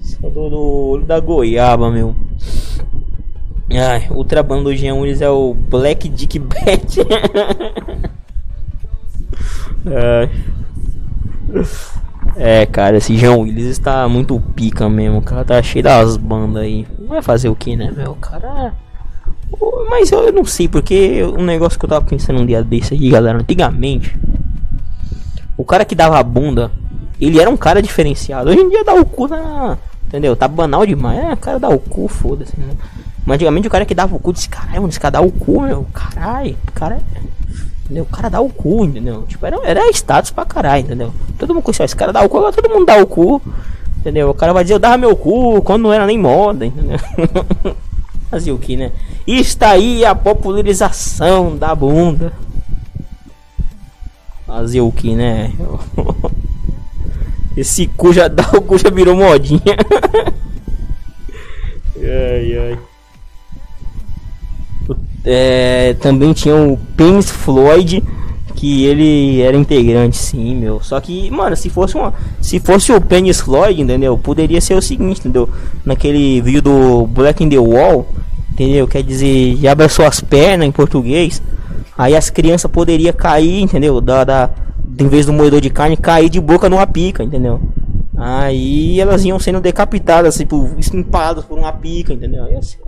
Só 0.00 0.28
do, 0.28 0.50
do 0.50 0.60
olho 0.60 1.06
da 1.06 1.18
goiaba, 1.18 1.90
meu. 1.90 2.14
Ai, 3.70 4.06
outra 4.10 4.42
banda 4.42 4.64
do 4.64 4.76
Jean 4.76 4.94
Willis 4.96 5.20
é 5.20 5.28
o 5.28 5.54
Black 5.54 6.08
Dick 6.08 6.38
Bat. 6.38 6.98
É. 9.88 10.28
é, 12.38 12.66
cara, 12.66 12.98
esse 12.98 13.16
João 13.16 13.40
Willis 13.40 13.66
está 13.66 14.06
muito 14.08 14.38
pica 14.54 14.88
mesmo. 14.88 15.18
O 15.18 15.22
cara 15.22 15.44
tá 15.44 15.62
cheio 15.62 15.82
das 15.82 16.16
bandas 16.16 16.62
aí. 16.62 16.86
Vai 17.08 17.22
fazer 17.22 17.48
o 17.48 17.56
que, 17.56 17.74
né, 17.74 17.90
meu? 17.96 18.14
Cara. 18.16 18.74
Mas 19.88 20.12
eu 20.12 20.30
não 20.32 20.44
sei, 20.44 20.68
porque 20.68 21.22
um 21.24 21.44
negócio 21.44 21.78
que 21.78 21.84
eu 21.84 21.88
tava 21.88 22.04
pensando 22.04 22.40
um 22.40 22.46
dia 22.46 22.62
desse 22.62 22.94
aí, 22.94 23.08
galera, 23.08 23.38
antigamente. 23.38 24.18
O 25.56 25.64
cara 25.64 25.84
que 25.84 25.94
dava 25.94 26.18
a 26.18 26.22
bunda, 26.22 26.70
ele 27.18 27.40
era 27.40 27.48
um 27.48 27.56
cara 27.56 27.80
diferenciado. 27.80 28.50
Hoje 28.50 28.60
em 28.60 28.68
dia 28.68 28.84
dá 28.84 28.94
o 28.94 29.04
cu 29.04 29.28
na. 29.28 29.78
Entendeu? 30.06 30.36
Tá 30.36 30.46
banal 30.46 30.84
demais. 30.84 31.18
É, 31.18 31.36
cara 31.36 31.58
dá 31.58 31.68
o 31.68 31.78
cu, 31.78 32.06
foda-se, 32.06 32.58
né? 32.58 32.68
Mas 33.24 33.36
antigamente 33.36 33.66
o 33.66 33.70
cara 33.70 33.86
que 33.86 33.94
dava 33.94 34.14
o 34.14 34.18
cu 34.18 34.32
disse, 34.32 34.48
caralho, 34.48 34.86
esse 34.88 35.00
cara 35.00 35.12
dá 35.12 35.20
o 35.20 35.32
cu, 35.32 35.62
meu. 35.62 35.86
Caralho, 35.92 36.56
cara 36.74 36.96
é 36.96 37.20
Entendeu? 37.86 38.02
O 38.02 38.06
cara 38.06 38.28
dá 38.28 38.40
o 38.40 38.48
cu, 38.48 38.84
entendeu? 38.84 39.22
Tipo, 39.28 39.46
era, 39.46 39.56
era 39.64 39.90
status 39.90 40.32
pra 40.32 40.44
caralho, 40.44 40.82
entendeu? 40.82 41.14
Todo 41.38 41.54
mundo 41.54 41.62
conhecia, 41.62 41.84
esse 41.84 41.94
cara 41.94 42.12
dá 42.12 42.20
o 42.22 42.28
cu, 42.28 42.38
agora 42.38 42.52
todo 42.52 42.68
mundo 42.68 42.84
dá 42.84 43.00
o 43.00 43.06
cu. 43.06 43.40
Entendeu? 43.98 44.28
O 44.28 44.34
cara 44.34 44.52
vai 44.52 44.64
dizer, 44.64 44.74
eu 44.74 44.78
dava 44.80 44.98
meu 44.98 45.16
cu 45.16 45.62
quando 45.62 45.82
não 45.82 45.92
era 45.92 46.04
nem 46.04 46.18
moda, 46.18 46.66
entendeu? 46.66 46.98
Fazia 48.28 48.52
o 48.52 48.58
que, 48.58 48.76
né? 48.76 48.90
Está 49.24 49.70
aí 49.70 50.04
a 50.04 50.16
popularização 50.16 51.56
da 51.56 51.72
bunda. 51.74 52.32
Fazia 54.44 54.82
o 54.82 54.90
que, 54.90 55.14
né? 55.14 55.52
Esse 57.56 57.86
cu 57.86 58.12
já 58.12 58.26
dá 58.26 58.48
o 58.52 58.60
cu 58.62 58.78
já 58.78 58.90
virou 58.90 59.14
modinha. 59.14 59.62
ai 61.96 62.58
ai. 62.58 62.78
É, 65.24 65.94
também 66.00 66.32
tinha 66.32 66.54
o 66.54 66.78
Pence 66.96 67.32
Floyd, 67.32 68.02
que 68.56 68.84
ele 68.84 69.40
era 69.42 69.56
integrante, 69.56 70.16
sim, 70.16 70.56
meu. 70.56 70.80
Só 70.82 70.98
que, 71.00 71.30
mano, 71.30 71.54
se 71.54 71.68
fosse 71.68 71.94
uma, 71.94 72.12
se 72.40 72.58
fosse 72.58 72.90
o 72.90 73.00
Penis 73.00 73.40
Floyd, 73.40 73.80
entendeu? 73.80 74.16
Poderia 74.16 74.60
ser 74.60 74.74
o 74.74 74.82
seguinte, 74.82 75.20
entendeu? 75.20 75.48
Naquele 75.84 76.40
vídeo 76.40 76.62
do 76.62 77.06
Black 77.06 77.44
in 77.44 77.48
the 77.50 77.58
Wall, 77.58 78.06
entendeu? 78.50 78.88
Quer 78.88 79.02
dizer, 79.02 79.56
já 79.56 79.72
abre 79.72 79.88
suas 79.88 80.20
pernas 80.20 80.66
em 80.66 80.72
português. 80.72 81.42
Aí 81.96 82.16
as 82.16 82.30
crianças 82.30 82.70
poderiam 82.70 83.12
cair, 83.12 83.60
entendeu? 83.60 84.00
Da, 84.00 84.24
da, 84.24 84.50
em 84.98 85.08
vez 85.08 85.26
do 85.26 85.32
moedor 85.32 85.60
de 85.60 85.70
carne, 85.70 85.96
cair 85.96 86.30
de 86.30 86.40
boca 86.40 86.68
numa 86.68 86.86
pica, 86.86 87.22
entendeu? 87.22 87.60
Aí 88.16 88.98
elas 88.98 89.24
iam 89.26 89.38
sendo 89.38 89.60
decapitadas, 89.60 90.36
tipo, 90.36 90.70
empadas 90.94 91.44
por 91.44 91.58
uma 91.58 91.72
pica, 91.72 92.14
entendeu? 92.14 92.44
Aí 92.44 92.56
assim, 92.56 92.78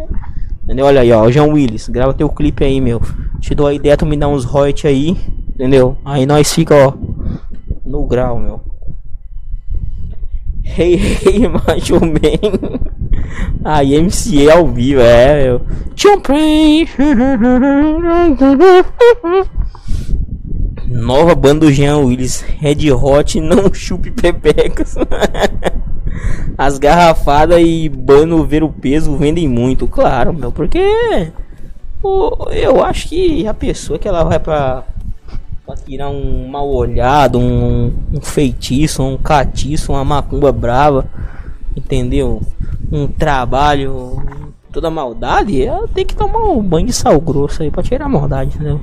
Entendeu? 0.69 0.85
Olha 0.85 1.01
aí, 1.01 1.11
ó, 1.11 1.31
João 1.31 1.55
Willis, 1.55 1.89
grava 1.89 2.13
teu 2.13 2.29
clipe 2.29 2.63
aí, 2.63 2.79
meu. 2.79 3.01
Te 3.41 3.55
dou 3.55 3.67
a 3.67 3.73
ideia, 3.73 3.97
tu 3.97 4.05
me 4.05 4.19
dá 4.19 4.29
uns 4.29 4.45
royalties 4.45 4.85
aí, 4.85 5.17
entendeu? 5.49 5.97
Aí 6.05 6.27
nós 6.27 6.53
fica, 6.53 6.75
ó, 6.75 6.93
no 7.87 8.05
grau, 8.05 8.39
meu. 8.39 8.61
Hey, 10.63 11.01
hey, 11.25 11.49
macho 11.49 11.99
man. 11.99 12.81
Aí 13.65 13.95
MC 13.95 14.51
ao 14.51 14.69
vivo, 14.69 15.01
é, 15.01 15.45
meu. 15.45 15.63
Nova 20.87 21.35
banda 21.35 21.65
do 21.65 21.73
Jean 21.73 22.01
Willis, 22.01 22.43
Red 22.43 22.93
Hot, 22.93 23.41
não 23.41 23.73
chupe 23.73 24.11
pepecas. 24.11 24.97
As 26.57 26.79
garrafadas 26.79 27.61
e 27.61 27.89
bano 27.89 28.45
ver 28.45 28.63
o 28.63 28.69
peso 28.69 29.17
vendem 29.17 29.49
muito, 29.49 29.87
claro, 29.87 30.33
meu, 30.33 30.51
porque 30.51 30.83
eu 32.53 32.85
acho 32.85 33.09
que 33.09 33.47
a 33.47 33.55
pessoa 33.55 33.99
que 33.99 34.09
ela 34.09 34.25
vai 34.25 34.39
pra, 34.39 34.85
pra 35.67 35.77
tirar 35.77 36.09
um 36.09 36.49
mal 36.49 36.69
olhado, 36.69 37.39
um, 37.39 37.93
um 38.13 38.21
feitiço, 38.21 39.03
um 39.03 39.17
catiço, 39.17 39.93
uma 39.93 40.05
macumba 40.05 40.53
brava, 40.53 41.07
entendeu? 41.77 42.41
Um 42.91 43.07
trabalho, 43.07 44.23
toda 44.73 44.91
maldade, 44.91 45.63
ela 45.63 45.89
tem 45.89 46.07
que 46.07 46.15
tomar 46.15 46.39
um 46.39 46.63
banho 46.63 46.87
de 46.87 46.93
sal 46.93 47.21
grosso 47.21 47.63
aí 47.63 47.71
pra 47.71 47.83
tirar 47.83 48.07
a 48.07 48.09
maldade, 48.09 48.55
entendeu? 48.55 48.81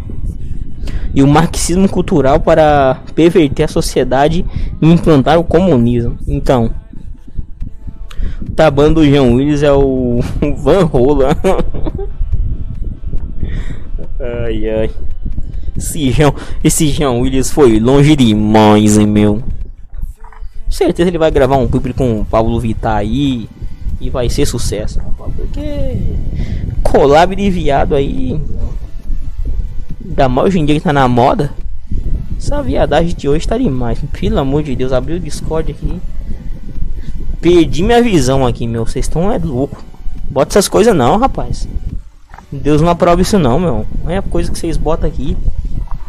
E 1.14 1.24
o 1.24 1.28
marxismo 1.28 1.88
cultural 1.88 2.40
para 2.40 3.02
perverter 3.16 3.66
a 3.66 3.70
sociedade 3.70 4.46
e 4.82 4.92
implantar 4.92 5.40
o 5.40 5.44
comunismo. 5.44 6.18
Então, 6.28 6.70
Tabando 8.56 9.02
do 9.02 9.06
Jean 9.06 9.34
Willis 9.34 9.64
é 9.64 9.72
o 9.72 10.22
Van 10.58 10.86
Rola. 10.86 11.36
ai 14.20 14.70
ai. 14.70 14.90
Esse 15.78 16.10
Jean, 16.12 16.34
esse 16.64 16.88
Jean 16.88 17.12
Willis 17.20 17.52
foi 17.52 17.80
longe 17.80 18.16
demais, 18.16 18.98
hein, 18.98 19.08
meu. 19.08 19.44
Certeza 20.70 21.10
ele 21.10 21.18
vai 21.18 21.30
gravar 21.32 21.58
um 21.58 21.68
clipe 21.68 21.94
com 21.94 22.22
o 22.22 22.26
Pablo 22.26 22.60
Vittar 22.60 22.98
aí 22.98 23.50
e 24.00 24.10
vai 24.10 24.30
ser 24.30 24.46
sucesso, 24.46 25.02
porque 25.18 25.98
collab 26.82 27.36
de 27.36 27.50
viado 27.50 27.94
aí. 27.94 28.40
Ainda 30.06 30.30
mais 30.30 30.48
hoje 30.48 30.60
em 30.60 30.66
dia 30.66 30.76
que 30.76 30.82
tá 30.82 30.94
na 30.94 31.08
moda. 31.08 31.52
Essa 32.38 32.62
viadagem 32.62 33.16
de 33.16 33.28
hoje 33.28 33.48
tá 33.48 33.58
demais. 33.58 34.00
Pelo 34.20 34.40
amor 34.40 34.64
de 34.64 34.76
Deus, 34.76 34.94
abriu 34.94 35.18
o 35.18 35.20
Discord 35.20 35.72
aqui. 35.72 36.00
Perdi 37.46 37.84
minha 37.84 38.02
visão 38.02 38.44
aqui, 38.44 38.66
meu. 38.66 38.88
Vocês 38.88 39.06
estão 39.06 39.32
é 39.32 39.38
louco. 39.38 39.86
Bota 40.32 40.54
essas 40.54 40.68
coisas 40.68 40.96
não, 40.96 41.20
rapaz. 41.20 41.68
Deus 42.52 42.82
não 42.82 42.90
aprova 42.90 43.22
isso 43.22 43.38
não, 43.38 43.60
meu. 43.60 43.86
Não 44.04 44.10
é 44.10 44.18
a 44.18 44.22
coisa 44.24 44.52
que 44.52 44.58
vocês 44.58 44.78
botam 44.78 45.08
aqui. 45.08 45.38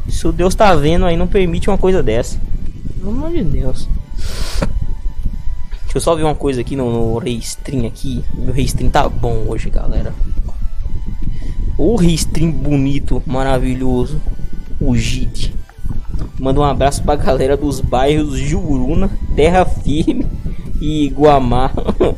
Se 0.08 0.26
o 0.26 0.32
Deus 0.32 0.54
tá 0.54 0.74
vendo 0.74 1.04
aí, 1.04 1.14
não 1.14 1.26
permite 1.26 1.68
uma 1.68 1.76
coisa 1.76 2.02
dessa. 2.02 2.40
Pelo 2.96 3.10
amor 3.10 3.32
de 3.32 3.44
Deus. 3.44 3.86
Deixa 5.82 5.96
eu 5.96 6.00
só 6.00 6.14
ver 6.14 6.22
uma 6.22 6.34
coisa 6.34 6.62
aqui 6.62 6.74
no, 6.74 6.90
no 6.90 7.18
Restream 7.18 7.86
aqui. 7.86 8.24
Meu 8.32 8.54
Restream 8.54 8.88
tá 8.88 9.06
bom 9.06 9.44
hoje, 9.46 9.68
galera. 9.68 10.14
O 11.76 11.96
Restream 11.96 12.50
bonito, 12.50 13.22
maravilhoso. 13.26 14.22
O 14.80 14.96
JIT. 14.96 15.54
Manda 16.38 16.60
um 16.60 16.64
abraço 16.64 17.02
pra 17.02 17.16
galera 17.16 17.56
dos 17.56 17.80
bairros 17.80 18.38
Juruna, 18.38 19.10
Terra 19.34 19.64
Firme 19.64 20.26
e 20.80 21.08
Guamá, 21.08 21.70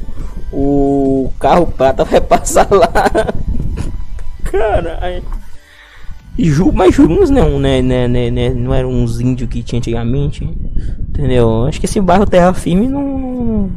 o 0.52 1.30
carro 1.38 1.66
prata 1.66 2.04
vai 2.04 2.20
passar 2.20 2.68
lá. 2.70 2.90
Caralho. 4.44 5.22
Ju, 6.38 6.70
mas 6.72 6.94
Juruns 6.94 7.30
não, 7.30 7.58
né, 7.58 7.82
né, 7.82 8.06
né, 8.06 8.30
né, 8.30 8.50
não 8.50 8.72
eram 8.72 8.90
uns 8.90 9.20
índios 9.20 9.50
que 9.50 9.62
tinha 9.62 9.78
antigamente. 9.78 10.44
Entendeu? 11.08 11.64
Acho 11.64 11.80
que 11.80 11.86
esse 11.86 12.00
bairro 12.00 12.26
Terra 12.26 12.54
Firme 12.54 12.88
não, 12.88 13.70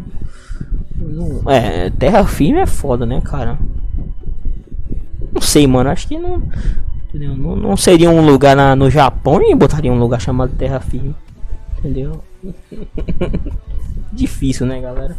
não, 0.96 1.52
É, 1.52 1.90
Terra 1.90 2.24
Firme 2.24 2.60
é 2.60 2.68
foda, 2.68 3.06
né, 3.06 3.20
cara? 3.22 3.58
Não 5.34 5.42
sei, 5.42 5.66
mano. 5.66 5.90
Acho 5.90 6.08
que 6.08 6.20
não. 6.20 6.44
Entendeu? 7.14 7.36
Não, 7.36 7.56
não 7.58 7.78
seria 7.78 8.10
um 8.10 8.26
lugar 8.26 8.56
na, 8.56 8.74
no 8.74 8.90
Japão 8.90 9.42
e 9.42 9.54
botaria 9.54 9.92
um 9.92 10.00
lugar 10.00 10.22
chamado 10.22 10.56
Terra 10.56 10.80
Firme. 10.80 11.14
Entendeu? 11.78 12.24
Difícil, 14.14 14.66
né, 14.66 14.80
galera? 14.80 15.18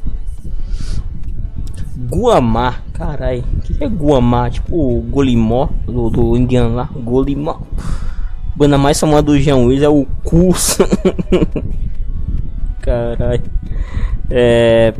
Guamá, 2.10 2.76
carai, 2.94 3.44
o 3.56 3.60
que 3.60 3.84
é 3.84 3.86
Guamá? 3.86 4.48
Tipo 4.50 4.74
o 4.74 5.02
Golimó 5.02 5.68
do, 5.86 6.08
do 6.08 6.36
indiano 6.36 6.74
lá, 6.74 6.88
Golimó. 6.94 7.60
Banda 8.56 8.78
mais 8.78 8.98
famosa 8.98 9.22
do 9.22 9.38
Jean 9.38 9.56
Willis 9.56 9.82
é 9.82 9.88
o 9.88 10.06
Curso. 10.24 10.82
carai. 12.80 13.42
É. 14.30 14.94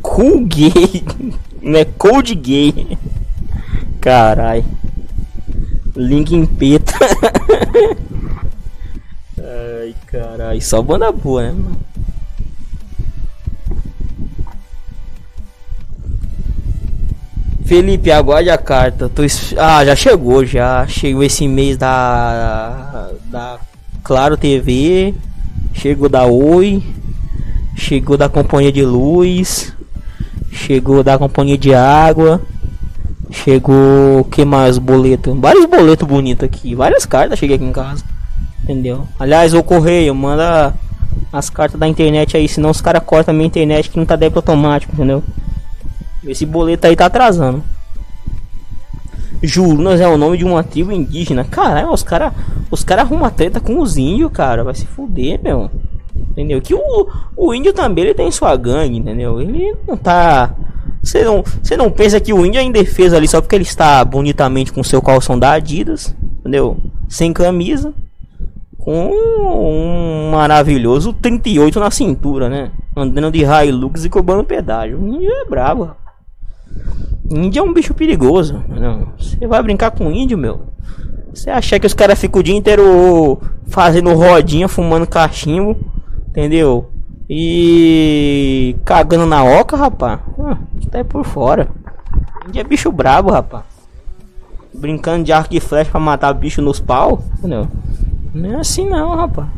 Cool 0.00 0.46
Gay, 0.46 1.04
não 1.62 1.78
é 1.78 1.84
Cold 1.84 2.34
Gay. 2.34 2.98
Carai. 4.02 4.64
Link 5.94 6.34
em 6.34 6.44
peta. 6.44 6.92
Ai, 9.38 9.94
carai, 10.06 10.60
só 10.60 10.82
banda 10.82 11.12
boa, 11.12 11.42
né, 11.42 11.52
mano? 11.52 11.80
Felipe, 17.64 18.10
aguarde 18.10 18.50
a 18.50 18.58
carta. 18.58 19.08
Tô... 19.08 19.22
Ah, 19.56 19.84
já 19.84 19.94
chegou, 19.94 20.44
já. 20.44 20.84
Chegou 20.88 21.22
esse 21.22 21.46
mês 21.46 21.76
da. 21.76 23.08
Da 23.26 23.58
Claro 24.02 24.36
TV. 24.36 25.14
Chegou 25.72 26.08
da 26.08 26.26
Oi. 26.26 26.82
Chegou 27.76 28.16
da 28.16 28.28
Companhia 28.28 28.72
de 28.72 28.84
Luz. 28.84 29.72
Chegou 30.50 31.04
da 31.04 31.16
Companhia 31.16 31.56
de 31.56 31.72
Água. 31.72 32.42
Chegou. 33.32 34.24
que 34.24 34.44
mais? 34.44 34.78
Boleto. 34.78 35.34
Vários 35.34 35.64
boletos 35.64 36.06
bonitos 36.06 36.44
aqui. 36.44 36.74
Várias 36.74 37.04
cartas 37.06 37.38
cheguei 37.38 37.56
aqui 37.56 37.64
em 37.64 37.72
casa. 37.72 38.04
Entendeu? 38.62 39.06
Aliás, 39.18 39.54
o 39.54 39.62
correio, 39.62 40.14
manda 40.14 40.74
as 41.32 41.50
cartas 41.50 41.78
da 41.80 41.88
internet 41.88 42.36
aí. 42.36 42.48
Senão 42.48 42.70
os 42.70 42.80
caras 42.80 43.02
cortam 43.04 43.34
a 43.34 43.36
minha 43.36 43.46
internet 43.46 43.90
que 43.90 43.98
não 43.98 44.06
tá 44.06 44.14
débito 44.14 44.38
automático, 44.38 44.94
entendeu? 44.94 45.22
Esse 46.24 46.46
boleto 46.46 46.86
aí 46.86 46.94
tá 46.94 47.06
atrasando. 47.06 47.64
Jurunas 49.42 50.00
é 50.00 50.06
o 50.06 50.16
nome 50.16 50.38
de 50.38 50.44
uma 50.44 50.62
tribo 50.62 50.92
indígena. 50.92 51.42
Caralho, 51.42 51.90
os 51.90 52.04
caras 52.04 52.32
os 52.70 52.84
cara 52.84 53.02
arrumam 53.02 53.28
treta 53.28 53.60
com 53.60 53.80
os 53.80 53.96
índios, 53.96 54.30
cara. 54.32 54.62
Vai 54.64 54.74
se 54.74 54.86
fuder, 54.86 55.40
meu. 55.42 55.70
Entendeu? 56.30 56.60
Que 56.62 56.74
o, 56.74 57.08
o 57.36 57.52
índio 57.52 57.72
também 57.72 58.04
ele 58.04 58.14
tem 58.14 58.30
sua 58.30 58.56
gangue, 58.56 58.96
entendeu? 58.96 59.40
Ele 59.40 59.74
não 59.86 59.96
tá. 59.96 60.54
Você 61.02 61.24
não, 61.24 61.42
você 61.62 61.76
não 61.76 61.90
pensa 61.90 62.20
que 62.20 62.32
o 62.32 62.46
índio 62.46 62.60
é 62.60 62.62
indefeso 62.62 63.16
ali 63.16 63.26
só 63.26 63.40
porque 63.40 63.56
ele 63.56 63.64
está 63.64 64.04
bonitamente 64.04 64.72
com 64.72 64.84
seu 64.84 65.02
calção 65.02 65.38
da 65.38 65.52
Adidas, 65.52 66.14
entendeu? 66.40 66.76
Sem 67.08 67.32
camisa, 67.32 67.92
com 68.78 69.10
um 69.10 70.30
maravilhoso 70.30 71.12
38 71.12 71.80
na 71.80 71.90
cintura, 71.90 72.48
né? 72.48 72.70
Andando 72.96 73.32
de 73.32 73.42
Hilux 73.44 74.04
e 74.04 74.08
cobrando 74.08 74.44
pedágio. 74.44 75.00
O 75.00 75.08
índio 75.08 75.30
é 75.30 75.44
brabo. 75.44 75.90
Índio 77.28 77.60
é 77.60 77.62
um 77.62 77.72
bicho 77.72 77.94
perigoso. 77.94 78.62
Você 79.18 79.46
vai 79.46 79.62
brincar 79.62 79.90
com 79.90 80.10
índio, 80.10 80.38
meu? 80.38 80.66
Você 81.34 81.50
acha 81.50 81.80
que 81.80 81.86
os 81.86 81.94
caras 81.94 82.18
ficam 82.18 82.40
o 82.40 82.42
dia 82.42 82.54
inteiro 82.54 83.40
fazendo 83.66 84.12
rodinha, 84.14 84.68
fumando 84.68 85.06
cachimbo, 85.06 85.76
entendeu? 86.28 86.91
E 87.34 88.76
cagando 88.84 89.24
na 89.24 89.42
oca, 89.42 89.74
rapaz. 89.74 90.20
Ah, 90.38 90.58
tá 90.90 91.02
por 91.02 91.24
fora. 91.24 91.66
Índio 92.46 92.60
é 92.60 92.62
bicho 92.64 92.92
brabo, 92.92 93.30
rapaz. 93.30 93.64
Brincando 94.74 95.24
de 95.24 95.32
arco 95.32 95.54
e 95.54 95.58
flecha 95.58 95.90
pra 95.90 95.98
matar 95.98 96.34
bicho 96.34 96.60
nos 96.60 96.78
pau, 96.78 97.24
entendeu? 97.38 97.66
Não 98.34 98.52
é 98.52 98.56
assim 98.56 98.86
não, 98.86 99.16
rapaz. 99.16 99.48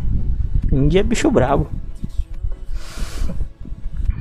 Índio 0.70 1.00
é 1.00 1.02
bicho 1.02 1.28
brabo. 1.32 1.66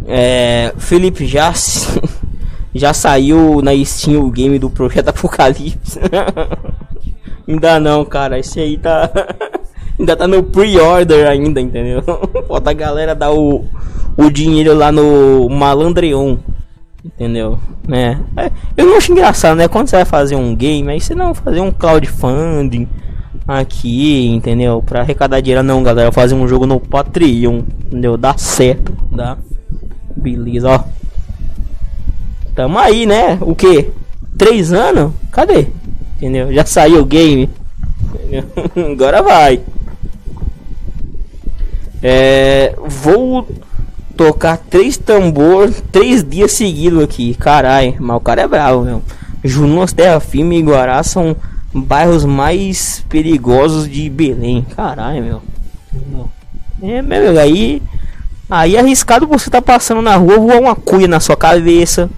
É, 0.08 0.74
Felipe 0.80 1.28
Jass 1.28 2.00
já 2.74 2.92
saiu 2.92 3.62
na 3.62 3.72
Steam 3.86 4.26
o 4.26 4.32
game 4.32 4.58
do 4.58 4.68
Projeto 4.68 5.10
Apocalipse. 5.10 6.00
ainda 7.48 7.80
não, 7.80 8.04
cara. 8.04 8.40
Esse 8.40 8.60
aí 8.60 8.80
tá. 8.80 9.12
ainda 10.00 10.16
tá 10.16 10.28
no 10.28 10.44
pre-order 10.44 11.28
ainda, 11.28 11.60
entendeu? 11.62 12.02
Falta 12.48 12.72
a 12.72 12.74
galera 12.74 13.16
dar 13.16 13.32
o, 13.32 13.66
o 14.18 14.30
dinheiro 14.30 14.74
lá 14.74 14.92
no 14.92 15.50
Malandreon. 15.50 16.38
Entendeu? 17.06 17.60
Né? 17.86 18.22
É, 18.38 18.50
eu 18.78 18.86
não 18.86 18.96
acho 18.96 19.12
engraçado, 19.12 19.58
né? 19.58 19.68
Quando 19.68 19.88
você 19.88 19.98
vai 19.98 20.06
fazer 20.06 20.36
um 20.36 20.56
game, 20.56 20.90
aí 20.90 21.02
você 21.02 21.14
não 21.14 21.34
fazer 21.34 21.60
um 21.60 21.70
crowdfunding 21.70 22.88
aqui, 23.46 24.30
entendeu? 24.30 24.82
Pra 24.82 25.02
arrecadar 25.02 25.42
dinheiro, 25.42 25.64
não, 25.64 25.84
galera. 25.84 26.12
Fazer 26.14 26.34
um 26.34 26.48
jogo 26.48 26.66
no 26.66 26.80
Patreon, 26.80 27.64
entendeu? 27.88 28.16
Dá 28.16 28.38
certo, 28.38 28.94
dá. 29.12 29.38
Beleza, 30.16 30.70
ó. 30.70 30.84
Tamo 32.56 32.78
aí, 32.78 33.06
né? 33.06 33.38
O 33.42 33.54
que? 33.54 33.90
Três 34.38 34.72
anos? 34.72 35.12
Cadê? 35.32 35.68
Entendeu? 36.18 36.54
Já 36.54 36.66
saiu 36.66 37.02
o 37.02 37.06
game. 37.06 37.50
Agora 38.94 39.22
vai. 39.22 39.60
É, 42.04 42.76
vou 42.86 43.48
tocar 44.18 44.58
três 44.58 44.98
tambor 44.98 45.72
três 45.90 46.22
dias 46.22 46.52
seguidos 46.52 47.02
aqui. 47.02 47.34
Carai, 47.36 47.96
mas 47.98 48.18
o 48.18 48.20
cara 48.20 48.42
é 48.42 48.48
bravo, 48.48 48.84
meu. 48.84 49.02
Junos, 49.42 49.94
Terra 49.94 50.20
Firme 50.20 50.60
e 50.60 50.62
Guará 50.62 51.02
são 51.02 51.36
bairros 51.74 52.26
mais 52.26 53.04
perigosos 53.10 53.90
de 53.90 54.10
Belém. 54.10 54.66
Caralho, 54.76 55.24
meu. 55.24 55.42
É, 56.82 57.02
meu, 57.02 57.40
aí. 57.40 57.82
Aí 58.50 58.76
é 58.76 58.80
arriscado 58.80 59.26
você 59.26 59.50
tá 59.50 59.62
passando 59.62 60.02
na 60.02 60.16
rua, 60.16 60.38
voar 60.38 60.60
uma 60.60 60.76
cuia 60.76 61.08
na 61.08 61.20
sua 61.20 61.38
cabeça. 61.38 62.10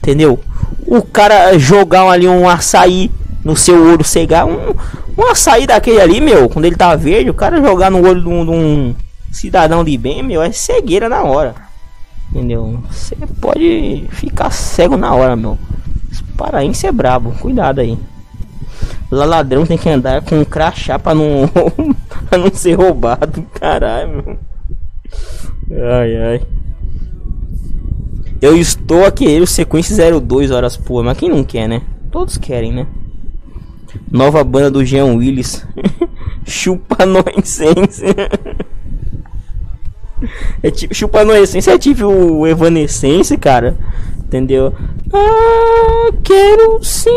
Entendeu? 0.00 0.40
O 0.86 1.02
cara 1.02 1.58
jogar 1.58 2.08
ali 2.08 2.26
um 2.28 2.48
açaí 2.48 3.10
no 3.44 3.56
seu 3.56 3.84
olho 3.84 4.04
cegar. 4.04 4.46
Um, 4.46 4.74
um 5.16 5.30
açaí 5.30 5.66
daquele 5.66 6.00
ali, 6.00 6.20
meu, 6.20 6.48
quando 6.48 6.64
ele 6.64 6.76
tá 6.76 6.94
verde, 6.94 7.30
o 7.30 7.34
cara 7.34 7.60
jogar 7.60 7.90
no 7.90 8.06
olho 8.06 8.22
de 8.22 8.28
um 8.28 8.94
cidadão 9.30 9.84
de 9.84 9.96
bem, 9.96 10.22
meu, 10.22 10.42
é 10.42 10.52
cegueira 10.52 11.08
na 11.08 11.22
hora. 11.22 11.54
Entendeu? 12.30 12.82
Você 12.90 13.16
pode 13.40 14.06
ficar 14.10 14.50
cego 14.50 14.96
na 14.96 15.14
hora, 15.14 15.34
meu. 15.34 15.58
Esse 16.10 16.22
paraense 16.22 16.86
é 16.86 16.92
brabo, 16.92 17.32
cuidado 17.32 17.80
aí. 17.80 17.98
Lá 19.10 19.24
ladrão 19.24 19.64
tem 19.64 19.78
que 19.78 19.88
andar 19.88 20.22
com 20.22 20.38
um 20.38 20.44
crachá 20.44 20.98
pra 20.98 21.14
não, 21.14 21.48
pra 22.28 22.38
não 22.38 22.52
ser 22.52 22.74
roubado. 22.74 23.42
Caralho, 23.54 24.22
meu. 24.22 24.38
Ai, 25.70 26.16
ai. 26.16 26.42
Eu 28.40 28.56
estou 28.56 29.04
a 29.04 29.10
querer 29.10 29.42
o 29.42 29.46
sequência 29.46 30.20
02 30.20 30.50
horas 30.50 30.76
pô, 30.76 31.02
mas 31.02 31.18
quem 31.18 31.28
não 31.28 31.42
quer, 31.42 31.68
né? 31.68 31.82
Todos 32.10 32.36
querem, 32.38 32.72
né? 32.72 32.86
Nova 34.10 34.44
banda 34.44 34.70
do 34.70 34.84
Jean 34.84 35.16
Willis. 35.16 35.66
Chupa 36.46 36.98
essência. 37.36 38.14
é 40.62 40.70
tipo, 40.70 40.94
chupa 40.94 41.24
no 41.24 41.34
essência 41.34 41.72
é 41.72 41.78
tipo 41.78 42.04
o 42.06 42.46
Evanescence, 42.46 43.36
cara. 43.36 43.76
Entendeu? 44.18 44.74
Ah, 45.12 46.12
quero 46.22 46.82
sim 46.82 47.10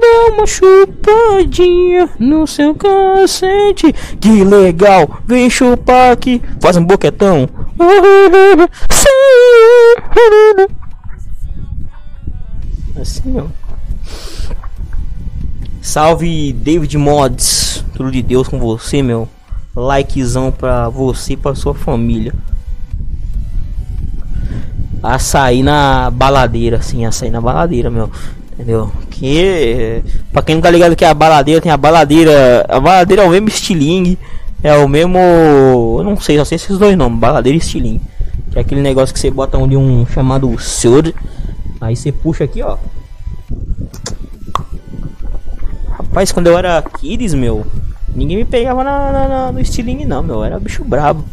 dar 0.00 0.32
uma 0.32 0.46
chupadinha 0.46 2.08
no 2.18 2.46
seu 2.46 2.74
cacete. 2.74 3.92
Que 4.18 4.44
legal, 4.44 5.20
vem 5.26 5.50
chupar 5.50 6.12
aqui. 6.12 6.40
Faz 6.60 6.76
um 6.76 6.84
boquetão. 6.84 7.48
Assim, 12.98 13.38
ó. 13.38 13.44
Salve 15.82 16.52
David 16.52 16.96
Mods, 16.96 17.84
tudo 17.94 18.10
de 18.10 18.22
Deus 18.22 18.48
com 18.48 18.58
você, 18.58 19.02
meu. 19.02 19.28
Likezão 19.76 20.50
pra 20.50 20.88
você 20.88 21.34
e 21.34 21.36
pra 21.36 21.54
sua 21.54 21.74
família 21.74 22.32
açaí 25.02 25.62
na 25.62 26.10
baladeira, 26.10 26.78
assim, 26.78 27.04
açaí 27.06 27.30
na 27.30 27.40
baladeira, 27.40 27.90
meu. 27.90 28.10
Entendeu? 28.52 28.90
Que 29.10 30.02
pra 30.32 30.42
quem 30.42 30.56
não 30.56 30.62
tá 30.62 30.70
ligado 30.70 30.96
que 30.96 31.04
a 31.04 31.14
baladeira 31.14 31.60
tem 31.60 31.70
a 31.70 31.76
baladeira. 31.76 32.66
A 32.68 32.80
baladeira 32.80 33.22
é 33.22 33.26
o 33.26 33.30
mesmo 33.30 33.48
estilingue. 33.48 34.18
É 34.62 34.74
o 34.74 34.88
mesmo. 34.88 35.18
Eu 35.98 36.02
não 36.02 36.20
sei, 36.20 36.36
só 36.38 36.44
sei 36.44 36.56
esses 36.56 36.76
dois 36.76 36.96
nomes, 36.96 37.20
baladeira 37.20 37.56
e 37.56 37.60
estilingue. 37.60 38.00
Que 38.50 38.58
é 38.58 38.62
aquele 38.62 38.80
negócio 38.80 39.14
que 39.14 39.20
você 39.20 39.30
bota 39.30 39.56
onde 39.56 39.76
um 39.76 40.04
chamado 40.06 40.58
Sur. 40.58 41.14
Aí 41.80 41.94
você 41.94 42.10
puxa 42.10 42.44
aqui, 42.44 42.60
ó. 42.60 42.76
Rapaz, 45.90 46.32
quando 46.32 46.48
eu 46.48 46.58
era 46.58 46.82
kids, 46.82 47.34
meu, 47.34 47.64
ninguém 48.12 48.38
me 48.38 48.44
pegava 48.44 48.82
na, 48.82 49.12
na, 49.12 49.28
na 49.28 49.52
no 49.52 49.60
estilingue 49.60 50.04
não, 50.04 50.22
meu. 50.24 50.42
Era 50.42 50.58
bicho 50.58 50.82
brabo. 50.82 51.24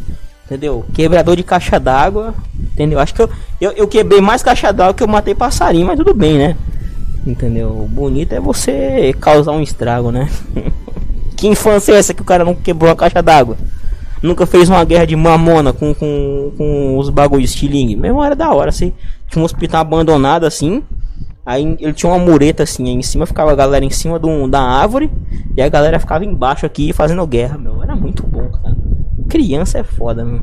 Entendeu? 0.46 0.84
Quebrador 0.94 1.36
de 1.36 1.42
caixa 1.42 1.78
d'água. 1.78 2.34
Entendeu? 2.72 2.98
Acho 2.98 3.14
que 3.14 3.22
eu, 3.22 3.30
eu, 3.60 3.72
eu 3.72 3.88
quebrei 3.88 4.20
mais 4.20 4.42
caixa 4.42 4.72
d'água 4.72 4.94
que 4.94 5.02
eu 5.02 5.08
matei 5.08 5.34
passarinho, 5.34 5.86
mas 5.86 5.98
tudo 5.98 6.14
bem, 6.14 6.38
né? 6.38 6.56
Entendeu? 7.26 7.68
O 7.68 7.88
bonito 7.88 8.32
é 8.32 8.40
você 8.40 9.14
causar 9.20 9.52
um 9.52 9.62
estrago, 9.62 10.10
né? 10.10 10.28
que 11.36 11.48
infância 11.48 11.92
é 11.92 11.98
essa 11.98 12.14
que 12.14 12.22
o 12.22 12.24
cara 12.24 12.44
não 12.44 12.54
quebrou 12.54 12.90
a 12.90 12.96
caixa 12.96 13.22
d'água? 13.22 13.56
nunca 14.22 14.46
fez 14.46 14.68
uma 14.68 14.84
guerra 14.84 15.06
de 15.06 15.16
mamona 15.16 15.72
com, 15.72 15.94
com, 15.94 16.52
com 16.56 16.98
os 16.98 17.08
bagulhos 17.08 17.50
estilingue. 17.50 17.96
Mesmo 17.96 18.22
era 18.22 18.34
da 18.34 18.52
hora, 18.52 18.70
assim. 18.70 18.92
Tinha 19.28 19.40
um 19.40 19.44
hospital 19.44 19.80
abandonado 19.80 20.44
assim. 20.44 20.82
Aí 21.44 21.76
ele 21.78 21.92
tinha 21.92 22.10
uma 22.10 22.18
mureta 22.18 22.64
assim, 22.64 22.88
em 22.88 23.02
cima 23.02 23.24
ficava 23.24 23.52
a 23.52 23.54
galera 23.54 23.84
em 23.84 23.90
cima 23.90 24.18
do, 24.18 24.48
da 24.48 24.60
árvore 24.60 25.08
e 25.56 25.62
a 25.62 25.68
galera 25.68 26.00
ficava 26.00 26.24
embaixo 26.24 26.66
aqui 26.66 26.92
fazendo 26.92 27.24
guerra, 27.24 27.56
meu. 27.56 27.80
Era 27.84 27.94
muito 27.94 28.24
bom, 28.26 28.48
cara. 28.48 28.65
Criança 29.28 29.78
é 29.78 29.84
foda, 29.84 30.24
meu. 30.24 30.42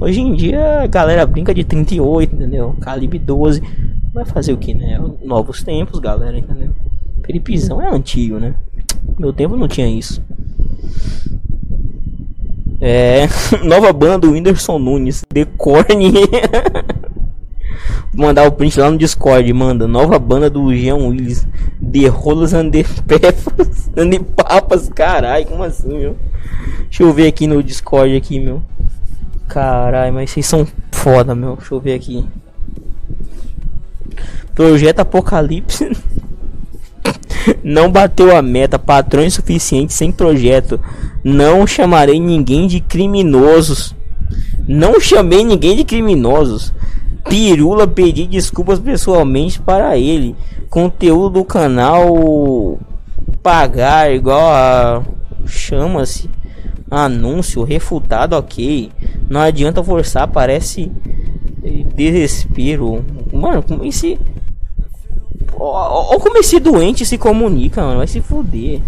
Hoje 0.00 0.20
em 0.20 0.34
dia 0.34 0.82
a 0.82 0.86
galera 0.86 1.26
brinca 1.26 1.54
de 1.54 1.64
38, 1.64 2.34
entendeu? 2.34 2.76
Calibre 2.80 3.18
12. 3.18 3.62
Vai 4.12 4.24
fazer 4.24 4.52
o 4.52 4.56
que, 4.56 4.74
né? 4.74 5.00
Novos 5.22 5.62
tempos, 5.62 5.98
galera, 5.98 6.38
entendeu? 6.38 6.70
Peripizão 7.22 7.80
é 7.80 7.88
antigo, 7.88 8.38
né? 8.38 8.54
Meu 9.18 9.32
tempo 9.32 9.56
não 9.56 9.68
tinha 9.68 9.88
isso. 9.88 10.22
É. 12.80 13.26
Nova 13.64 13.92
banda 13.92 14.28
Whindersson 14.28 14.78
Nunes. 14.78 15.24
The 15.32 15.44
Corny. 15.44 16.12
mandar 18.16 18.46
o 18.46 18.52
print 18.52 18.78
lá 18.78 18.90
no 18.90 18.98
Discord, 18.98 19.52
manda. 19.52 19.86
Nova 19.86 20.18
banda 20.18 20.48
do 20.48 20.74
Jean 20.74 20.96
Willis. 20.96 21.46
The 21.80 22.08
Rolos 22.08 22.54
and 22.54 22.70
the 22.70 22.84
Peppers. 23.06 23.90
And 23.96 24.10
the 24.10 24.18
Papas, 24.18 24.88
caralho, 24.88 25.46
como 25.46 25.62
assim, 25.62 25.96
meu? 25.96 26.16
Deixa 26.84 27.02
eu 27.02 27.12
ver 27.12 27.26
aqui 27.26 27.46
no 27.46 27.62
Discord 27.62 28.16
aqui, 28.16 28.38
meu. 28.38 28.62
Caralho, 29.48 30.14
mas 30.14 30.30
vocês 30.30 30.46
são 30.46 30.66
foda, 30.92 31.34
meu. 31.34 31.56
Deixa 31.56 31.74
eu 31.74 31.80
ver 31.80 31.94
aqui. 31.94 32.24
Projeto 34.54 35.00
Apocalipse. 35.00 35.90
Não 37.62 37.90
bateu 37.90 38.34
a 38.36 38.40
meta, 38.40 38.78
patrões 38.78 39.34
suficientes 39.34 39.96
sem 39.96 40.10
projeto. 40.10 40.80
Não 41.22 41.66
chamarei 41.66 42.18
ninguém 42.18 42.66
de 42.66 42.80
criminosos. 42.80 43.94
Não 44.66 45.00
chamei 45.00 45.44
ninguém 45.44 45.76
de 45.76 45.84
criminosos. 45.84 46.72
Pirula 47.28 47.86
pedir 47.86 48.26
desculpas 48.26 48.78
pessoalmente 48.78 49.60
para 49.60 49.98
ele. 49.98 50.34
Conteúdo 50.70 51.40
do 51.40 51.44
canal 51.44 52.78
pagar 53.42 54.14
igual 54.14 54.40
a 54.40 55.02
chama-se 55.46 56.30
anúncio 56.96 57.62
refutado, 57.62 58.36
ok. 58.36 58.90
Não 59.28 59.40
adianta 59.40 59.82
forçar, 59.82 60.28
parece 60.28 60.90
desespero. 61.94 63.04
Mano, 63.32 63.62
como 63.62 63.84
esse 63.84 64.18
Olha 65.56 66.20
como 66.20 66.38
esse 66.38 66.58
doente 66.58 67.06
se 67.06 67.16
comunica, 67.16 67.82
mano. 67.82 67.98
Vai 67.98 68.06
se 68.06 68.20
fuder. 68.20 68.80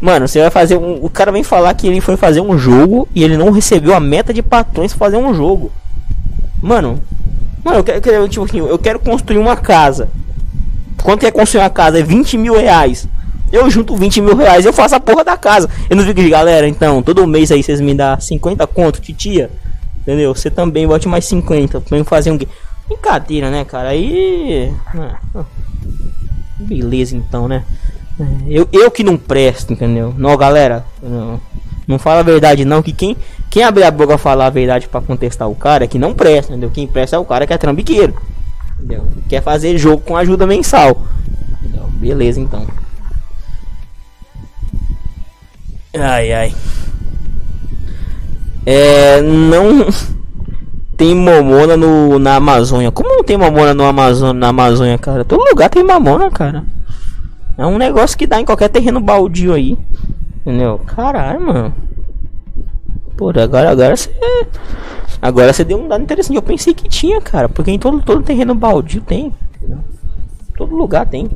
Mano, 0.00 0.28
você 0.28 0.40
vai 0.40 0.50
fazer 0.50 0.76
um. 0.76 1.04
O 1.04 1.08
cara 1.08 1.32
vem 1.32 1.42
falar 1.42 1.72
que 1.74 1.86
ele 1.86 2.00
foi 2.00 2.16
fazer 2.16 2.40
um 2.40 2.58
jogo 2.58 3.08
e 3.14 3.24
ele 3.24 3.36
não 3.36 3.50
recebeu 3.50 3.94
a 3.94 4.00
meta 4.00 4.32
de 4.32 4.42
patrões 4.42 4.92
fazer 4.92 5.16
um 5.16 5.32
jogo. 5.32 5.72
Mano. 6.60 7.00
Mano, 7.64 7.78
eu 7.78 7.84
quero, 7.84 8.28
tipo 8.28 8.44
assim, 8.44 8.58
eu 8.58 8.78
quero 8.78 9.00
construir 9.00 9.38
uma 9.38 9.56
casa. 9.56 10.08
Quanto 11.02 11.24
é 11.24 11.30
construir 11.30 11.62
uma 11.62 11.70
casa? 11.70 11.98
É 11.98 12.02
20 12.02 12.38
mil 12.38 12.54
reais. 12.54 13.08
Eu 13.56 13.70
junto 13.70 13.96
20 13.96 14.20
mil 14.20 14.36
reais 14.36 14.66
eu 14.66 14.72
faço 14.72 14.94
a 14.94 15.00
porra 15.00 15.24
da 15.24 15.36
casa. 15.36 15.68
Eu 15.88 15.96
não 15.96 16.04
fico 16.04 16.20
de 16.20 16.28
galera, 16.28 16.68
então, 16.68 17.02
todo 17.02 17.26
mês 17.26 17.50
aí 17.50 17.62
vocês 17.62 17.80
me 17.80 17.94
dão 17.94 18.20
50 18.20 18.66
conto, 18.66 19.00
titia. 19.00 19.50
Entendeu? 19.96 20.34
Você 20.34 20.50
também 20.50 20.86
bote 20.86 21.08
mais 21.08 21.24
50 21.24 21.80
pra 21.80 21.96
eu 21.96 22.04
fazer 22.04 22.30
um. 22.30 22.38
Brincadeira, 22.86 23.50
né, 23.50 23.64
cara? 23.64 23.88
Aí. 23.88 24.72
Ah, 24.94 25.44
beleza, 26.60 27.16
então, 27.16 27.48
né? 27.48 27.64
Eu, 28.46 28.68
eu 28.72 28.90
que 28.90 29.02
não 29.02 29.16
presto, 29.16 29.72
entendeu? 29.72 30.14
Não, 30.16 30.36
galera. 30.36 30.84
Não, 31.02 31.40
não 31.88 31.98
fala 31.98 32.20
a 32.20 32.22
verdade, 32.22 32.64
não. 32.64 32.82
Que 32.82 32.92
quem, 32.92 33.16
quem 33.50 33.64
abre 33.64 33.84
a 33.84 33.90
boca 33.90 34.18
falar 34.18 34.46
a 34.46 34.50
verdade 34.50 34.86
para 34.86 35.00
contestar 35.00 35.48
o 35.48 35.54
cara 35.54 35.84
é 35.84 35.88
que 35.88 35.98
não 35.98 36.14
presta, 36.14 36.52
entendeu? 36.52 36.70
Quem 36.70 36.86
presta 36.86 37.16
é 37.16 37.18
o 37.18 37.24
cara 37.24 37.46
que 37.46 37.52
é 37.52 37.58
trambiqueiro. 37.58 38.14
Entendeu? 38.78 39.06
Quer 39.28 39.42
fazer 39.42 39.76
jogo 39.78 40.02
com 40.02 40.16
ajuda 40.16 40.46
mensal. 40.46 41.02
Entendeu? 41.62 41.88
Beleza, 41.94 42.38
então. 42.38 42.66
Ai, 46.00 46.32
ai. 46.32 46.54
É. 48.64 49.20
Não 49.22 49.86
tem 50.96 51.14
mamona 51.14 51.76
no, 51.76 52.18
na 52.18 52.36
Amazônia. 52.36 52.90
Como 52.90 53.08
não 53.08 53.24
tem 53.24 53.36
mamona 53.36 53.74
no 53.74 53.84
Amazônia, 53.84 54.34
na 54.34 54.48
Amazônia, 54.48 54.98
cara? 54.98 55.24
Todo 55.24 55.48
lugar 55.48 55.68
tem 55.68 55.84
mamona, 55.84 56.30
cara. 56.30 56.64
É 57.58 57.66
um 57.66 57.78
negócio 57.78 58.16
que 58.16 58.26
dá 58.26 58.40
em 58.40 58.44
qualquer 58.44 58.68
terreno 58.68 59.00
baldio 59.00 59.54
aí. 59.54 59.78
Entendeu? 60.40 60.78
Caralho, 60.86 61.40
mano. 61.40 61.74
Pô, 63.16 63.30
agora 63.30 63.70
agora 63.70 63.96
você 63.96 64.10
agora 65.22 65.52
você 65.52 65.64
deu 65.64 65.78
um 65.78 65.88
dado 65.88 66.02
interessante. 66.02 66.36
Eu 66.36 66.42
pensei 66.42 66.74
que 66.74 66.88
tinha, 66.88 67.20
cara, 67.20 67.48
porque 67.48 67.70
em 67.70 67.78
todo 67.78 68.02
todo 68.02 68.22
terreno 68.22 68.54
baldio 68.54 69.00
tem, 69.00 69.32
entendeu? 69.56 69.78
Todo 70.56 70.76
lugar 70.76 71.06
tem. 71.06 71.30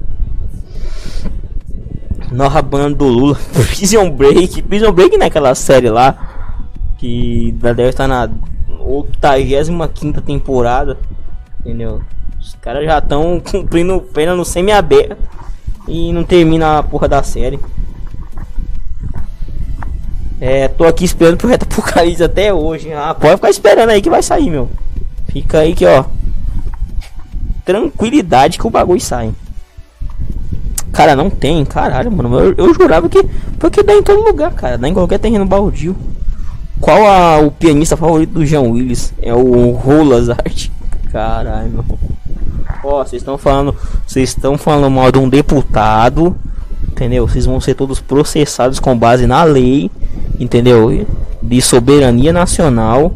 Nova 2.30 2.62
banda 2.62 2.94
do 2.96 3.06
Lula, 3.06 3.38
Prison 3.52 4.10
Break, 4.10 4.62
Prison 4.62 4.92
Break 4.92 5.16
naquela 5.16 5.54
série 5.54 5.90
lá 5.90 6.16
que 6.98 7.52
deve 7.52 7.88
estar 7.88 8.06
na 8.06 8.28
85 8.78 10.20
temporada, 10.20 10.98
entendeu? 11.60 12.02
Os 12.38 12.54
caras 12.60 12.84
já 12.84 12.98
estão 12.98 13.40
cumprindo 13.44 14.00
pena 14.00 14.34
no 14.34 14.44
semi-aberto 14.44 15.16
e 15.88 16.12
não 16.12 16.24
termina 16.24 16.78
a 16.78 16.82
porra 16.82 17.08
da 17.08 17.22
série. 17.22 17.58
É, 20.40 20.68
tô 20.68 20.84
aqui 20.84 21.04
esperando 21.04 21.36
pro 21.36 21.48
Reto 21.48 21.64
Apocalipse 21.64 22.22
até 22.22 22.52
hoje. 22.52 22.92
Ah, 22.92 23.14
pode 23.14 23.36
ficar 23.36 23.50
esperando 23.50 23.90
aí 23.90 24.00
que 24.00 24.08
vai 24.08 24.22
sair, 24.22 24.48
meu. 24.48 24.70
Fica 25.28 25.58
aí 25.58 25.74
que, 25.74 25.84
ó. 25.84 26.04
Tranquilidade 27.64 28.58
que 28.58 28.66
o 28.66 28.70
bagulho 28.70 29.00
sai. 29.00 29.32
Cara, 30.92 31.14
não 31.14 31.30
tem, 31.30 31.64
caralho, 31.64 32.10
mano. 32.10 32.38
Eu, 32.38 32.54
eu 32.56 32.74
jurava 32.74 33.08
que. 33.08 33.22
Porque 33.58 33.82
dá 33.82 33.94
em 33.94 34.02
todo 34.02 34.24
lugar, 34.24 34.52
cara. 34.52 34.76
Dá 34.76 34.88
em 34.88 34.94
qualquer 34.94 35.18
terreno 35.18 35.44
baldio. 35.44 35.94
Qual 36.80 37.06
a, 37.06 37.38
o 37.38 37.50
pianista 37.50 37.96
favorito 37.96 38.32
do 38.32 38.46
Jean 38.46 38.62
Willis? 38.62 39.12
É 39.20 39.34
o 39.34 39.70
Rolas 39.72 40.30
Art. 40.30 40.68
Caralho. 41.12 41.84
Ó, 42.82 43.04
vocês 43.04 43.20
estão 43.20 43.36
falando, 43.36 43.76
vocês 44.06 44.30
estão 44.30 44.56
falando 44.56 44.90
mal 44.90 45.12
de 45.12 45.18
um 45.18 45.28
deputado, 45.28 46.34
entendeu? 46.88 47.28
Vocês 47.28 47.44
vão 47.44 47.60
ser 47.60 47.74
todos 47.74 48.00
processados 48.00 48.80
com 48.80 48.96
base 48.96 49.26
na 49.26 49.44
lei, 49.44 49.90
entendeu? 50.38 51.06
De 51.42 51.60
soberania 51.60 52.32
nacional 52.32 53.12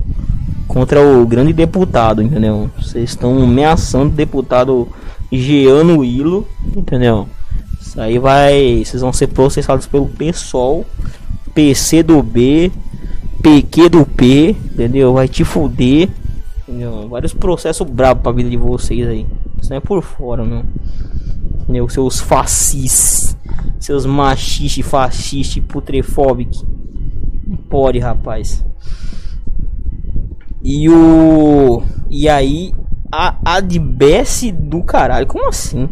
contra 0.69 1.01
o 1.01 1.27
grande 1.27 1.53
deputado, 1.53 2.21
entendeu? 2.21 2.69
Vocês 2.79 3.11
estão 3.11 3.43
ameaçando 3.43 4.07
o 4.07 4.17
deputado 4.17 4.89
Geano 5.33 6.05
Hilo, 6.05 6.47
entendeu? 6.77 7.27
Isso 7.95 8.01
aí 8.01 8.19
vai, 8.19 8.83
vocês 8.85 9.03
vão 9.03 9.13
ser 9.13 9.29
processados 9.29 9.87
pelo 9.87 10.09
PSOL, 10.09 10.85
PC 11.55 12.03
do 12.03 12.25
B, 12.25 12.73
PQ 13.41 13.89
do 13.89 14.05
P, 14.05 14.51
entendeu? 14.51 15.13
Vai 15.13 15.29
te 15.29 15.45
fuder. 15.45 16.09
Entendeu? 16.67 17.09
Vários 17.09 17.33
processos 17.33 17.89
bravos 17.89 18.21
pra 18.21 18.33
vida 18.33 18.51
de 18.51 18.57
vocês 18.57 19.07
aí. 19.07 19.25
Isso 19.63 19.71
não 19.71 19.77
é 19.77 19.81
por 19.81 20.03
fora, 20.03 20.45
não. 20.45 20.65
Entendeu? 21.63 21.89
Seus 21.89 22.19
fascistas. 22.19 23.37
Seus 23.79 24.05
machistas, 24.05 24.85
fascistas, 24.85 25.63
putrefóbicos. 25.63 26.67
Não 27.47 27.57
pode, 27.57 28.01
rapaz. 28.01 28.67
E 30.65 30.89
o. 30.89 31.81
E 32.11 32.29
aí. 32.29 32.75
A 33.13 33.37
Adbesse 33.45 34.51
do 34.51 34.83
caralho. 34.83 35.29
Como 35.29 35.49
assim? 35.49 35.89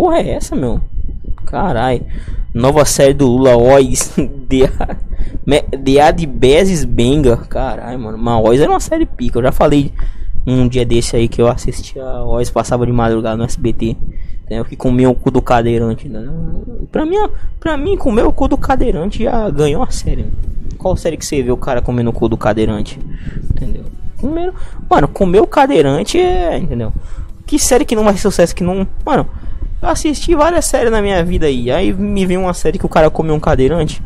Porra 0.00 0.20
é 0.20 0.30
essa, 0.30 0.56
meu? 0.56 0.80
Caralho. 1.44 2.06
Nova 2.54 2.86
série 2.86 3.12
do 3.12 3.26
Lula 3.26 3.54
Ois. 3.54 4.16
The 5.84 6.00
Adbeses 6.00 6.86
Benga. 6.86 7.36
Caralho, 7.36 7.98
mano. 7.98 8.16
Mas 8.16 8.42
Oz 8.42 8.60
era 8.62 8.70
uma 8.70 8.80
série 8.80 9.04
pica. 9.04 9.38
Eu 9.38 9.42
já 9.42 9.52
falei 9.52 9.92
um 10.46 10.66
dia 10.66 10.86
desse 10.86 11.16
aí 11.16 11.28
que 11.28 11.42
eu 11.42 11.48
assistia 11.48 12.02
a 12.02 12.24
Oz, 12.24 12.50
passava 12.50 12.86
de 12.86 12.92
madrugada 12.92 13.36
no 13.36 13.44
SBT. 13.44 13.94
Entendeu? 14.44 14.64
Que 14.64 14.74
comia 14.74 15.10
o 15.10 15.14
cu 15.14 15.30
do 15.30 15.42
cadeirante. 15.42 16.08
Né? 16.08 16.26
Pra, 16.90 17.04
mim, 17.04 17.16
pra 17.60 17.76
mim, 17.76 17.94
comer 17.98 18.24
o 18.24 18.32
cu 18.32 18.48
do 18.48 18.56
cadeirante 18.56 19.24
já 19.24 19.50
ganhou 19.50 19.82
a 19.82 19.90
série. 19.90 20.24
Qual 20.78 20.96
série 20.96 21.18
que 21.18 21.26
você 21.26 21.42
vê 21.42 21.52
o 21.52 21.58
cara 21.58 21.82
comendo 21.82 22.08
o 22.08 22.14
cu 22.14 22.26
do 22.26 22.38
cadeirante? 22.38 22.98
Entendeu? 23.50 23.84
Mano, 24.88 25.08
comer 25.08 25.42
o 25.42 25.46
cadeirante 25.46 26.18
é. 26.18 26.56
Entendeu? 26.56 26.90
Que 27.44 27.58
série 27.58 27.84
que 27.84 27.94
não 27.94 28.04
vai 28.04 28.14
ser 28.14 28.20
sucesso 28.20 28.54
que 28.54 28.64
não. 28.64 28.88
Mano, 29.04 29.28
eu 29.82 29.88
assisti 29.88 30.34
várias 30.34 30.66
séries 30.66 30.90
na 30.90 31.00
minha 31.00 31.24
vida 31.24 31.46
aí. 31.46 31.70
Aí 31.70 31.92
me 31.92 32.26
vem 32.26 32.36
uma 32.36 32.52
série 32.52 32.78
que 32.78 32.86
o 32.86 32.88
cara 32.88 33.10
comeu 33.10 33.34
um 33.34 33.40
cadeirante. 33.40 34.02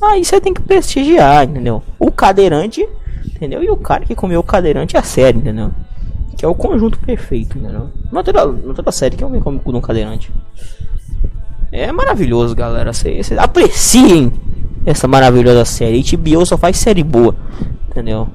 Aí 0.00 0.24
você 0.24 0.40
tem 0.40 0.54
que 0.54 0.62
prestigiar, 0.62 1.44
entendeu? 1.44 1.82
O 1.98 2.10
cadeirante, 2.10 2.86
entendeu? 3.26 3.62
E 3.62 3.70
o 3.70 3.76
cara 3.76 4.04
que 4.04 4.14
comeu 4.14 4.40
o 4.40 4.44
cadeirante 4.44 4.96
é 4.96 5.00
a 5.00 5.02
série, 5.02 5.38
entendeu? 5.38 5.72
Que 6.36 6.44
é 6.44 6.48
o 6.48 6.54
conjunto 6.54 7.00
perfeito, 7.00 7.58
entendeu? 7.58 7.90
Não 8.12 8.22
toda, 8.22 8.46
não 8.46 8.74
toda 8.74 8.92
série 8.92 9.16
que 9.16 9.24
alguém 9.24 9.40
come 9.40 9.58
com 9.58 9.72
um 9.72 9.80
cadeirante. 9.80 10.32
É 11.72 11.90
maravilhoso, 11.90 12.54
galera. 12.54 12.92
Vocês 12.92 13.32
apreciem 13.32 14.32
essa 14.86 15.08
maravilhosa 15.08 15.64
série. 15.64 16.02
HBO 16.02 16.46
só 16.46 16.56
faz 16.56 16.76
série 16.76 17.02
boa, 17.02 17.34
entendeu? 17.90 18.28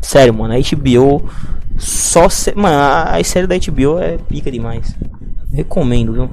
Sério, 0.00 0.32
mano, 0.32 0.54
a 0.54 0.56
HBO 0.56 1.28
só. 1.76 2.28
Se... 2.28 2.54
Mano, 2.54 2.76
a 2.76 3.22
série 3.22 3.46
da 3.46 3.56
HBO 3.56 3.98
é 3.98 4.16
pica 4.16 4.50
demais. 4.50 4.96
Recomendo, 5.54 6.12
viu? 6.12 6.30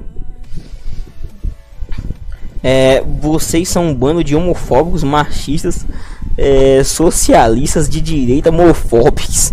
É, 2.62 3.00
vocês 3.00 3.68
são 3.68 3.88
um 3.88 3.94
bando 3.94 4.22
de 4.22 4.34
homofóbicos, 4.34 5.02
machistas, 5.02 5.86
é, 6.36 6.82
socialistas 6.84 7.88
de 7.88 8.00
direita, 8.00 8.50
homofóbicos. 8.50 9.52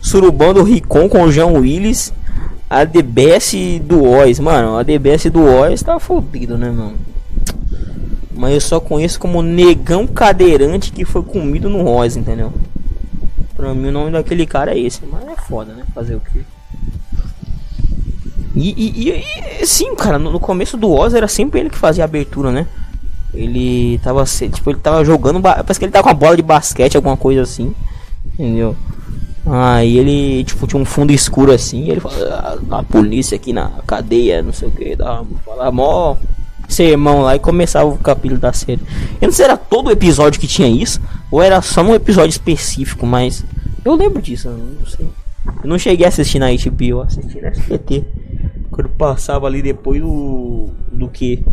Surubando 0.00 0.62
Ricon 0.62 1.08
com 1.08 1.22
o 1.22 1.32
João 1.32 1.54
Willis. 1.54 2.12
A 2.68 2.84
DBS 2.84 3.54
do 3.82 4.02
Oz. 4.02 4.40
Mano, 4.40 4.76
a 4.76 4.82
DBS 4.82 5.30
do 5.30 5.44
Oz 5.44 5.82
tá 5.82 6.00
fodido, 6.00 6.58
né, 6.58 6.70
mano? 6.70 6.96
Mas 8.34 8.54
eu 8.54 8.60
só 8.60 8.80
conheço 8.80 9.20
como 9.20 9.42
negão 9.42 10.06
cadeirante 10.08 10.90
que 10.90 11.04
foi 11.04 11.22
comido 11.22 11.70
no 11.70 11.88
Oz, 11.88 12.16
entendeu? 12.16 12.52
Pra 13.56 13.72
mim 13.72 13.88
o 13.88 13.92
nome 13.92 14.10
daquele 14.10 14.44
cara 14.44 14.72
é 14.72 14.78
esse. 14.78 15.00
Mas 15.06 15.28
é 15.28 15.36
foda, 15.36 15.72
né? 15.72 15.84
Fazer 15.94 16.16
o 16.16 16.20
que? 16.20 16.44
E, 18.54 18.70
e, 18.70 19.62
e, 19.62 19.66
sim, 19.66 19.94
cara, 19.96 20.18
no, 20.18 20.30
no, 20.30 20.40
começo 20.40 20.76
do 20.76 20.90
Oz 20.90 21.12
era 21.12 21.26
sempre 21.26 21.60
ele 21.60 21.70
que 21.70 21.78
fazia 21.78 22.04
a 22.04 22.06
abertura, 22.06 22.52
né? 22.52 22.66
Ele 23.32 23.98
tava, 23.98 24.24
tipo, 24.24 24.70
ele 24.70 24.78
tava 24.78 25.04
jogando, 25.04 25.40
parece 25.40 25.78
que 25.78 25.84
ele 25.84 25.92
tava 25.92 26.04
com 26.04 26.10
a 26.10 26.14
bola 26.14 26.36
de 26.36 26.42
basquete, 26.42 26.96
alguma 26.96 27.16
coisa 27.16 27.42
assim, 27.42 27.74
entendeu? 28.26 28.76
Aí 29.44 29.98
ele, 29.98 30.44
tipo, 30.44 30.66
tinha 30.66 30.80
um 30.80 30.84
fundo 30.84 31.12
escuro 31.12 31.50
assim, 31.50 31.90
ele 31.90 32.00
fala, 32.00 32.58
ah, 32.70 32.78
a 32.78 32.82
polícia 32.84 33.34
aqui 33.34 33.52
na 33.52 33.70
cadeia, 33.86 34.40
não 34.40 34.52
sei 34.52 34.68
o 34.68 34.70
que, 34.70 34.94
dava, 34.94 35.26
falava 35.44 35.72
mó 35.72 36.16
sermão 36.68 37.22
lá 37.22 37.36
e 37.36 37.38
começava 37.38 37.86
o 37.86 37.98
capítulo 37.98 38.40
da 38.40 38.52
série. 38.52 38.80
Eu 39.20 39.28
não 39.28 39.32
sei 39.32 39.32
se 39.32 39.42
era 39.42 39.56
todo 39.56 39.90
episódio 39.90 40.40
que 40.40 40.46
tinha 40.46 40.68
isso, 40.68 41.00
ou 41.30 41.42
era 41.42 41.60
só 41.60 41.82
num 41.82 41.94
episódio 41.94 42.30
específico, 42.30 43.06
mas 43.06 43.44
eu 43.84 43.94
lembro 43.94 44.22
disso, 44.22 44.48
eu 44.48 44.56
não 44.56 44.86
sei. 44.86 45.06
Eu 45.62 45.68
não 45.68 45.78
cheguei 45.78 46.06
a 46.06 46.08
assistir 46.08 46.38
na 46.38 46.46
HBO, 46.50 46.84
eu 46.84 47.02
assisti 47.02 47.40
na 47.40 47.48
SBT. 47.48 48.04
Quando 48.74 48.88
passava 48.88 49.46
ali 49.46 49.62
depois 49.62 50.02
do. 50.02 50.70
do 50.90 51.08
que? 51.08 51.44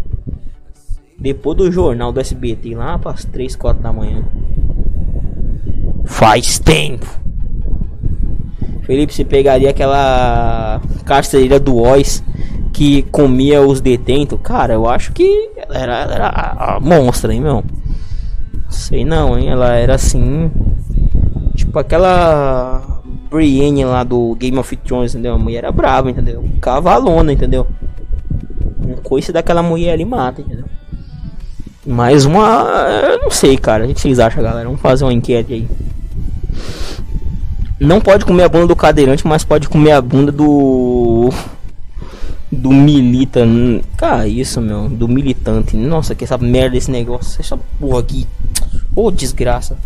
Depois 1.20 1.56
do 1.56 1.72
jornal 1.72 2.12
do 2.12 2.20
SBT, 2.20 2.74
lá 2.74 2.98
para 2.98 3.12
as 3.12 3.24
3, 3.26 3.56
4 3.56 3.84
da 3.84 3.94
manhã. 3.94 4.26
Faz 6.04 6.58
tempo. 6.58 7.06
Felipe, 8.82 9.14
você 9.14 9.24
pegaria 9.24 9.70
aquela 9.70 10.82
carcereira 11.06 11.60
do 11.60 11.78
Oz 11.78 12.24
que 12.74 13.04
comia 13.04 13.62
os 13.62 13.80
detentos? 13.82 14.40
Cara, 14.42 14.74
eu 14.74 14.90
acho 14.90 15.14
que 15.14 15.52
ela 15.56 15.78
era, 15.78 15.98
era 16.12 16.28
a, 16.28 16.78
a 16.78 16.80
monstra, 16.80 17.32
hein, 17.32 17.42
meu? 17.42 17.64
Sei 18.68 19.06
não, 19.06 19.38
hein? 19.38 19.50
Ela 19.50 19.76
era 19.76 19.94
assim. 19.94 20.50
Tipo 21.56 21.78
aquela 21.78 23.01
Brienne 23.32 23.86
lá 23.86 24.04
do 24.04 24.36
Game 24.36 24.58
of 24.60 24.76
Thrones, 24.76 25.14
entendeu? 25.14 25.34
A 25.34 25.38
mulher 25.38 25.60
era 25.60 25.72
brava, 25.72 26.12
entendeu? 26.12 26.44
Cavalona, 26.60 27.32
entendeu? 27.32 27.66
Um 28.86 28.96
coice 28.98 29.32
daquela 29.32 29.64
mulher 29.64 29.94
ali 29.94 30.04
mata, 30.04 30.42
entendeu? 30.42 30.66
Mais 31.88 32.26
uma. 32.26 32.66
Eu 33.10 33.24
não 33.24 33.32
sei, 33.32 33.58
cara. 33.58 33.86
O 33.86 33.94
que 33.94 34.02
vocês 34.02 34.20
acham, 34.20 34.44
galera? 34.44 34.66
Vamos 34.66 34.82
fazer 34.82 35.06
uma 35.06 35.14
enquete 35.14 35.54
aí. 35.54 35.68
Não 37.80 38.02
pode 38.02 38.26
comer 38.26 38.44
a 38.44 38.50
bunda 38.50 38.68
do 38.68 38.76
cadeirante, 38.76 39.26
mas 39.26 39.46
pode 39.46 39.70
comer 39.70 39.92
a 39.92 40.02
bunda 40.02 40.32
do. 40.32 41.30
Do 42.52 42.70
milita. 42.70 43.48
Cara, 43.96 44.28
isso, 44.28 44.60
meu. 44.60 44.90
Do 44.90 45.08
militante. 45.08 45.78
Nossa, 45.78 46.14
que 46.14 46.26
essa 46.26 46.38
merda 46.38 46.72
desse 46.72 46.92
negócio. 46.92 47.40
Essa 47.40 47.58
porra 47.80 48.02
aqui. 48.02 48.28
Ô, 48.94 49.06
oh, 49.06 49.12
desgraça. 49.12 49.78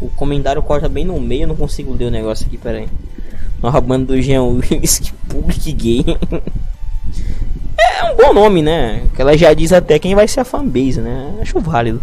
O 0.00 0.08
comentário 0.08 0.62
corta 0.62 0.88
bem 0.88 1.04
no 1.04 1.20
meio, 1.20 1.42
eu 1.42 1.48
não 1.48 1.56
consigo 1.56 1.94
ler 1.94 2.06
o 2.06 2.10
negócio 2.10 2.46
aqui, 2.46 2.56
peraí. 2.56 2.88
Uma 3.62 3.78
banda 3.80 4.06
do 4.06 4.22
Jean 4.22 4.42
Willis, 4.42 5.12
Public 5.28 5.72
Gay. 5.72 6.04
é 7.78 8.12
um 8.12 8.16
bom 8.16 8.32
nome, 8.32 8.62
né? 8.62 9.06
Que 9.14 9.20
ela 9.20 9.36
já 9.36 9.52
diz 9.52 9.72
até 9.72 9.98
quem 9.98 10.14
vai 10.14 10.26
ser 10.26 10.40
a 10.40 10.44
fanbase, 10.44 11.00
né? 11.00 11.38
Acho 11.42 11.60
válido. 11.60 12.00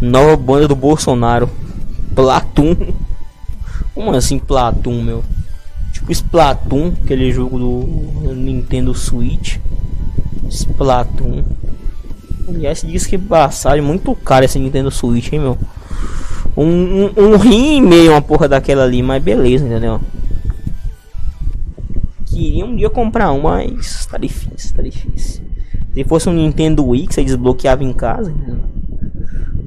Nova 0.00 0.36
banda 0.36 0.68
do 0.68 0.74
Bolsonaro. 0.74 1.50
Platoon. 2.14 2.74
Como 3.94 4.14
assim 4.14 4.38
Platoon, 4.38 5.02
meu? 5.02 5.22
Tipo 5.92 6.10
Splatoon, 6.12 6.94
aquele 7.04 7.30
jogo 7.30 7.58
do 7.58 8.34
Nintendo 8.34 8.94
Switch. 8.94 9.58
Splatoon. 10.48 11.44
Aliás, 12.48 12.80
diz 12.80 13.06
que 13.06 13.18
passagem 13.18 13.82
muito 13.82 14.14
caro 14.14 14.44
esse 14.46 14.58
Nintendo 14.58 14.90
Switch, 14.90 15.32
hein, 15.32 15.40
meu? 15.40 15.58
Um, 16.56 17.04
um, 17.04 17.12
um 17.16 17.36
rim 17.36 17.76
e 17.76 17.80
meio 17.80 18.12
uma 18.12 18.22
porra 18.22 18.48
daquela 18.48 18.84
ali, 18.84 19.02
mas 19.02 19.22
beleza, 19.22 19.64
entendeu? 19.64 20.00
Queria 22.26 22.64
um 22.64 22.76
dia 22.76 22.90
comprar 22.90 23.32
um, 23.32 23.42
mas 23.42 24.06
tá 24.06 24.18
difícil, 24.18 24.76
tá 24.76 24.82
difícil. 24.82 25.44
Se 25.94 26.04
fosse 26.04 26.28
um 26.28 26.34
Nintendo 26.34 26.86
Wii 26.86 27.06
que 27.06 27.14
você 27.14 27.24
desbloqueava 27.24 27.82
em 27.82 27.92
casa, 27.92 28.30
entendeu? 28.30 28.60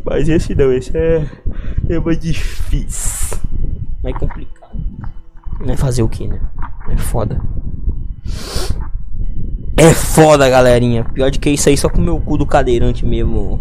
Mas 0.05 0.27
esse 0.27 0.55
não, 0.55 0.71
esse 0.71 0.95
é, 0.97 1.25
é 1.89 1.99
mais 1.99 2.19
difícil. 2.19 3.38
Mais 4.03 4.17
complicado. 4.17 4.77
Não 5.59 5.73
é 5.73 5.77
fazer 5.77 6.03
o 6.03 6.09
que, 6.09 6.27
né? 6.27 6.39
É 6.89 6.97
foda. 6.97 7.39
É 9.77 9.93
foda, 9.93 10.49
galerinha. 10.49 11.03
Pior 11.03 11.29
de 11.29 11.39
que 11.39 11.49
isso 11.49 11.69
aí 11.69 11.77
só 11.77 11.89
com 11.89 11.99
o 11.99 12.03
meu 12.03 12.19
cu 12.19 12.38
do 12.38 12.45
cadeirante 12.45 13.05
mesmo. 13.05 13.59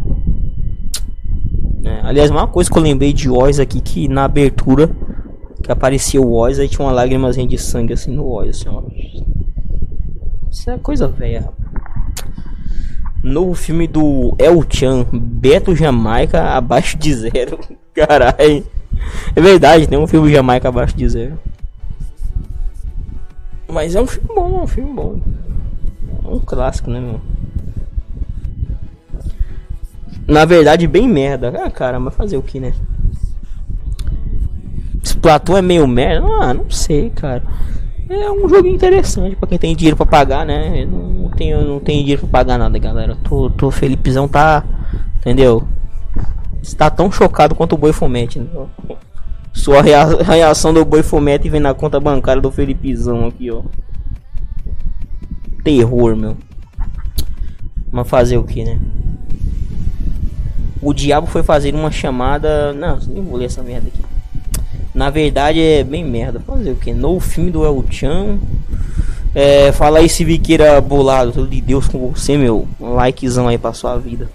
É, 1.90 2.00
aliás, 2.04 2.30
uma 2.30 2.46
coisa 2.46 2.70
que 2.70 2.78
eu 2.78 2.82
lembrei 2.82 3.12
de 3.12 3.28
Oz 3.28 3.58
aqui, 3.58 3.80
que 3.80 4.06
na 4.06 4.24
abertura 4.24 4.88
que 5.60 5.72
aparecia 5.72 6.20
o 6.20 6.32
Oz, 6.32 6.60
aí 6.60 6.68
tinha 6.68 6.86
uma 6.86 6.92
lágrima 6.92 7.32
de 7.32 7.58
sangue 7.58 7.92
assim 7.92 8.12
no 8.12 8.30
Oz, 8.30 8.48
assim, 8.48 8.68
ó. 8.68 8.82
Isso 10.48 10.70
é 10.70 10.78
coisa 10.78 11.08
velha, 11.08 11.48
Novo 13.22 13.54
filme 13.54 13.86
do 13.86 14.34
El 14.38 14.64
Chan, 14.70 15.04
Beto 15.12 15.74
Jamaica 15.74 16.54
abaixo 16.54 16.96
de 16.96 17.12
zero. 17.12 17.58
Caralho. 17.92 18.64
É 19.34 19.40
verdade, 19.40 19.86
tem 19.86 19.98
um 19.98 20.06
filme 20.06 20.32
Jamaica 20.32 20.68
abaixo 20.68 20.96
de 20.96 21.08
zero. 21.08 21.38
Mas 23.68 23.94
é 23.94 24.00
um 24.00 24.06
filme 24.06 24.28
bom, 24.34 24.60
é 24.60 24.62
um 24.62 24.66
filme 24.66 24.92
bom. 24.92 25.20
É 26.24 26.28
um 26.28 26.40
clássico, 26.40 26.90
né, 26.90 27.00
meu? 27.00 27.20
Na 30.30 30.44
verdade, 30.44 30.86
bem 30.86 31.08
merda. 31.08 31.52
Ah, 31.64 31.68
cara, 31.68 31.98
mas 31.98 32.14
fazer 32.14 32.36
o 32.36 32.42
que, 32.42 32.60
né? 32.60 32.72
Splatoon 35.02 35.56
é 35.56 35.62
meio 35.62 35.88
merda? 35.88 36.24
Ah, 36.40 36.54
não 36.54 36.70
sei, 36.70 37.10
cara. 37.10 37.42
É 38.08 38.30
um 38.30 38.48
jogo 38.48 38.68
interessante 38.68 39.34
pra 39.34 39.48
quem 39.48 39.58
tem 39.58 39.74
dinheiro 39.74 39.96
pra 39.96 40.06
pagar, 40.06 40.46
né? 40.46 40.84
Eu 40.84 40.86
não 40.86 41.30
tenho, 41.30 41.66
não 41.66 41.80
tenho 41.80 42.00
dinheiro 42.02 42.22
pra 42.22 42.40
pagar 42.40 42.58
nada, 42.58 42.78
galera. 42.78 43.16
Tô, 43.24 43.50
tô 43.50 43.72
Felipezão 43.72 44.28
tá. 44.28 44.64
Entendeu? 45.16 45.66
Está 46.62 46.88
tão 46.88 47.10
chocado 47.10 47.56
quanto 47.56 47.74
o 47.74 47.78
Boi 47.78 47.92
Fomete, 47.92 48.38
entendeu? 48.38 48.70
Sua 49.52 49.82
rea 49.82 50.04
reação 50.22 50.72
do 50.72 50.84
Boi 50.84 51.02
Fomete 51.02 51.48
vem 51.48 51.60
na 51.60 51.74
conta 51.74 51.98
bancária 51.98 52.40
do 52.40 52.52
Felipezão 52.52 53.26
aqui, 53.26 53.50
ó. 53.50 53.62
Terror, 55.64 56.14
meu. 56.14 56.36
Mas 57.90 58.08
fazer 58.08 58.38
o 58.38 58.44
que, 58.44 58.62
né? 58.62 58.78
O 60.82 60.94
diabo 60.94 61.26
foi 61.26 61.42
fazer 61.42 61.74
uma 61.74 61.90
chamada. 61.90 62.72
Não, 62.72 62.98
nem 63.08 63.22
vou 63.22 63.36
ler 63.36 63.46
essa 63.46 63.62
merda 63.62 63.88
aqui. 63.88 64.02
Na 64.94 65.10
verdade 65.10 65.60
é 65.60 65.84
bem 65.84 66.04
merda. 66.04 66.40
Fazer 66.40 66.70
o 66.70 66.76
que? 66.76 66.92
No 66.92 67.20
filme 67.20 67.50
do 67.50 67.64
El 67.64 67.84
Chan. 67.90 68.38
É, 69.34 69.70
fala 69.72 69.98
aí 69.98 70.08
se 70.08 70.24
Viqueira 70.24 70.80
bolado. 70.80 71.32
Tudo 71.32 71.48
de 71.48 71.60
Deus 71.60 71.86
com 71.86 72.10
você, 72.10 72.38
meu. 72.38 72.66
Um 72.80 72.94
likezão 72.94 73.46
aí 73.46 73.58
pra 73.58 73.72
sua 73.72 73.96
vida. 73.98 74.30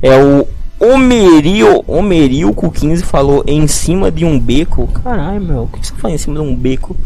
É 0.00 0.16
o 0.16 0.46
Omerio, 0.80 1.82
Omerilco 1.88 2.70
15 2.70 3.02
falou 3.02 3.42
em 3.46 3.66
cima 3.66 4.12
de 4.12 4.24
um 4.24 4.38
beco. 4.38 4.86
Caralho, 5.02 5.40
meu, 5.40 5.62
o 5.64 5.68
que 5.68 5.84
você 5.84 5.92
faz 5.94 6.14
em 6.14 6.18
cima 6.18 6.36
de 6.36 6.42
um 6.42 6.54
beco? 6.54 6.96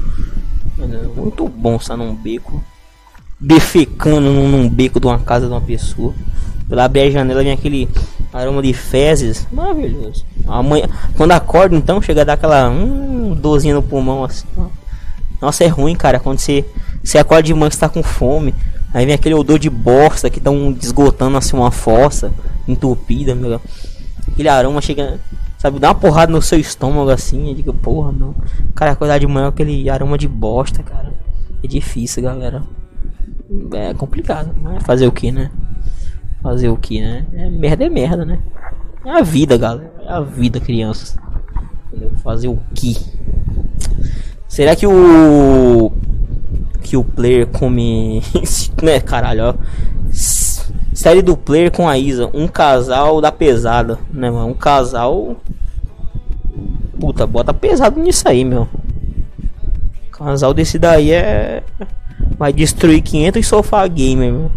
Muito 1.16 1.48
bom 1.48 1.76
estar 1.76 1.96
num 1.96 2.14
beco 2.14 2.62
defecando 3.42 4.20
num, 4.20 4.68
beco 4.68 5.00
de 5.00 5.06
uma 5.06 5.18
casa 5.18 5.46
de 5.46 5.52
uma 5.52 5.60
pessoa. 5.60 6.14
Pela 6.68 6.84
abrir 6.84 7.00
a 7.00 7.10
janela 7.10 7.42
vem 7.42 7.52
aquele 7.52 7.88
aroma 8.32 8.62
de 8.62 8.72
fezes. 8.72 9.46
Maravilhoso. 9.52 10.24
Amanhã, 10.46 10.86
quando 11.16 11.32
acorda, 11.32 11.74
então, 11.74 12.00
chega 12.00 12.22
a 12.22 12.24
dar 12.24 12.34
aquela 12.34 12.70
hum, 12.70 13.34
no 13.34 13.82
pulmão 13.82 14.24
assim. 14.24 14.46
Nossa, 15.40 15.64
é 15.64 15.66
ruim, 15.66 15.96
cara. 15.96 16.20
Quando 16.20 16.38
você, 16.38 16.64
você 17.02 17.18
acorda 17.18 17.42
de 17.42 17.52
manhã, 17.52 17.68
você 17.68 17.80
tá 17.80 17.88
com 17.88 18.02
fome. 18.02 18.54
Aí 18.94 19.04
vem 19.04 19.14
aquele 19.14 19.34
odor 19.34 19.58
de 19.58 19.68
bosta 19.68 20.30
que 20.30 20.38
estão 20.38 20.76
esgotando 20.80 21.36
assim 21.36 21.56
uma 21.56 21.70
fossa 21.70 22.32
entupida, 22.68 23.34
meu. 23.34 23.60
Aquele 24.28 24.48
aroma 24.48 24.80
chega, 24.80 25.18
sabe, 25.58 25.80
dá 25.80 25.88
uma 25.88 25.94
porrada 25.94 26.30
no 26.30 26.40
seu 26.40 26.60
estômago 26.60 27.10
assim. 27.10 27.50
E 27.50 27.54
diga, 27.54 27.72
porra, 27.72 28.12
meu. 28.12 28.36
Cara, 28.74 28.92
acordar 28.92 29.18
de 29.18 29.26
manhã 29.26 29.48
aquele 29.48 29.90
aroma 29.90 30.16
de 30.16 30.28
bosta, 30.28 30.82
cara. 30.82 31.12
É 31.62 31.66
difícil, 31.66 32.22
galera. 32.22 32.62
É 33.74 33.94
complicado. 33.94 34.54
Mas 34.60 34.82
fazer 34.82 35.06
o 35.06 35.12
que, 35.12 35.30
né? 35.30 35.50
Fazer 36.42 36.68
o 36.68 36.76
que, 36.76 37.00
né? 37.00 37.24
É 37.32 37.48
merda 37.48 37.84
é 37.84 37.88
merda, 37.88 38.24
né? 38.24 38.38
É 39.04 39.10
a 39.10 39.22
vida, 39.22 39.56
galera. 39.56 39.92
É 40.00 40.12
a 40.12 40.20
vida, 40.20 40.60
crianças. 40.60 41.16
Entendeu? 41.88 42.10
Fazer 42.22 42.48
o 42.48 42.58
que? 42.74 42.96
Será 44.48 44.76
que 44.76 44.86
o. 44.86 45.92
Que 46.82 46.96
o 46.96 47.04
player 47.04 47.46
come. 47.46 48.22
né, 48.82 49.00
caralho, 49.00 49.44
ó. 49.44 49.54
Série 50.92 51.22
do 51.22 51.36
player 51.36 51.70
com 51.70 51.88
a 51.88 51.96
Isa. 51.96 52.30
Um 52.34 52.46
casal 52.46 53.20
da 53.20 53.32
pesada, 53.32 53.98
né, 54.12 54.30
mano? 54.30 54.48
Um 54.48 54.54
casal. 54.54 55.36
Puta, 57.00 57.26
bota 57.26 57.54
pesado 57.54 57.98
nisso 57.98 58.28
aí, 58.28 58.44
meu. 58.44 58.68
Casal 60.10 60.52
desse 60.52 60.78
daí 60.78 61.12
é. 61.12 61.62
Vai 62.38 62.52
destruir 62.52 63.02
500 63.02 63.46
sofá 63.46 63.86
gamer, 63.86 64.32
meu. 64.32 64.50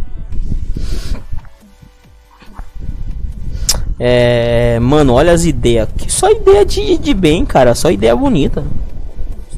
É. 3.99 4.80
Mano, 4.80 5.13
olha 5.13 5.32
as 5.32 5.45
ideias. 5.45 5.89
Que 5.97 6.11
só 6.11 6.30
ideia 6.30 6.66
de, 6.66 6.97
de 6.97 7.13
bem, 7.13 7.45
cara. 7.45 7.76
Só 7.76 7.91
ideia 7.91 8.16
bonita. 8.16 8.63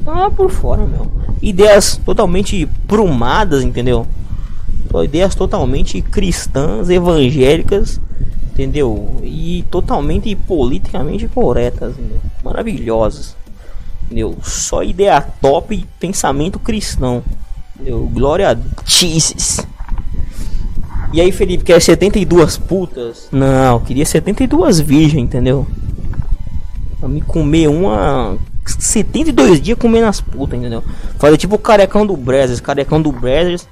Só 0.04 0.30
por 0.30 0.50
fora, 0.50 0.86
meu. 0.86 1.10
Ideias 1.42 2.00
totalmente 2.04 2.66
prumadas, 2.86 3.62
entendeu? 3.62 4.06
Ideias 5.04 5.34
totalmente 5.34 6.00
cristãs, 6.00 6.88
evangélicas, 6.88 8.00
entendeu? 8.52 9.20
E 9.22 9.64
totalmente 9.70 10.34
politicamente 10.34 11.28
corretas, 11.28 11.90
entendeu? 11.90 12.20
maravilhosas. 12.42 13.36
Entendeu? 14.04 14.36
Só 14.42 14.82
ideia 14.82 15.20
top 15.20 15.86
pensamento 16.00 16.58
cristão. 16.58 17.22
Entendeu? 17.78 18.10
Glória 18.12 18.50
a 18.50 18.56
Jesus. 18.84 19.64
E 21.12 21.20
aí, 21.20 21.30
Felipe, 21.32 21.64
quer 21.64 21.80
72 21.80 22.58
putas? 22.58 23.28
Não, 23.30 23.80
queria 23.80 24.04
72 24.04 24.80
virgens, 24.80 25.22
entendeu? 25.22 25.66
Pra 26.98 27.08
me 27.08 27.20
comer 27.20 27.68
uma. 27.68 28.36
72 28.66 29.60
dias 29.62 29.78
comendo 29.78 30.06
as 30.06 30.20
putas, 30.20 30.58
entendeu? 30.58 30.82
Fazer 31.18 31.38
tipo 31.38 31.54
o 31.54 31.58
carecão 31.58 32.06
do 32.06 32.16
Brazzers. 32.16 32.60
Carecão 32.60 33.00
do 33.00 33.10
Brazzers. 33.12 33.66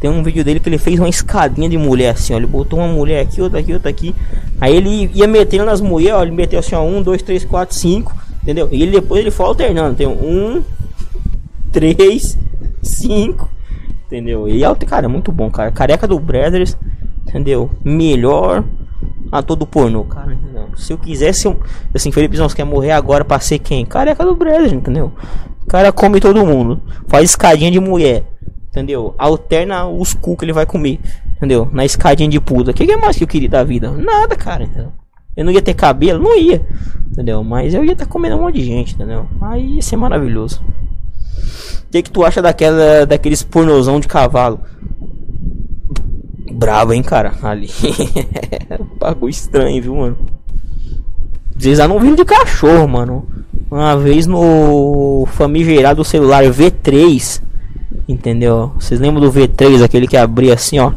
Tem 0.00 0.08
um 0.08 0.22
vídeo 0.22 0.42
dele 0.42 0.60
que 0.60 0.68
ele 0.68 0.78
fez 0.78 0.98
uma 0.98 1.08
escadinha 1.10 1.68
de 1.68 1.76
mulher 1.76 2.10
assim, 2.12 2.32
ó. 2.32 2.36
Ele 2.38 2.46
botou 2.46 2.78
uma 2.78 2.88
mulher 2.88 3.20
aqui, 3.20 3.42
outra 3.42 3.58
aqui, 3.58 3.74
outra 3.74 3.90
aqui. 3.90 4.14
Aí 4.58 4.74
ele 4.74 5.10
ia 5.12 5.26
metendo 5.26 5.66
nas 5.66 5.82
mulheres, 5.82 6.16
ó. 6.16 6.22
Ele 6.22 6.30
meteu 6.30 6.58
assim, 6.58 6.74
ó. 6.74 6.82
1, 6.82 7.02
2, 7.02 7.20
3, 7.20 7.44
4, 7.44 7.76
5. 7.76 8.16
Entendeu? 8.42 8.68
E 8.72 8.82
ele 8.82 8.92
depois 8.92 9.20
ele 9.20 9.30
foi 9.30 9.44
alternando. 9.44 9.96
Tem 9.96 10.06
um, 10.06 10.62
3, 11.72 12.38
5 12.82 13.60
Entendeu? 14.10 14.48
E 14.48 14.64
é, 14.64 14.74
cara, 14.74 15.06
é 15.06 15.08
muito 15.08 15.30
bom, 15.30 15.48
cara. 15.48 15.70
Careca 15.70 16.04
do 16.04 16.18
Brothers, 16.18 16.76
entendeu? 17.24 17.70
Melhor 17.84 18.64
ator 19.30 19.54
do 19.54 19.64
pornô, 19.64 20.02
cara. 20.02 20.34
Entendeu? 20.34 20.66
Se 20.76 20.92
eu 20.92 20.98
quisesse, 20.98 21.46
eu, 21.46 21.60
assim, 21.94 22.10
Felipe 22.10 22.36
Zons 22.36 22.52
quer 22.52 22.64
morrer 22.64 22.90
agora 22.90 23.24
pra 23.24 23.38
ser 23.38 23.60
quem? 23.60 23.86
Careca 23.86 24.24
do 24.24 24.34
Brothers, 24.34 24.72
entendeu? 24.72 25.12
O 25.62 25.66
cara 25.66 25.92
come 25.92 26.18
todo 26.18 26.44
mundo. 26.44 26.82
Faz 27.06 27.30
escadinha 27.30 27.70
de 27.70 27.78
mulher, 27.78 28.24
entendeu? 28.68 29.14
Alterna 29.16 29.86
os 29.86 30.12
cu 30.12 30.36
que 30.36 30.44
ele 30.44 30.52
vai 30.52 30.66
comer, 30.66 30.98
entendeu? 31.36 31.68
Na 31.70 31.84
escadinha 31.84 32.28
de 32.28 32.40
puta. 32.40 32.72
O 32.72 32.74
que, 32.74 32.86
que 32.86 32.92
é 32.92 32.96
mais 32.96 33.16
que 33.16 33.22
eu 33.22 33.28
queria 33.28 33.48
da 33.48 33.62
vida? 33.62 33.92
Nada, 33.92 34.34
cara, 34.34 34.64
entendeu? 34.64 34.90
Eu 35.36 35.44
não 35.44 35.52
ia 35.52 35.62
ter 35.62 35.74
cabelo, 35.74 36.20
não 36.20 36.36
ia, 36.36 36.66
entendeu? 37.12 37.44
Mas 37.44 37.74
eu 37.74 37.84
ia 37.84 37.92
estar 37.92 38.06
tá 38.06 38.10
comendo 38.10 38.34
um 38.34 38.40
monte 38.40 38.56
de 38.56 38.64
gente, 38.64 38.96
entendeu? 38.96 39.28
Aí 39.40 39.76
ia 39.76 39.82
ser 39.82 39.94
maravilhoso. 39.94 40.60
O 41.86 41.90
que, 41.90 42.02
que 42.02 42.10
tu 42.10 42.24
acha 42.24 42.40
daquela, 42.40 43.04
daqueles 43.04 43.42
pornozão 43.42 43.98
de 43.98 44.06
cavalo? 44.06 44.60
Bravo, 46.52 46.92
hein, 46.92 47.02
cara? 47.02 47.32
Ali. 47.42 47.70
Bagulho 49.00 49.30
estranho, 49.30 49.82
viu, 49.82 49.96
mano? 49.96 50.18
Às 51.56 51.64
vezes 51.64 51.88
não 51.88 51.98
vindo 51.98 52.16
de 52.16 52.24
cachorro, 52.24 52.86
mano. 52.86 53.26
Uma 53.70 53.96
vez 53.96 54.26
no 54.26 55.26
famigerado 55.32 56.04
celular 56.04 56.44
V3. 56.44 57.42
Entendeu? 58.08 58.72
Vocês 58.78 59.00
lembram 59.00 59.20
do 59.20 59.32
V3, 59.32 59.82
aquele 59.82 60.06
que 60.06 60.16
abria 60.16 60.54
assim, 60.54 60.78
ó. 60.78 60.92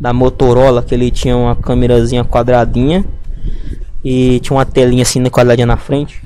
Da 0.00 0.12
Motorola, 0.12 0.82
que 0.82 0.94
ele 0.94 1.10
tinha 1.10 1.36
uma 1.36 1.56
câmerazinha 1.56 2.24
quadradinha. 2.24 3.04
E 4.04 4.38
tinha 4.40 4.56
uma 4.56 4.64
telinha 4.64 5.02
assim 5.02 5.24
quadradinha 5.24 5.66
na 5.66 5.76
frente. 5.76 6.22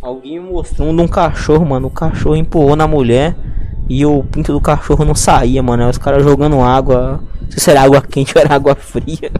Alguém 0.00 0.40
mostrando 0.40 1.02
um 1.02 1.08
cachorro, 1.08 1.66
mano. 1.66 1.88
O 1.88 1.90
cachorro 1.90 2.36
empurrou 2.36 2.74
na 2.74 2.88
mulher 2.88 3.36
e 3.88 4.06
o 4.06 4.22
pinto 4.24 4.52
do 4.52 4.60
cachorro 4.60 5.04
não 5.04 5.14
saía, 5.14 5.62
mano. 5.62 5.88
Os 5.88 5.98
caras 5.98 6.22
jogando 6.22 6.60
água. 6.60 7.22
Se 7.50 7.70
era 7.70 7.82
água 7.82 8.00
quente 8.00 8.32
ou 8.36 8.42
era 8.42 8.54
água 8.54 8.74
fria. 8.74 9.30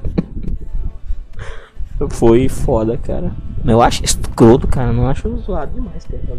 Foi 2.11 2.49
foda, 2.49 2.97
cara. 2.99 3.33
Eu 3.65 3.81
acho 3.81 4.05
escroto, 4.05 4.67
cara. 4.67 4.93
Não 4.93 5.09
acho 5.09 5.35
zoado 5.39 5.75
demais, 5.75 6.05
cara. 6.05 6.23
Tá 6.27 6.35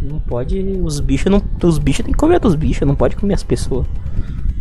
não 0.00 0.18
pode. 0.18 0.58
Os 0.82 0.98
bichos 1.00 1.30
não. 1.30 1.42
Os 1.62 1.78
bichos 1.78 2.04
tem 2.04 2.12
que 2.12 2.18
comer 2.18 2.34
outros 2.34 2.54
bichos. 2.54 2.86
Não 2.86 2.94
pode 2.94 3.16
comer 3.16 3.34
as 3.34 3.42
pessoas. 3.42 3.86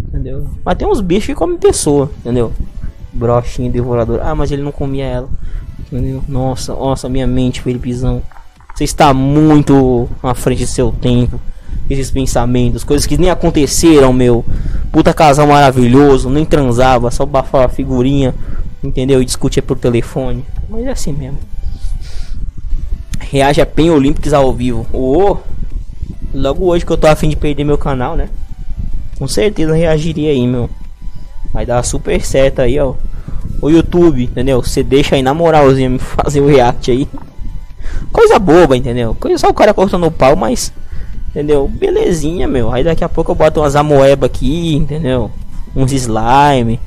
Entendeu? 0.08 0.48
Mas 0.64 0.78
tem 0.78 0.88
uns 0.88 1.02
bichos 1.02 1.28
que 1.28 1.36
comem 1.36 1.58
pessoa, 1.58 2.12
entendeu? 2.20 2.52
Brochinho 3.14 3.72
devorador. 3.72 4.20
Ah, 4.22 4.36
mas 4.36 4.52
ele 4.52 4.62
não 4.62 4.72
comia 4.72 5.06
ela. 5.06 5.30
Entendeu? 5.92 6.24
Nossa, 6.28 6.74
nossa, 6.74 7.10
minha 7.10 7.28
mente, 7.28 7.62
Felipezão. 7.62 8.22
Você 8.74 8.86
está 8.86 9.14
muito 9.14 10.10
à 10.24 10.34
frente 10.34 10.64
do 10.64 10.70
seu 10.70 10.92
tempo. 10.92 11.40
Esses 11.90 12.10
pensamentos, 12.10 12.86
coisas 12.86 13.06
que 13.06 13.18
nem 13.18 13.30
aconteceram, 13.30 14.14
meu. 14.14 14.46
Puta 14.92 15.14
casal 15.14 15.48
maravilhoso, 15.48 16.30
nem 16.30 16.46
transava, 16.46 17.12
só 17.12 17.26
bafava 17.26 17.68
figurinha, 17.68 18.34
entendeu? 18.82 19.22
E 19.22 19.26
discutia 19.26 19.62
por 19.62 19.78
telefone. 19.78 20.46
Mas 20.70 20.86
é 20.86 20.92
assim 20.92 21.12
mesmo. 21.12 21.38
Reage 23.20 23.60
a 23.60 23.66
Pen 23.66 23.90
Olympics 23.90 24.32
ao 24.32 24.54
vivo. 24.54 24.86
Oh, 24.94 25.38
logo 26.34 26.66
hoje 26.66 26.86
que 26.86 26.92
eu 26.92 26.98
tô 26.98 27.08
afim 27.08 27.28
de 27.28 27.36
perder 27.36 27.66
meu 27.66 27.78
canal, 27.78 28.16
né? 28.16 28.30
Com 29.18 29.28
certeza 29.28 29.76
reagiria 29.76 30.32
aí, 30.32 30.48
meu. 30.48 30.70
Vai 31.54 31.66
dar 31.66 31.84
super 31.84 32.24
certo 32.24 32.62
aí, 32.62 32.80
ó 32.80 32.96
o 33.62 33.70
YouTube, 33.70 34.24
entendeu? 34.24 34.62
Você 34.62 34.84
deixa 34.84 35.16
aí 35.16 35.22
na 35.22 35.34
moralzinha 35.34 35.90
me 35.90 36.00
fazer 36.00 36.42
o 36.42 36.48
react 36.48 36.90
aí. 36.90 37.08
Coisa 38.12 38.40
boba, 38.40 38.76
entendeu? 38.76 39.16
Coisa 39.20 39.38
só 39.38 39.50
o 39.50 39.54
cara 39.54 39.74
cortando 39.74 40.08
o 40.08 40.12
pau, 40.12 40.36
mas. 40.36 40.74
Entendeu? 41.30 41.68
Belezinha, 41.68 42.48
meu. 42.48 42.72
Aí 42.74 42.84
daqui 42.84 43.04
a 43.04 43.10
pouco 43.10 43.32
eu 43.32 43.36
boto 43.36 43.62
umas 43.62 43.76
amoeba 43.76 44.26
aqui, 44.26 44.76
entendeu? 44.76 45.32
Uns 45.76 45.94
slime. 45.94 46.80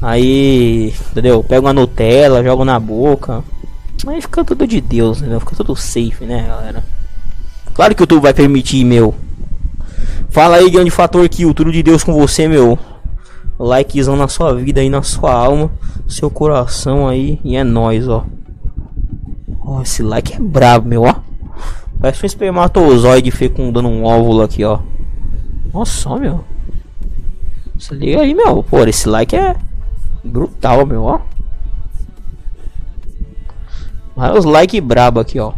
Aí, 0.00 0.94
entendeu? 1.10 1.44
Pego 1.44 1.66
uma 1.66 1.72
Nutella, 1.72 2.42
jogo 2.42 2.64
na 2.64 2.80
boca. 2.80 3.44
Aí 4.06 4.20
fica 4.22 4.44
tudo 4.44 4.66
de 4.66 4.80
Deus, 4.80 5.18
entendeu? 5.18 5.40
Fica 5.40 5.56
tudo 5.56 5.76
safe, 5.76 6.24
né, 6.24 6.44
galera? 6.48 6.82
Claro 7.74 7.94
que 7.94 8.02
o 8.02 8.04
YouTube 8.04 8.22
vai 8.22 8.32
permitir, 8.32 8.84
meu. 8.84 9.14
Fala 10.30 10.56
aí, 10.56 10.70
grande 10.70 10.90
fator 10.90 11.28
que 11.28 11.44
o 11.44 11.54
tudo 11.54 11.70
de 11.70 11.82
Deus 11.82 12.02
com 12.02 12.12
você, 12.12 12.48
meu 12.48 12.78
likezão 13.58 14.16
na 14.16 14.28
sua 14.28 14.54
vida 14.54 14.80
aí, 14.80 14.88
na 14.88 15.02
sua 15.02 15.32
alma, 15.32 15.70
seu 16.06 16.30
coração 16.30 17.08
aí, 17.08 17.40
e 17.42 17.56
é 17.56 17.64
nóis, 17.64 18.08
ó. 18.08 18.24
Ó, 19.60 19.82
esse 19.82 20.02
like 20.02 20.34
é 20.34 20.38
brabo, 20.38 20.88
meu, 20.88 21.02
ó. 21.02 21.14
Parece 22.00 22.24
um 22.24 22.26
espermatozoide 22.26 23.30
fecundando 23.30 23.88
um 23.88 24.04
óvulo 24.04 24.42
aqui, 24.42 24.64
ó. 24.64 24.80
Nossa, 25.72 26.16
meu. 26.16 26.44
Se 27.78 27.94
liga 27.94 28.20
aí, 28.20 28.34
meu. 28.34 28.62
Pô, 28.62 28.84
esse 28.84 29.08
like 29.08 29.34
é 29.34 29.56
brutal, 30.24 30.86
meu, 30.86 31.02
ó. 31.02 31.20
Olha 34.16 34.38
os 34.38 34.44
like 34.44 34.80
brabo 34.80 35.20
aqui, 35.20 35.38
ó. 35.38 35.52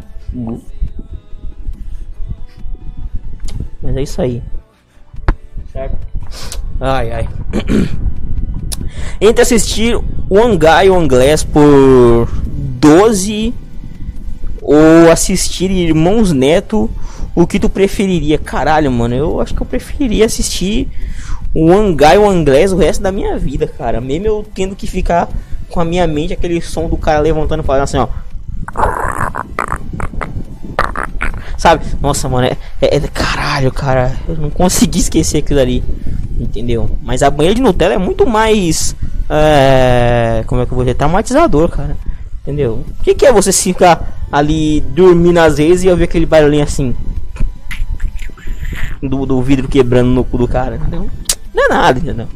Mas 3.82 3.96
é 3.96 4.02
isso 4.02 4.20
aí. 4.20 4.42
Certo? 5.72 5.98
Ai, 6.80 7.12
ai. 7.12 7.28
Entre 9.20 9.42
assistir 9.42 9.94
One 10.30 10.56
Guy 10.56 10.88
One 10.88 11.06
Glass 11.06 11.44
por 11.44 12.26
12 12.46 13.52
ou 14.62 15.10
assistir 15.12 15.70
Irmãos 15.70 16.32
Neto, 16.32 16.90
o 17.34 17.46
que 17.46 17.60
tu 17.60 17.68
preferiria? 17.68 18.38
Caralho, 18.38 18.90
mano, 18.90 19.14
eu 19.14 19.40
acho 19.42 19.54
que 19.54 19.60
eu 19.60 19.66
preferiria 19.66 20.24
assistir 20.24 20.88
One 21.54 21.94
Guy 21.94 22.16
One 22.16 22.44
Glass 22.44 22.72
o 22.72 22.78
resto 22.78 23.02
da 23.02 23.12
minha 23.12 23.38
vida, 23.38 23.66
cara. 23.66 24.00
Mesmo 24.00 24.26
eu 24.26 24.46
tendo 24.54 24.74
que 24.74 24.86
ficar 24.86 25.28
com 25.68 25.80
a 25.80 25.84
minha 25.84 26.06
mente 26.06 26.32
aquele 26.32 26.62
som 26.62 26.88
do 26.88 26.96
cara 26.96 27.20
levantando 27.20 27.62
e 27.62 27.66
falando 27.66 27.82
assim, 27.82 27.98
ó. 27.98 28.08
Sabe? 31.60 31.84
Nossa, 32.00 32.26
mano, 32.26 32.46
é, 32.46 32.56
é, 32.80 32.96
é, 32.96 33.00
Caralho, 33.00 33.70
cara. 33.70 34.16
Eu 34.26 34.34
não 34.36 34.48
consegui 34.48 35.00
esquecer 35.00 35.38
aquilo 35.38 35.60
ali. 35.60 35.84
Entendeu? 36.38 36.88
Mas 37.02 37.22
a 37.22 37.28
banheira 37.28 37.54
de 37.54 37.60
Nutella 37.60 37.94
é 37.94 37.98
muito 37.98 38.26
mais. 38.26 38.96
É, 39.28 40.42
como 40.46 40.62
é 40.62 40.64
que 40.64 40.72
eu 40.72 40.76
vou 40.76 40.84
dizer? 40.84 40.94
Traumatizador, 40.94 41.68
cara. 41.68 41.98
Entendeu? 42.40 42.82
O 42.98 43.04
que, 43.04 43.14
que 43.14 43.26
é 43.26 43.32
você 43.32 43.52
ficar 43.52 44.26
ali 44.32 44.80
dormindo 44.80 45.36
às 45.36 45.58
vezes 45.58 45.84
e 45.84 45.90
ouvir 45.90 46.04
aquele 46.04 46.24
barulhinho 46.24 46.64
assim? 46.64 46.96
do, 49.02 49.26
do 49.26 49.42
vidro 49.42 49.68
quebrando 49.68 50.08
no 50.08 50.24
cu 50.24 50.38
do 50.38 50.48
cara, 50.48 50.76
entendeu? 50.76 51.10
Não 51.52 51.64
é 51.66 51.68
nada, 51.68 51.98
entendeu? 51.98 52.26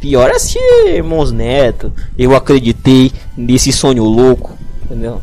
Pior 0.00 0.30
é 0.30 0.36
assistir 0.36 0.60
Irmãos 0.86 1.32
Neto. 1.32 1.92
Eu 2.16 2.34
acreditei 2.34 3.12
nesse 3.36 3.72
sonho 3.72 4.04
louco, 4.04 4.56
entendeu? 4.84 5.20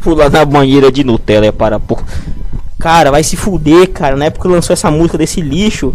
Pular 0.00 0.30
na 0.30 0.44
banheira 0.44 0.90
de 0.90 1.04
Nutella 1.04 1.46
é 1.46 1.52
para 1.52 1.78
pouco. 1.78 2.04
Cara, 2.78 3.10
vai 3.10 3.22
se 3.22 3.36
fuder, 3.36 3.90
cara. 3.90 4.16
Na 4.16 4.24
época 4.24 4.48
que 4.48 4.54
lançou 4.54 4.72
essa 4.72 4.90
música 4.90 5.18
desse 5.18 5.40
lixo, 5.42 5.94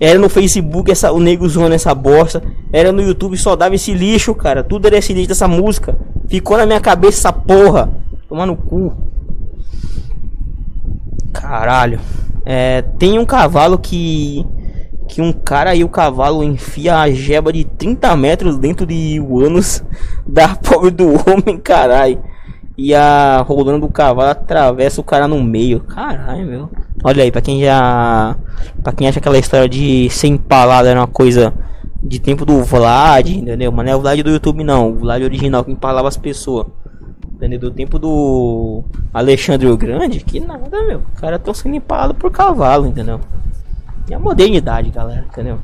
era 0.00 0.18
no 0.18 0.28
Facebook 0.28 0.90
essa, 0.90 1.12
o 1.12 1.20
nego 1.20 1.48
zoando 1.48 1.74
essa 1.74 1.94
bosta. 1.94 2.42
Era 2.72 2.92
no 2.92 3.00
YouTube 3.00 3.36
só 3.36 3.56
dava 3.56 3.74
esse 3.74 3.92
lixo, 3.92 4.34
cara. 4.34 4.62
Tudo 4.62 4.86
era 4.86 4.98
esse 4.98 5.12
lixo 5.12 5.28
dessa 5.28 5.46
música. 5.48 5.96
Ficou 6.28 6.56
na 6.56 6.66
minha 6.66 6.80
cabeça 6.80 7.18
essa 7.18 7.32
porra. 7.32 7.90
Tomar 8.28 8.46
no 8.46 8.56
cu. 8.56 8.92
Caralho. 11.32 12.00
É, 12.44 12.82
tem 12.82 13.18
um 13.18 13.24
cavalo 13.24 13.78
que. 13.78 14.44
Que 15.08 15.22
um 15.22 15.32
cara 15.32 15.74
e 15.74 15.82
o 15.82 15.88
cavalo 15.88 16.44
enfia 16.44 16.98
a 16.98 17.10
jeba 17.10 17.50
de 17.50 17.64
30 17.64 18.14
metros 18.14 18.58
dentro 18.58 18.84
de 18.84 19.18
ânus 19.18 19.82
da 20.26 20.54
pobre 20.54 20.90
do 20.90 21.06
homem, 21.06 21.56
caralho. 21.58 22.22
E 22.80 22.94
a 22.94 23.42
rolando 23.42 23.88
do 23.88 23.92
cavalo 23.92 24.30
atravessa 24.30 25.00
o 25.00 25.04
cara 25.04 25.26
no 25.26 25.42
meio. 25.42 25.80
Caralho, 25.80 26.46
meu. 26.46 26.70
Olha 27.02 27.24
aí, 27.24 27.32
pra 27.32 27.40
quem 27.40 27.60
já. 27.60 28.36
Pra 28.84 28.92
quem 28.92 29.08
acha 29.08 29.18
aquela 29.18 29.36
história 29.36 29.68
de 29.68 30.08
ser 30.10 30.28
empalado 30.28 30.86
era 30.86 31.00
uma 31.00 31.08
coisa 31.08 31.52
de 32.00 32.20
tempo 32.20 32.46
do 32.46 32.62
Vlad, 32.62 33.28
entendeu? 33.28 33.72
Mas 33.72 33.84
não 33.84 33.92
é 33.92 33.96
o 33.96 34.00
Vlad 34.00 34.22
do 34.22 34.30
YouTube, 34.30 34.62
não. 34.62 34.92
O 34.92 34.94
Vlad 34.94 35.24
original 35.24 35.64
que 35.64 35.72
empalava 35.72 36.06
as 36.06 36.16
pessoas. 36.16 36.68
Entendeu? 37.34 37.58
Do 37.58 37.72
tempo 37.72 37.98
do 37.98 38.84
Alexandre 39.12 39.66
o 39.66 39.76
Grande, 39.76 40.20
que 40.20 40.38
nada, 40.38 40.80
meu. 40.84 40.98
O 40.98 41.20
cara 41.20 41.36
tão 41.36 41.52
sendo 41.52 41.74
empalado 41.74 42.14
por 42.14 42.30
cavalo, 42.30 42.86
entendeu? 42.86 43.18
E 44.08 44.14
a 44.14 44.20
modernidade, 44.20 44.90
galera, 44.90 45.26
entendeu? 45.28 45.58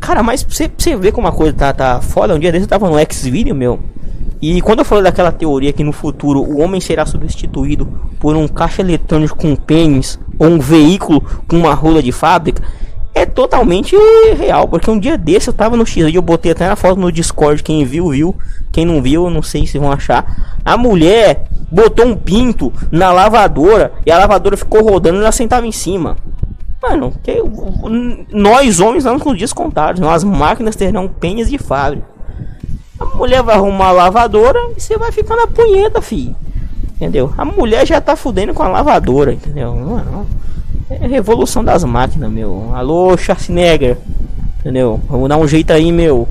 Cara, 0.00 0.24
mas 0.24 0.42
você, 0.42 0.68
ver 0.96 1.12
como 1.12 1.28
a 1.28 1.32
coisa 1.32 1.52
tá, 1.52 1.72
tá 1.72 2.00
foda, 2.00 2.34
um 2.34 2.38
dia 2.38 2.50
desse 2.50 2.64
eu 2.64 2.68
tava 2.68 2.90
no 2.90 2.98
X-Video, 2.98 3.54
meu. 3.54 3.78
E 4.40 4.60
quando 4.62 4.78
eu 4.78 4.84
falei 4.84 5.04
daquela 5.04 5.30
teoria 5.30 5.72
que 5.72 5.84
no 5.84 5.92
futuro 5.92 6.40
o 6.40 6.60
homem 6.60 6.80
será 6.80 7.04
substituído 7.04 7.86
por 8.18 8.34
um 8.34 8.48
caixa 8.48 8.80
eletrônico 8.80 9.36
com 9.36 9.54
pênis 9.54 10.18
ou 10.38 10.48
um 10.48 10.58
veículo 10.58 11.22
com 11.46 11.58
uma 11.58 11.74
rola 11.74 12.02
de 12.02 12.10
fábrica, 12.10 12.62
é 13.14 13.26
totalmente 13.26 13.94
real. 14.38 14.66
Porque 14.66 14.90
um 14.90 14.98
dia 14.98 15.18
desse 15.18 15.48
eu 15.48 15.54
tava 15.54 15.76
no 15.76 15.84
X 15.84 16.08
e 16.08 16.14
eu 16.14 16.22
botei 16.22 16.52
até 16.52 16.66
na 16.66 16.76
foto 16.76 16.98
no 16.98 17.12
Discord. 17.12 17.62
Quem 17.62 17.84
viu, 17.84 18.08
viu. 18.10 18.34
Quem 18.72 18.86
não 18.86 19.02
viu, 19.02 19.28
não 19.28 19.42
sei 19.42 19.66
se 19.66 19.78
vão 19.78 19.92
achar. 19.92 20.58
A 20.64 20.76
mulher 20.76 21.44
botou 21.70 22.06
um 22.06 22.16
pinto 22.16 22.72
na 22.90 23.12
lavadora 23.12 23.92
e 24.06 24.10
a 24.10 24.18
lavadora 24.18 24.56
ficou 24.56 24.82
rodando 24.82 25.18
e 25.18 25.20
ela 25.20 25.32
sentava 25.32 25.66
em 25.66 25.72
cima. 25.72 26.16
Mano, 26.82 27.12
que, 27.22 27.36
nós 28.32 28.80
homens 28.80 29.04
vamos 29.04 29.22
com 29.22 29.34
dias 29.34 29.52
contados. 29.52 30.00
As 30.00 30.24
máquinas 30.24 30.76
terão 30.76 31.06
pênis 31.06 31.50
de 31.50 31.58
fábrica. 31.58 32.08
A 33.00 33.04
mulher 33.16 33.42
vai 33.42 33.56
arrumar 33.56 33.88
a 33.88 33.92
lavadora 33.92 34.60
e 34.76 34.80
você 34.80 34.96
vai 34.98 35.10
ficar 35.10 35.34
na 35.34 35.46
punheta, 35.46 36.02
filho. 36.02 36.36
Entendeu? 36.96 37.32
A 37.36 37.46
mulher 37.46 37.86
já 37.86 37.98
tá 37.98 38.14
fudendo 38.14 38.52
com 38.52 38.62
a 38.62 38.68
lavadora, 38.68 39.32
entendeu? 39.32 39.74
Não, 39.74 40.26
é 40.90 41.06
revolução 41.06 41.64
das 41.64 41.82
máquinas, 41.82 42.30
meu. 42.30 42.72
Alô, 42.74 43.16
Schwarzenegger. 43.16 43.96
Entendeu? 44.58 45.00
Vamos 45.08 45.28
dar 45.28 45.38
um 45.38 45.48
jeito 45.48 45.72
aí, 45.72 45.90
meu. 45.90 46.28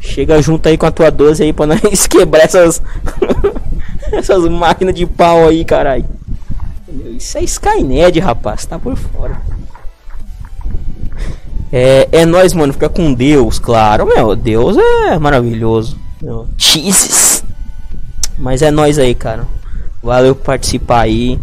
Chega 0.00 0.40
junto 0.40 0.68
aí 0.68 0.78
com 0.78 0.86
a 0.86 0.90
tua 0.92 1.10
12 1.10 1.42
aí 1.42 1.52
pra 1.52 1.66
nós 1.66 1.80
quebrar 2.06 2.44
essas. 2.44 2.80
essas 4.12 4.48
máquinas 4.48 4.94
de 4.94 5.06
pau 5.06 5.48
aí, 5.48 5.64
caralho. 5.64 6.04
Isso 7.16 7.36
é 7.38 7.42
Skynet, 7.42 8.20
rapaz. 8.20 8.64
Tá 8.66 8.78
por 8.78 8.96
fora. 8.96 9.40
É, 11.76 12.08
é 12.12 12.24
nós, 12.24 12.52
mano, 12.54 12.72
fica 12.72 12.88
com 12.88 13.12
Deus, 13.12 13.58
claro, 13.58 14.06
meu. 14.06 14.36
Deus 14.36 14.76
é 14.76 15.18
maravilhoso. 15.18 15.98
Meu. 16.22 16.46
Jesus. 16.56 17.42
Mas 18.38 18.62
é 18.62 18.70
nós 18.70 18.96
aí, 18.96 19.12
cara. 19.12 19.44
Valeu 20.00 20.36
por 20.36 20.44
participar 20.44 21.00
aí. 21.00 21.36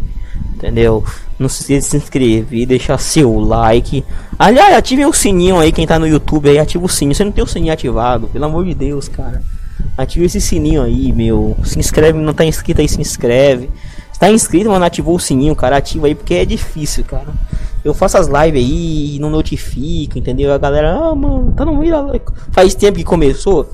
Entendeu? 0.56 1.04
Não 1.38 1.50
se 1.50 1.64
esqueça 1.64 1.82
de 1.82 1.92
se 1.92 1.98
inscrever, 1.98 2.66
deixar 2.66 2.98
seu 2.98 3.38
like. 3.42 4.06
Aliás, 4.40 4.74
ative 4.74 5.06
o 5.06 5.12
sininho 5.12 5.60
aí, 5.60 5.70
quem 5.70 5.86
tá 5.86 6.00
no 6.00 6.08
YouTube 6.08 6.48
aí, 6.48 6.60
ativa 6.60 6.86
o 6.86 6.88
sininho. 6.88 7.14
Você 7.14 7.26
não 7.26 7.32
tem 7.34 7.44
o 7.44 7.48
sininho 7.48 7.74
ativado, 7.74 8.28
pelo 8.28 8.46
amor 8.46 8.64
de 8.64 8.74
Deus, 8.74 9.10
cara. 9.10 9.44
Ative 9.98 10.28
esse 10.28 10.40
sininho 10.40 10.82
aí, 10.82 11.12
meu. 11.12 11.58
Se 11.66 11.78
inscreve, 11.78 12.18
não 12.18 12.34
tá 12.34 12.46
inscrito 12.46 12.80
aí, 12.80 12.88
se 12.88 13.02
inscreve. 13.02 13.70
Se 14.14 14.20
tá 14.20 14.32
inscrito, 14.32 14.70
mano, 14.70 14.86
ativou 14.86 15.16
o 15.16 15.20
sininho, 15.20 15.58
cara. 15.58 15.76
Ativa 15.76 16.08
aí, 16.08 16.16
porque 16.16 16.36
é 16.36 16.46
difícil, 16.46 17.04
cara. 17.04 17.28
Eu 17.84 17.94
faço 17.94 18.18
as 18.18 18.28
lives 18.28 18.64
aí 18.64 19.16
e 19.16 19.20
não 19.20 19.30
notifico, 19.30 20.18
entendeu? 20.18 20.54
A 20.54 20.58
galera, 20.58 20.96
ah, 20.96 21.16
mano, 21.16 21.52
tá 21.54 21.66
no 21.66 21.76
meio 21.76 21.92
da 21.92 22.02
live. 22.02 22.26
Faz 22.52 22.76
tempo 22.76 22.98
que 22.98 23.04
começou. 23.04 23.72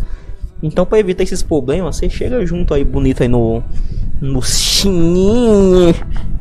Então, 0.64 0.86
para 0.86 1.00
evitar 1.00 1.24
esses 1.24 1.44
problemas, 1.44 1.96
você 1.96 2.10
chega 2.10 2.44
junto 2.46 2.74
aí, 2.74 2.84
bonito 2.84 3.22
aí 3.22 3.30
no. 3.30 3.62
No 4.20 4.42
sininho. 4.42 5.94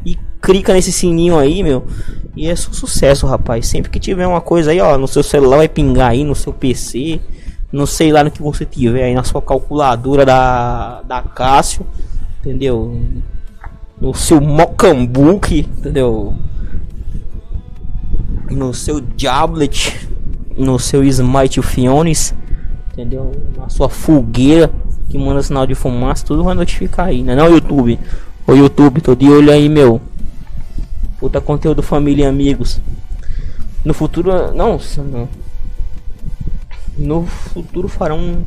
E 0.05 0.17
clica 0.41 0.73
nesse 0.73 0.93
sininho 0.93 1.37
aí, 1.37 1.63
meu. 1.63 1.85
E 2.37 2.49
é 2.49 2.55
só 2.55 2.73
sucesso, 2.73 3.27
rapaz. 3.27 3.67
Sempre 3.67 3.91
que 3.91 3.99
tiver 3.99 4.27
uma 4.27 4.41
coisa 4.41 4.71
aí, 4.71 4.81
ó, 4.81 4.97
no 4.97 5.09
seu 5.09 5.23
celular 5.23 5.59
vai 5.59 5.69
pingar 5.69 6.11
aí, 6.11 6.25
no 6.25 6.35
seu 6.35 6.53
PC. 6.53 7.21
Não 7.73 7.85
sei 7.85 8.13
lá 8.13 8.23
no 8.23 8.31
que 8.31 8.41
você 8.41 8.65
tiver 8.65 9.05
aí, 9.05 9.15
na 9.15 9.25
sua 9.25 9.43
calculadora 9.43 10.25
da, 10.25 11.03
da 11.03 11.21
Cássio. 11.21 11.85
Entendeu? 12.41 13.03
No 14.01 14.15
seu 14.15 14.41
Mocambook, 14.41 15.59
entendeu? 15.59 16.35
No 18.51 18.73
seu 18.73 19.01
tablet, 19.01 20.09
no 20.57 20.79
seu 20.79 21.05
Smite 21.05 21.61
Fiones, 21.63 22.35
entendeu? 22.93 23.33
Na 23.57 23.69
sua 23.69 23.89
fogueira 23.89 24.71
que 25.09 25.19
manda 25.19 25.43
sinal 25.43 25.67
de 25.67 25.75
fumaça, 25.75 26.25
tudo 26.25 26.45
vai 26.45 26.55
notificar 26.55 27.07
aí, 27.07 27.23
né? 27.23 27.35
Não, 27.35 27.49
YouTube. 27.49 27.99
O 28.47 28.53
YouTube, 28.53 29.01
tô 29.01 29.15
de 29.15 29.29
olho 29.29 29.53
aí, 29.53 29.69
meu. 29.69 30.01
Puta 31.19 31.41
conteúdo 31.41 31.83
família 31.83 32.25
e 32.25 32.27
amigos. 32.27 32.81
No 33.85 33.95
futuro, 33.95 34.31
não, 34.55 34.79
não. 35.11 35.29
No 36.97 37.27
futuro 37.27 37.89
farão 37.89 38.45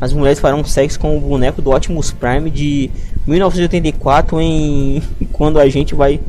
as 0.00 0.12
mulheres 0.12 0.38
farão 0.38 0.64
sexo 0.64 0.98
com 0.98 1.16
o 1.16 1.20
boneco 1.20 1.62
do 1.62 1.70
Optimus 1.70 2.10
Prime 2.10 2.50
de 2.50 2.90
1984 3.26 4.40
em 4.40 5.02
quando 5.32 5.58
a 5.58 5.68
gente 5.68 5.94
vai 5.94 6.20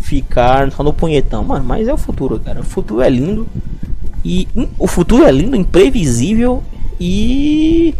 ficar 0.00 0.70
só 0.72 0.82
no 0.82 0.92
punhetão. 0.92 1.44
Mano, 1.44 1.64
mas 1.64 1.88
é 1.88 1.92
o 1.92 1.98
futuro, 1.98 2.38
cara. 2.40 2.60
O 2.60 2.64
futuro 2.64 3.00
é 3.00 3.08
lindo. 3.08 3.46
E 4.24 4.48
o 4.78 4.86
futuro 4.86 5.24
é 5.24 5.32
lindo, 5.32 5.56
imprevisível 5.56 6.62
e 7.00 7.94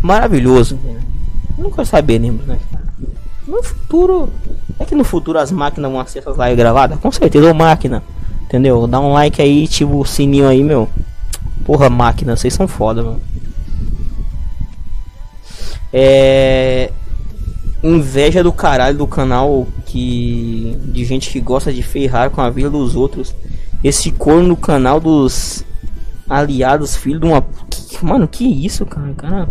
maravilhoso. 0.00 0.78
Né? 0.82 1.00
Não 1.58 1.84
saber, 1.84 2.18
né? 2.18 2.32
No 3.46 3.62
futuro. 3.62 4.30
É 4.78 4.84
que 4.84 4.94
no 4.94 5.04
futuro 5.04 5.38
as 5.38 5.52
máquinas 5.52 5.90
vão 5.90 6.00
acessar 6.00 6.32
as 6.32 6.38
lives 6.38 6.56
gravadas? 6.56 6.98
Com 7.00 7.12
certeza, 7.12 7.52
máquina. 7.52 8.02
Entendeu? 8.44 8.86
Dá 8.86 8.98
um 8.98 9.12
like 9.12 9.42
aí, 9.42 9.68
tipo 9.68 9.98
o 9.98 10.04
sininho 10.04 10.48
aí, 10.48 10.62
meu. 10.64 10.88
Porra, 11.64 11.90
máquina, 11.90 12.36
vocês 12.36 12.54
são 12.54 12.66
foda, 12.66 13.02
mano. 13.02 13.20
É 15.92 16.92
inveja 17.82 18.42
do 18.42 18.52
caralho 18.52 18.98
do 18.98 19.06
canal 19.06 19.66
que 19.86 20.78
de 20.84 21.04
gente 21.04 21.30
que 21.30 21.40
gosta 21.40 21.72
de 21.72 21.82
ferrar 21.82 22.30
com 22.30 22.40
a 22.40 22.50
vida 22.50 22.70
dos 22.70 22.94
outros. 22.94 23.34
Esse 23.82 24.10
corno 24.10 24.48
no 24.48 24.56
canal 24.56 25.00
dos 25.00 25.64
aliados, 26.28 26.96
filho 26.96 27.18
de 27.18 27.26
uma. 27.26 27.44
Mano, 28.02 28.28
que 28.28 28.44
isso, 28.44 28.84
cara? 28.84 29.12
Cara, 29.14 29.48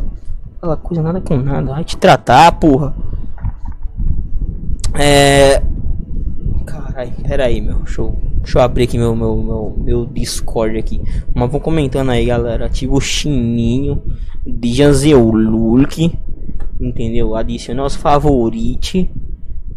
aquela 0.57 0.77
coisa 0.77 1.01
nada 1.01 1.19
com 1.19 1.37
nada. 1.37 1.71
Vai 1.71 1.83
te 1.83 1.97
tratar, 1.97 2.51
porra. 2.53 2.93
É. 4.93 5.61
Caralho, 6.65 7.11
pera 7.23 7.45
aí, 7.45 7.59
meu. 7.59 7.81
Eu, 7.97 8.15
deixa 8.41 8.59
eu 8.59 8.61
abrir 8.63 8.83
aqui 8.83 8.97
meu, 8.97 9.15
meu, 9.15 9.35
meu, 9.35 9.75
meu 9.77 10.05
Discord 10.05 10.77
aqui. 10.77 11.01
Mas 11.33 11.51
vão 11.51 11.59
comentando 11.59 12.09
aí, 12.09 12.25
galera. 12.25 12.65
Ativa 12.65 12.93
o 12.93 13.01
chininho 13.01 14.01
de 14.45 14.73
Janzeululk 14.73 16.11
entendeu? 16.79 17.35
Adicione 17.35 17.79
aos 17.79 17.95
favoritos 17.95 19.05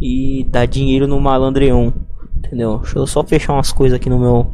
e 0.00 0.46
dá 0.48 0.64
dinheiro 0.64 1.06
no 1.06 1.20
malandreon, 1.20 1.90
entendeu? 2.36 2.78
Deixa 2.78 2.98
eu 2.98 3.06
só 3.06 3.24
fechar 3.24 3.54
umas 3.54 3.72
coisas 3.72 3.96
aqui 3.96 4.08
no 4.08 4.18
meu 4.18 4.46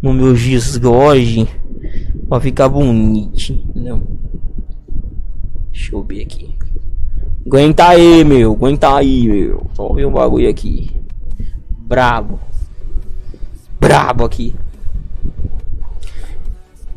no 0.00 0.12
meu 0.12 0.34
Discord 0.34 1.48
pra 2.28 2.40
ficar 2.40 2.68
bonito, 2.68 3.52
entendeu? 3.52 4.02
Deixa 5.72 5.94
eu 5.94 6.02
ver 6.02 6.22
aqui. 6.22 6.54
Aguenta 7.46 7.88
aí, 7.88 8.24
meu. 8.24 8.52
Aguenta 8.52 8.96
aí, 8.96 9.26
meu. 9.26 9.66
Só 9.74 9.92
ver 9.92 10.06
um 10.06 10.12
bagulho 10.12 10.48
aqui. 10.48 10.90
Brabo. 11.70 12.38
Brabo 13.82 14.24
aqui. 14.24 14.54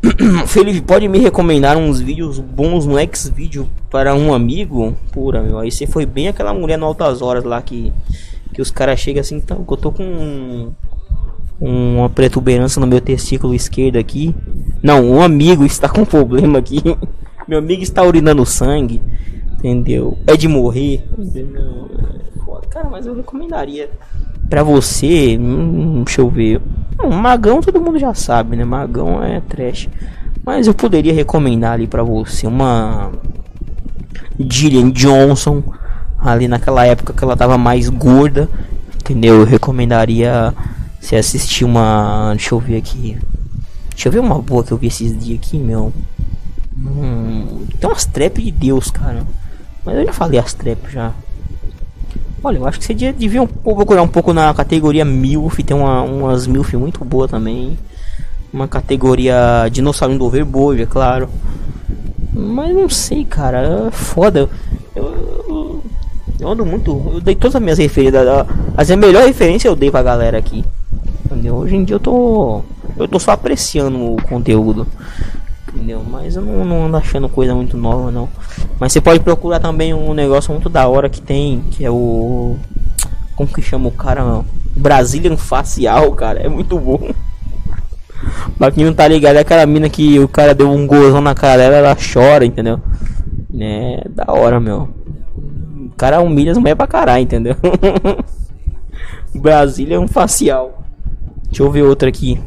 Felipe, 0.46 0.80
pode 0.82 1.08
me 1.08 1.18
recomendar 1.18 1.76
uns 1.76 1.98
vídeos 1.98 2.38
bons 2.38 2.86
no 2.86 2.94
Xvideo 3.12 3.68
para 3.90 4.14
um 4.14 4.32
amigo? 4.32 4.94
Pura, 5.10 5.42
meu. 5.42 5.58
Aí 5.58 5.72
você 5.72 5.84
foi 5.84 6.06
bem 6.06 6.28
aquela 6.28 6.54
mulher 6.54 6.78
no 6.78 6.86
altas 6.86 7.20
horas 7.20 7.42
lá 7.42 7.60
que, 7.60 7.92
Que 8.54 8.62
os 8.62 8.70
caras 8.70 9.00
chegam 9.00 9.20
assim, 9.20 9.34
então, 9.34 9.64
eu 9.68 9.76
tô 9.76 9.90
com 9.90 10.04
um, 10.04 10.72
uma 11.60 12.08
protuberância 12.08 12.78
no 12.78 12.86
meu 12.86 13.00
testículo 13.00 13.52
esquerdo 13.52 13.96
aqui. 13.96 14.32
Não, 14.80 15.04
um 15.10 15.20
amigo 15.20 15.66
está 15.66 15.88
com 15.88 16.04
problema 16.04 16.60
aqui. 16.60 16.80
meu 17.48 17.58
amigo 17.58 17.82
está 17.82 18.04
urinando 18.04 18.46
sangue. 18.46 19.02
Entendeu? 19.58 20.16
É 20.24 20.36
de 20.36 20.46
morrer. 20.46 21.04
Entendeu? 21.18 21.90
É. 21.98 22.66
Cara, 22.76 22.88
mas 22.88 23.06
eu 23.06 23.14
recomendaria 23.16 23.90
pra 24.48 24.62
você. 24.62 25.36
Hum, 25.38 26.02
deixa 26.04 26.20
eu 26.20 26.28
ver. 26.28 26.60
Um 27.02 27.14
magão 27.16 27.60
todo 27.60 27.80
mundo 27.80 27.98
já 27.98 28.14
sabe, 28.14 28.56
né? 28.56 28.64
Magão 28.64 29.22
é 29.22 29.40
trash. 29.40 29.88
Mas 30.44 30.66
eu 30.66 30.74
poderia 30.74 31.12
recomendar 31.12 31.72
ali 31.72 31.86
pra 31.86 32.02
você 32.02 32.46
uma. 32.46 33.12
Gillian 34.38 34.90
Johnson. 34.90 35.62
Ali 36.18 36.48
naquela 36.48 36.84
época 36.86 37.12
que 37.12 37.22
ela 37.22 37.36
tava 37.36 37.58
mais 37.58 37.88
gorda. 37.88 38.48
Entendeu? 38.94 39.40
Eu 39.40 39.44
recomendaria 39.44 40.54
você 41.00 41.16
assistir 41.16 41.64
uma. 41.64 42.32
Deixa 42.34 42.54
eu 42.54 42.58
ver 42.58 42.76
aqui. 42.76 43.18
Deixa 43.90 44.08
eu 44.08 44.12
ver 44.12 44.18
uma 44.20 44.38
boa 44.40 44.62
que 44.62 44.72
eu 44.72 44.76
vi 44.76 44.88
esses 44.88 45.18
dias 45.18 45.38
aqui, 45.38 45.58
meu. 45.58 45.92
Hum, 46.76 47.64
tem 47.80 47.88
umas 47.88 48.04
trap 48.04 48.42
de 48.42 48.50
Deus, 48.50 48.90
cara. 48.90 49.26
Mas 49.84 49.96
eu 49.96 50.06
já 50.06 50.12
falei 50.12 50.38
as 50.38 50.52
trap 50.52 50.78
já. 50.90 51.12
Olha, 52.46 52.58
eu 52.58 52.66
acho 52.68 52.78
que 52.78 52.84
você 52.84 52.94
devia 52.94 53.44
procurar 53.44 54.02
um 54.02 54.06
pouco 54.06 54.32
na 54.32 54.54
categoria 54.54 55.04
MILF. 55.04 55.64
Tem 55.64 55.76
uma, 55.76 56.02
umas 56.02 56.46
MILF 56.46 56.76
muito 56.76 57.04
boa 57.04 57.26
também. 57.26 57.76
Uma 58.52 58.68
categoria 58.68 59.68
Dinossauro 59.68 60.16
do 60.16 60.26
Overboard, 60.26 60.80
é 60.80 60.86
claro. 60.86 61.28
Mas 62.32 62.72
não 62.72 62.88
sei, 62.88 63.24
cara. 63.24 63.88
É 63.88 63.90
foda. 63.90 64.48
Eu, 64.94 65.04
eu, 65.48 65.84
eu, 66.38 66.48
ando 66.48 66.64
muito. 66.64 66.92
Eu 67.14 67.20
dei 67.20 67.34
todas 67.34 67.56
as 67.56 67.62
minhas 67.62 67.78
referências. 67.78 68.24
As 68.76 68.92
a 68.92 68.96
melhor 68.96 69.24
referência 69.24 69.66
eu 69.66 69.74
dei 69.74 69.90
pra 69.90 70.04
galera 70.04 70.38
aqui. 70.38 70.64
Entendeu? 71.24 71.56
Hoje 71.56 71.74
em 71.74 71.82
dia 71.82 71.96
eu 71.96 72.00
tô. 72.00 72.62
Eu 72.96 73.08
tô 73.08 73.18
só 73.18 73.32
apreciando 73.32 73.98
o 74.14 74.22
conteúdo 74.22 74.86
entendeu? 75.76 76.02
Mas 76.08 76.36
eu 76.36 76.42
não, 76.42 76.64
não 76.64 76.86
ando 76.86 76.96
achando 76.96 77.28
coisa 77.28 77.54
muito 77.54 77.76
nova, 77.76 78.10
não. 78.10 78.28
Mas 78.80 78.92
você 78.92 79.00
pode 79.00 79.20
procurar 79.20 79.60
também 79.60 79.92
um 79.92 80.14
negócio 80.14 80.52
muito 80.52 80.68
da 80.68 80.88
hora 80.88 81.08
que 81.08 81.20
tem, 81.20 81.62
que 81.70 81.84
é 81.84 81.90
o. 81.90 82.56
Como 83.36 83.52
que 83.52 83.60
chama 83.60 83.88
o 83.88 83.92
cara, 83.92 84.24
não? 84.24 84.44
Brazilian 84.74 85.36
Facial, 85.36 86.10
cara, 86.12 86.40
é 86.40 86.48
muito 86.48 86.78
bom. 86.78 87.10
Pra 88.58 88.70
quem 88.70 88.84
não 88.84 88.94
tá 88.94 89.06
ligado, 89.06 89.36
é 89.36 89.40
aquela 89.40 89.66
mina 89.66 89.88
que 89.88 90.18
o 90.18 90.26
cara 90.26 90.54
deu 90.54 90.70
um 90.70 90.86
gozão 90.86 91.20
na 91.20 91.34
cara 91.34 91.58
dela, 91.58 91.76
ela 91.76 91.96
chora, 91.96 92.44
entendeu? 92.44 92.80
É 93.58 94.02
da 94.08 94.32
hora, 94.32 94.58
meu. 94.58 94.88
O 95.36 95.90
cara 95.96 96.20
humilha 96.20 96.52
as 96.52 96.58
mulheres 96.58 96.76
pra 96.76 96.86
caralho, 96.86 97.22
entendeu? 97.22 97.54
Brasília 99.34 99.96
é 99.96 99.98
um 99.98 100.08
facial. 100.08 100.82
Deixa 101.44 101.62
eu 101.62 101.70
ver 101.70 101.82
outra 101.82 102.08
aqui. 102.08 102.40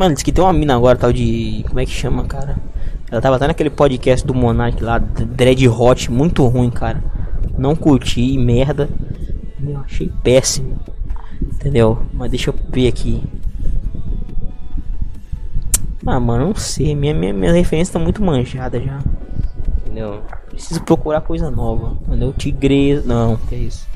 Mano, 0.00 0.14
diz 0.14 0.22
que 0.22 0.32
tem 0.32 0.42
uma 0.42 0.50
mina 0.54 0.74
agora, 0.74 0.96
tal 0.96 1.12
de. 1.12 1.62
Como 1.68 1.78
é 1.78 1.84
que 1.84 1.92
chama, 1.92 2.24
cara? 2.24 2.56
Ela 3.10 3.20
tava 3.20 3.36
até 3.36 3.46
naquele 3.46 3.68
podcast 3.68 4.26
do 4.26 4.32
Monark 4.32 4.82
lá, 4.82 4.96
Dread 4.96 5.68
Hot, 5.68 6.10
muito 6.10 6.42
ruim, 6.46 6.70
cara. 6.70 7.04
Não 7.58 7.76
curti, 7.76 8.38
merda. 8.38 8.88
Eu 9.62 9.78
achei 9.80 10.10
péssimo. 10.22 10.80
Entendeu? 11.42 11.98
Mas 12.14 12.30
deixa 12.30 12.48
eu 12.48 12.54
ver 12.70 12.88
aqui. 12.88 13.22
Ah, 16.06 16.18
mano, 16.18 16.46
não 16.46 16.54
sei. 16.54 16.96
Minha, 16.96 17.12
minha, 17.12 17.34
minha 17.34 17.52
referência 17.52 17.92
tá 17.92 17.98
muito 17.98 18.24
manjada 18.24 18.80
já. 18.80 19.00
Entendeu? 19.84 20.22
Preciso 20.48 20.82
procurar 20.82 21.20
coisa 21.20 21.50
nova. 21.50 21.98
Entendeu? 22.06 22.32
Tigre. 22.32 23.02
Não, 23.04 23.36
que 23.36 23.54
é 23.54 23.58
isso. 23.58 23.86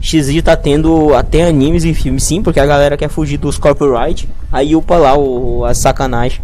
XY 0.00 0.42
tá 0.42 0.56
tendo 0.56 1.14
até 1.14 1.44
animes 1.44 1.84
e 1.84 1.94
filmes, 1.94 2.24
sim, 2.24 2.42
porque 2.42 2.58
a 2.58 2.66
galera 2.66 2.96
quer 2.96 3.08
fugir 3.08 3.36
dos 3.36 3.58
copyright. 3.58 4.28
Aí 4.50 4.74
upa 4.74 4.96
lá 4.96 5.16
o, 5.16 5.64
a 5.64 5.74
sacanagem. 5.74 6.40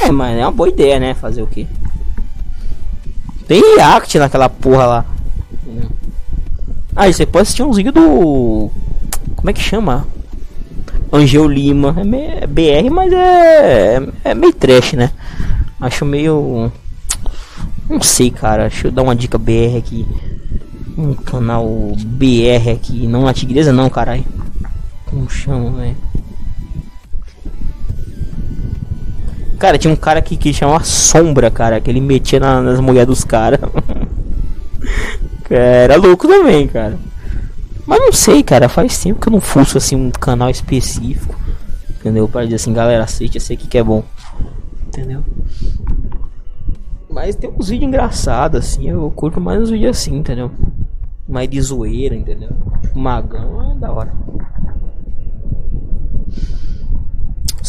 É, 0.00 0.10
mas 0.10 0.38
é 0.38 0.42
uma 0.42 0.52
boa 0.52 0.68
ideia, 0.68 0.98
né? 0.98 1.14
Fazer 1.14 1.42
o 1.42 1.46
que? 1.46 1.66
Tem 3.46 3.60
react 3.60 4.18
naquela 4.18 4.48
porra 4.48 4.86
lá. 4.86 5.04
Ah, 6.94 7.12
você 7.12 7.26
pode 7.26 7.42
assistir 7.42 7.62
uns 7.62 7.76
vídeos 7.76 7.94
do. 7.94 8.70
Como 9.36 9.50
é 9.50 9.52
que 9.52 9.60
chama? 9.60 10.06
Angel 11.12 11.46
Lima. 11.46 11.94
É, 11.98 12.04
meio, 12.04 12.30
é 12.40 12.46
BR, 12.46 12.90
mas 12.90 13.12
é, 13.12 14.02
é 14.24 14.34
meio 14.34 14.52
trash, 14.52 14.94
né? 14.94 15.10
Acho 15.80 16.04
meio. 16.04 16.72
Não 17.88 18.00
sei, 18.00 18.30
cara. 18.30 18.68
Deixa 18.68 18.88
eu 18.88 18.92
dar 18.92 19.02
uma 19.02 19.14
dica 19.14 19.38
BR 19.38 19.76
aqui 19.78 20.06
um 20.96 21.14
canal 21.14 21.66
BR 22.04 22.70
aqui, 22.72 23.06
não 23.06 23.22
na 23.22 23.34
tigresa 23.34 23.72
não, 23.72 23.90
caralho. 23.90 24.24
Como 25.04 25.28
chama, 25.28 25.70
velho? 25.72 25.96
Cara, 29.58 29.78
tinha 29.78 29.92
um 29.92 29.96
cara 29.96 30.18
aqui 30.18 30.36
que 30.36 30.52
chama 30.52 30.82
Sombra, 30.84 31.50
cara, 31.50 31.80
que 31.80 31.90
ele 31.90 32.00
metia 32.00 32.38
na, 32.38 32.60
nas 32.60 32.80
mulheres 32.80 33.08
dos 33.08 33.24
caras. 33.24 33.60
Era 35.48 35.96
louco 35.96 36.26
também, 36.26 36.66
cara. 36.66 36.98
Mas 37.86 38.00
não 38.00 38.12
sei, 38.12 38.42
cara, 38.42 38.68
faz 38.68 38.98
tempo 38.98 39.20
que 39.20 39.28
eu 39.28 39.32
não 39.32 39.40
fuço 39.40 39.78
assim 39.78 39.94
um 39.96 40.10
canal 40.10 40.50
específico. 40.50 41.34
Entendeu? 41.88 42.28
Para 42.28 42.44
dizer 42.44 42.56
assim, 42.56 42.72
galera, 42.72 43.04
assiste 43.04 43.38
esse 43.38 43.52
aqui 43.52 43.66
que 43.66 43.78
é 43.78 43.82
bom. 43.82 44.02
Entendeu? 44.88 45.22
Mas 47.08 47.34
tem 47.36 47.48
uns 47.48 47.68
vídeos 47.68 47.88
engraçados, 47.88 48.60
assim, 48.60 48.90
eu 48.90 49.10
curto 49.14 49.40
mais 49.40 49.62
uns 49.62 49.70
vídeos 49.70 49.96
assim, 49.96 50.16
entendeu? 50.16 50.50
Mais 51.36 51.50
de 51.50 51.60
zoeira, 51.60 52.16
entendeu? 52.16 52.48
Tipo, 52.80 52.98
magão 52.98 53.72
é 53.72 53.74
da 53.74 53.92
hora. 53.92 54.10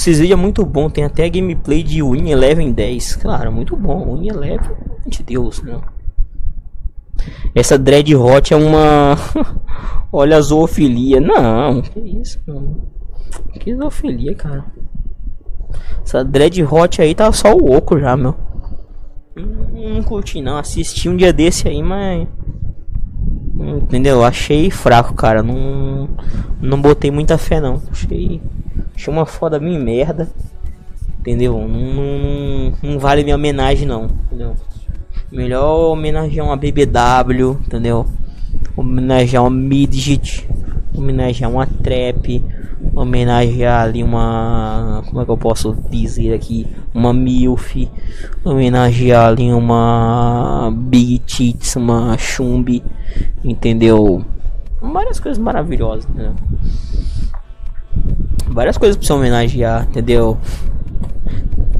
Vídeos 0.06 0.32
é 0.32 0.36
muito 0.38 0.66
bom, 0.66 0.90
tem 0.90 1.04
até 1.04 1.30
gameplay 1.30 1.84
de 1.84 2.02
Win 2.02 2.30
Eleven 2.30 2.72
10. 2.72 3.18
Claro, 3.18 3.52
muito 3.52 3.76
bom. 3.76 4.18
Win 4.18 4.30
Eleven, 4.30 4.78
de 5.06 5.22
Deus, 5.22 5.62
né? 5.62 5.82
Essa 7.54 7.78
Dread 7.78 8.16
Hot 8.16 8.54
é 8.54 8.56
uma. 8.56 9.18
Olha 10.10 10.38
a 10.38 10.42
zoofilia. 10.42 11.20
Não, 11.20 11.82
que 11.82 12.00
isso, 12.00 12.40
mano. 12.48 12.88
Que 13.60 13.76
zoofilia, 13.76 14.34
cara. 14.34 14.64
Essa 16.06 16.24
Dread 16.24 16.64
Hot 16.64 17.02
aí 17.02 17.14
tá 17.14 17.30
só 17.34 17.54
o 17.54 17.76
oco 17.76 18.00
já, 18.00 18.16
meu. 18.16 18.34
Não, 19.36 19.96
não 19.96 20.04
curti 20.04 20.42
não. 20.42 20.58
Assisti 20.58 21.10
um 21.10 21.18
dia 21.18 21.34
desse 21.34 21.68
aí, 21.68 21.84
mas. 21.84 22.30
Entendeu? 23.60 24.24
Achei 24.24 24.70
fraco, 24.70 25.14
cara. 25.14 25.42
Não, 25.42 26.08
não 26.62 26.82
botei 26.82 27.10
muita 27.10 27.38
fé, 27.38 27.60
não. 27.60 27.82
Achei, 27.92 28.42
achei 28.96 29.12
uma 29.12 29.26
foda 29.26 29.60
bem 29.60 29.80
merda. 29.80 30.30
Entendeu? 31.20 31.54
Não, 31.68 31.68
não, 31.68 32.74
não 32.84 33.00
vale 33.00 33.24
minha 33.24 33.36
homenagem, 33.36 33.88
não. 33.88 34.06
Entendeu? 34.28 34.56
Melhor 35.32 35.92
homenagear 35.92 36.46
uma 36.46 36.56
BBW, 36.56 37.58
entendeu? 37.66 38.06
Homenagear 38.76 39.44
uma 39.44 39.50
Midget. 39.50 40.48
Homenagear 40.98 41.52
uma 41.52 41.66
Trap. 41.66 42.44
Homenagear 42.96 43.84
ali 43.84 44.04
uma. 44.04 45.04
Como 45.08 45.22
é 45.22 45.26
que 45.26 45.32
eu 45.32 45.38
posso 45.38 45.76
dizer 45.90 46.34
aqui? 46.34 46.68
Uma 46.94 47.14
MILF. 47.14 47.90
Homenagear 48.44 49.28
ali 49.28 49.54
uma 49.54 50.72
Big 50.76 51.20
Tits, 51.20 51.76
uma 51.76 52.18
Chumbi 52.18 52.84
entendeu? 53.44 54.24
Várias 54.82 55.20
coisas 55.20 55.38
maravilhosas, 55.42 56.08
né? 56.14 56.34
Várias 58.48 58.78
coisas 58.78 58.96
pra 58.96 59.06
você 59.06 59.14
homenagear, 59.14 59.88
entendeu? 59.90 60.38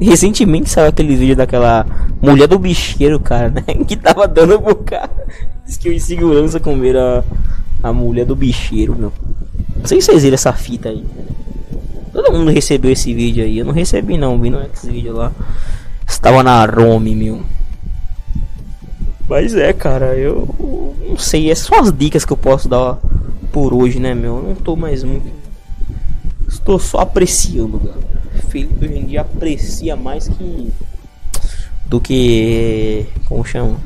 Recentemente 0.00 0.70
saiu 0.70 0.88
aquele 0.88 1.16
vídeo 1.16 1.36
daquela 1.36 1.86
mulher 2.20 2.46
do 2.46 2.58
bicheiro, 2.58 3.18
cara, 3.18 3.50
né? 3.50 3.62
Que 3.86 3.96
tava 3.96 4.28
dando 4.28 4.60
pro 4.60 4.76
cara. 4.76 5.10
Diz 5.64 5.76
que 5.76 5.88
o 5.88 5.92
insegurança 5.92 6.60
comer 6.60 6.96
a, 6.96 7.24
a 7.82 7.92
mulher 7.92 8.24
do 8.24 8.36
bicheiro, 8.36 8.96
meu. 8.96 9.12
Não 9.76 9.86
sei 9.86 10.00
se 10.00 10.06
vocês 10.06 10.22
viram 10.22 10.34
essa 10.34 10.52
fita 10.52 10.88
aí. 10.88 11.04
Todo 12.12 12.32
mundo 12.32 12.50
recebeu 12.50 12.90
esse 12.90 13.14
vídeo 13.14 13.44
aí. 13.44 13.58
Eu 13.58 13.64
não 13.64 13.72
recebi 13.72 14.16
não, 14.16 14.40
vi 14.40 14.50
no 14.50 14.60
X-Video 14.60 15.14
lá. 15.14 15.32
Estava 16.06 16.42
na 16.42 16.64
Rome, 16.64 17.14
meu. 17.14 17.42
Mas 19.28 19.54
é, 19.54 19.72
cara, 19.72 20.16
eu 20.16 20.48
não 21.06 21.18
sei, 21.18 21.50
é 21.50 21.54
só 21.54 21.80
as 21.80 21.92
dicas 21.92 22.24
que 22.24 22.32
eu 22.32 22.36
posso 22.36 22.68
dar 22.68 22.98
por 23.52 23.74
hoje, 23.74 24.00
né, 24.00 24.14
meu? 24.14 24.36
Eu 24.36 24.42
não 24.42 24.54
tô 24.54 24.74
mais 24.74 25.04
muito. 25.04 25.30
Estou 26.48 26.78
só 26.78 27.00
apreciando, 27.00 27.78
galera. 27.78 28.08
Felipe 28.48 28.86
hoje 28.86 28.98
em 28.98 29.04
dia 29.04 29.20
aprecia 29.20 29.96
mais 29.96 30.28
que. 30.28 30.72
Do 31.86 32.00
que. 32.00 33.06
Como 33.26 33.44
chama? 33.44 33.76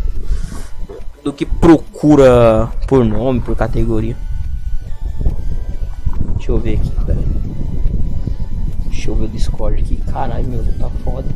Do 1.22 1.32
que 1.32 1.46
procura 1.46 2.68
por 2.88 3.04
nome, 3.04 3.40
por 3.40 3.56
categoria. 3.56 4.16
Deixa 6.34 6.50
eu 6.50 6.58
ver 6.58 6.74
aqui, 6.74 6.90
peraí. 7.06 7.24
Deixa 8.86 9.10
eu 9.10 9.14
ver 9.14 9.24
o 9.24 9.28
Discord 9.28 9.80
aqui. 9.80 9.96
Caralho, 10.10 10.48
meu, 10.48 10.64
tá 10.78 10.90
foda. 11.04 11.28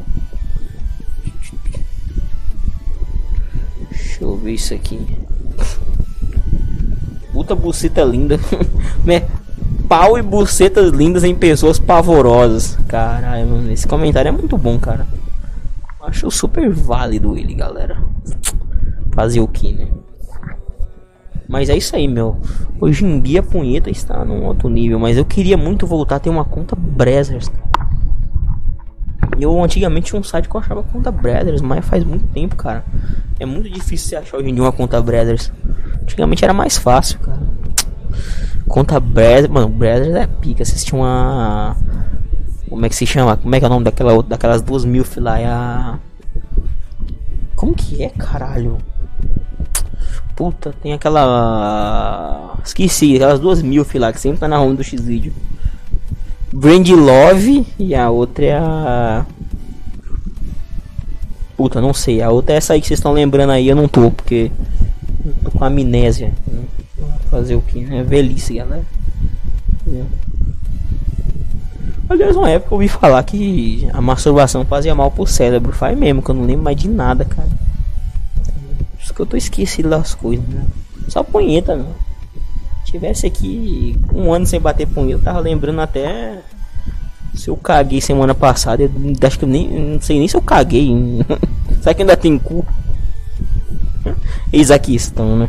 Deixa 3.90 4.24
eu 4.24 4.36
ver 4.36 4.52
isso 4.52 4.74
aqui. 4.74 5.06
Puta 7.32 7.54
buceta 7.54 8.02
linda. 8.02 8.40
Pau 9.88 10.18
e 10.18 10.22
bucetas 10.22 10.90
lindas 10.90 11.22
em 11.22 11.34
pessoas 11.34 11.78
pavorosas. 11.78 12.76
Caralho, 12.88 13.46
mano. 13.46 13.70
Esse 13.70 13.86
comentário 13.86 14.30
é 14.30 14.32
muito 14.32 14.58
bom, 14.58 14.78
cara. 14.78 15.06
Acho 16.00 16.30
super 16.30 16.70
válido 16.70 17.36
ele, 17.36 17.54
galera. 17.54 18.02
Fazer 19.16 19.40
o 19.40 19.48
que, 19.48 19.72
né? 19.72 19.88
Mas 21.48 21.68
é 21.68 21.76
isso 21.76 21.96
aí, 21.96 22.06
meu. 22.06 22.40
Hoje 22.80 23.04
em 23.04 23.18
dia 23.20 23.40
a 23.40 23.42
punheta 23.42 23.90
está 23.90 24.24
num 24.24 24.44
outro 24.44 24.68
nível. 24.68 24.98
Mas 24.98 25.16
eu 25.16 25.24
queria 25.24 25.56
muito 25.56 25.86
voltar 25.86 26.16
a 26.16 26.20
ter 26.20 26.30
uma 26.30 26.44
conta 26.44 26.76
Brazzers. 26.76 27.50
Eu 29.38 29.62
antigamente 29.62 30.06
tinha 30.06 30.20
um 30.20 30.24
site 30.24 30.48
que 30.48 30.54
eu 30.54 30.60
achava 30.60 30.82
conta 30.82 31.10
Brothers, 31.10 31.60
mas 31.60 31.84
faz 31.84 32.02
muito 32.04 32.26
tempo, 32.32 32.56
cara. 32.56 32.84
É 33.38 33.44
muito 33.44 33.68
difícil 33.68 34.08
você 34.08 34.16
achar 34.16 34.38
hoje 34.38 34.48
em 34.48 34.54
dia 34.54 34.62
uma 34.62 34.72
conta 34.72 35.00
Brothers. 35.00 35.52
Antigamente 36.02 36.42
era 36.42 36.54
mais 36.54 36.78
fácil, 36.78 37.18
cara. 37.20 37.42
Conta 38.66 38.98
Brothers, 38.98 39.48
mano, 39.48 39.68
Brothers 39.68 40.14
é 40.14 40.26
pica. 40.26 40.64
Vocês 40.64 40.84
tinham 40.84 41.02
uma. 41.02 41.76
Como 42.68 42.84
é 42.84 42.88
que 42.88 42.96
se 42.96 43.06
chama? 43.06 43.36
Como 43.36 43.54
é 43.54 43.58
que 43.58 43.64
é 43.64 43.68
o 43.68 43.70
nome 43.70 43.84
daquela, 43.84 44.22
daquelas 44.22 44.62
duas 44.62 44.84
mil 44.84 45.04
lá? 45.18 45.40
É. 45.40 45.98
Como 47.54 47.74
que 47.74 48.02
é, 48.02 48.08
caralho? 48.08 48.78
Puta, 50.36 50.74
tem 50.82 50.92
aquela. 50.92 52.58
Esqueci, 52.62 53.16
aquelas 53.16 53.40
duas 53.40 53.62
mil 53.62 53.86
lá 53.94 54.12
que 54.12 54.20
sempre 54.20 54.38
tá 54.38 54.46
na 54.46 54.60
home 54.60 54.76
do 54.76 54.84
X-Video. 54.84 55.32
Brand 56.52 56.86
Love 56.90 57.66
e 57.78 57.94
a 57.94 58.10
outra 58.10 58.44
é 58.44 58.58
a. 58.58 59.24
Puta, 61.56 61.80
não 61.80 61.94
sei. 61.94 62.20
A 62.20 62.30
outra 62.30 62.54
é 62.54 62.58
essa 62.58 62.74
aí 62.74 62.82
que 62.82 62.86
vocês 62.86 62.98
estão 62.98 63.12
lembrando 63.12 63.50
aí, 63.50 63.66
eu 63.66 63.74
não 63.74 63.88
tô, 63.88 64.10
porque. 64.10 64.50
tô 65.42 65.50
com 65.52 65.64
amnésia. 65.64 66.34
Fazer 67.30 67.54
o 67.54 67.62
que, 67.62 67.80
né? 67.80 68.02
Velhice, 68.02 68.56
galera. 68.56 68.84
É. 69.88 70.02
Aliás, 72.10 72.36
uma 72.36 72.50
época 72.50 72.74
eu 72.74 72.76
ouvi 72.76 72.88
falar 72.88 73.22
que 73.22 73.88
a 73.90 74.02
masturbação 74.02 74.66
fazia 74.66 74.94
mal 74.94 75.10
pro 75.10 75.26
cérebro. 75.26 75.72
Faz 75.72 75.98
mesmo, 75.98 76.20
que 76.20 76.30
eu 76.30 76.34
não 76.34 76.44
lembro 76.44 76.62
mais 76.62 76.76
de 76.76 76.88
nada, 76.88 77.24
cara. 77.24 77.48
Que 79.16 79.22
eu 79.22 79.26
tô 79.26 79.36
esquecido 79.36 79.88
das 79.88 80.14
coisas, 80.14 80.46
né? 80.46 80.64
Só 81.08 81.24
punheta, 81.24 81.74
meu 81.74 82.06
tivesse 82.86 83.26
aqui 83.26 83.98
um 84.12 84.32
ano 84.32 84.46
sem 84.46 84.60
bater 84.60 84.86
punheta, 84.86 85.18
eu 85.18 85.22
tava 85.22 85.40
lembrando 85.40 85.80
até 85.80 86.38
se 87.34 87.48
eu 87.48 87.56
caguei 87.56 88.00
semana 88.00 88.34
passada. 88.34 88.82
Eu 88.82 88.90
acho 89.22 89.38
que 89.38 89.44
eu 89.44 89.48
nem 89.48 89.68
não 89.68 90.00
sei 90.00 90.18
nem 90.18 90.28
se 90.28 90.36
eu 90.36 90.42
caguei. 90.42 90.90
Será 91.82 91.94
que 91.94 92.02
ainda 92.02 92.16
tem 92.16 92.38
cu? 92.38 92.64
Eis 94.52 94.70
aqui 94.70 94.94
estão, 94.94 95.36
né? 95.36 95.48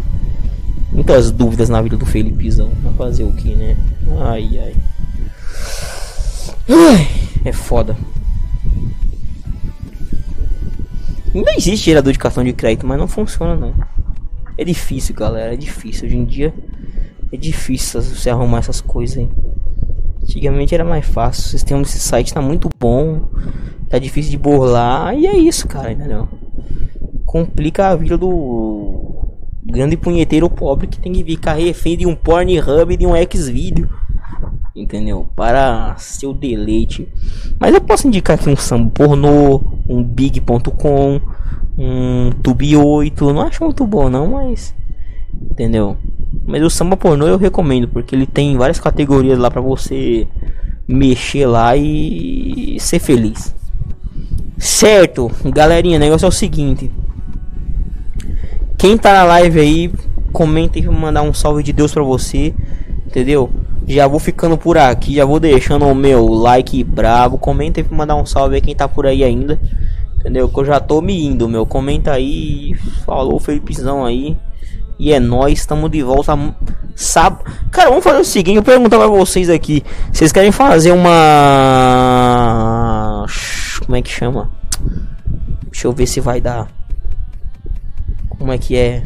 Muitas 0.91 1.31
dúvidas 1.31 1.69
na 1.69 1.81
vida 1.81 1.95
do 1.95 2.05
Felipezão. 2.05 2.71
Vai 2.83 2.93
fazer 2.93 3.23
o 3.23 3.31
que, 3.31 3.53
né? 3.55 3.77
Ai, 4.19 4.59
ai. 4.59 4.75
Ai, 6.69 7.07
é 7.45 7.53
foda. 7.53 7.95
Ainda 11.33 11.51
existe 11.55 11.85
gerador 11.85 12.13
de 12.13 12.19
cartão 12.19 12.43
de 12.43 12.53
crédito, 12.53 12.85
mas 12.85 12.97
não 12.97 13.07
funciona 13.07 13.55
não. 13.55 13.73
É 14.57 14.63
difícil, 14.63 15.13
galera. 15.15 15.53
É 15.53 15.57
difícil. 15.57 16.07
Hoje 16.07 16.17
em 16.17 16.25
dia 16.25 16.53
é 17.31 17.37
difícil 17.37 18.01
você 18.01 18.29
arrumar 18.29 18.59
essas 18.59 18.81
coisas 18.81 19.17
aí. 19.17 19.29
Antigamente 20.23 20.73
era 20.73 20.83
mais 20.83 21.05
fácil. 21.05 21.43
O 21.43 21.49
sistema 21.49 21.81
desse 21.81 21.99
site 21.99 22.33
tá 22.33 22.41
muito 22.41 22.69
bom. 22.79 23.29
Tá 23.89 23.99
difícil 23.99 24.31
de 24.31 24.37
burlar. 24.37 25.15
E 25.15 25.27
é 25.27 25.37
isso, 25.37 25.67
cara, 25.67 25.91
entendeu? 25.91 26.27
Complica 27.25 27.89
a 27.89 27.95
vida 27.95 28.17
do 28.17 29.27
grande 29.63 29.97
punheteiro 29.97 30.49
pobre 30.49 30.87
que 30.87 30.99
tem 30.99 31.11
que 31.11 31.23
ficar 31.23 31.53
refém 31.53 31.97
de 31.97 32.05
um 32.05 32.15
Pornhub 32.15 32.93
e 32.93 32.97
de 32.97 33.05
um 33.05 33.11
Xvideo. 33.13 33.89
Entendeu? 34.77 35.27
Para 35.35 35.95
seu 35.97 36.33
deleite. 36.33 37.07
Mas 37.59 37.73
eu 37.73 37.81
posso 37.81 38.07
indicar 38.07 38.37
aqui 38.37 38.47
um 38.47 38.55
samba 38.55 38.91
pornô, 38.91 39.59
um 39.89 40.03
big.com, 40.03 41.19
um 41.75 42.31
tube 42.43 42.77
8. 42.77 43.33
Não 43.33 43.41
acho 43.41 43.63
muito 43.63 43.87
bom 43.87 44.07
não, 44.07 44.27
mas 44.27 44.75
entendeu? 45.49 45.97
Mas 46.45 46.61
o 46.61 46.69
samba 46.69 46.95
pornô 46.95 47.25
eu 47.25 47.39
recomendo, 47.39 47.87
porque 47.87 48.15
ele 48.15 48.27
tem 48.27 48.55
várias 48.55 48.79
categorias 48.79 49.39
lá 49.39 49.49
pra 49.49 49.61
você 49.61 50.27
mexer 50.87 51.47
lá 51.47 51.75
e 51.75 52.77
ser 52.79 52.99
feliz. 52.99 53.55
Certo, 54.59 55.31
galerinha, 55.45 55.97
o 55.97 55.99
negócio 55.99 56.25
é 56.25 56.29
o 56.29 56.31
seguinte. 56.31 56.91
Quem 58.77 58.95
tá 58.95 59.11
na 59.11 59.23
live 59.23 59.59
aí, 59.59 59.91
comenta 60.31 60.77
e 60.77 60.87
mandar 60.87 61.23
um 61.23 61.33
salve 61.33 61.63
de 61.63 61.73
Deus 61.73 61.91
pra 61.91 62.03
você, 62.03 62.53
entendeu? 63.07 63.49
Já 63.87 64.05
vou 64.05 64.19
ficando 64.19 64.57
por 64.57 64.77
aqui, 64.77 65.15
já 65.15 65.25
vou 65.25 65.39
deixando 65.39 65.87
o 65.87 65.95
meu 65.95 66.27
like 66.27 66.83
bravo. 66.83 67.37
Comenta 67.37 67.79
e 67.79 67.85
mandar 67.89 68.15
um 68.15 68.25
salve 68.25 68.55
aí 68.55 68.61
quem 68.61 68.75
tá 68.75 68.87
por 68.87 69.07
aí 69.07 69.23
ainda. 69.23 69.59
Entendeu? 70.19 70.49
Que 70.49 70.59
eu 70.59 70.65
já 70.65 70.79
tô 70.79 71.01
me 71.01 71.25
indo, 71.25 71.47
meu. 71.47 71.65
Comenta 71.65 72.11
aí. 72.11 72.75
Falou, 73.05 73.39
Felipezão 73.39 74.05
aí. 74.05 74.35
E 74.99 75.13
é 75.13 75.19
nós, 75.19 75.53
estamos 75.53 75.89
de 75.89 76.03
volta. 76.03 76.37
Sábado. 76.95 77.45
Cara, 77.71 77.89
vamos 77.89 78.03
fazer 78.03 78.19
o 78.19 78.25
seguinte: 78.25 78.57
eu 78.57 78.63
perguntar 78.63 78.97
pra 78.97 79.07
vocês 79.07 79.49
aqui. 79.49 79.83
Vocês 80.11 80.33
querem 80.33 80.51
fazer 80.51 80.91
uma. 80.91 81.25
Como 83.85 83.95
é 83.95 84.01
que 84.01 84.09
chama? 84.09 84.49
Deixa 85.71 85.87
eu 85.87 85.93
ver 85.93 86.07
se 86.07 86.19
vai 86.19 86.41
dar. 86.41 86.67
Como 88.37 88.51
é 88.51 88.57
que 88.57 88.75
é? 88.75 89.03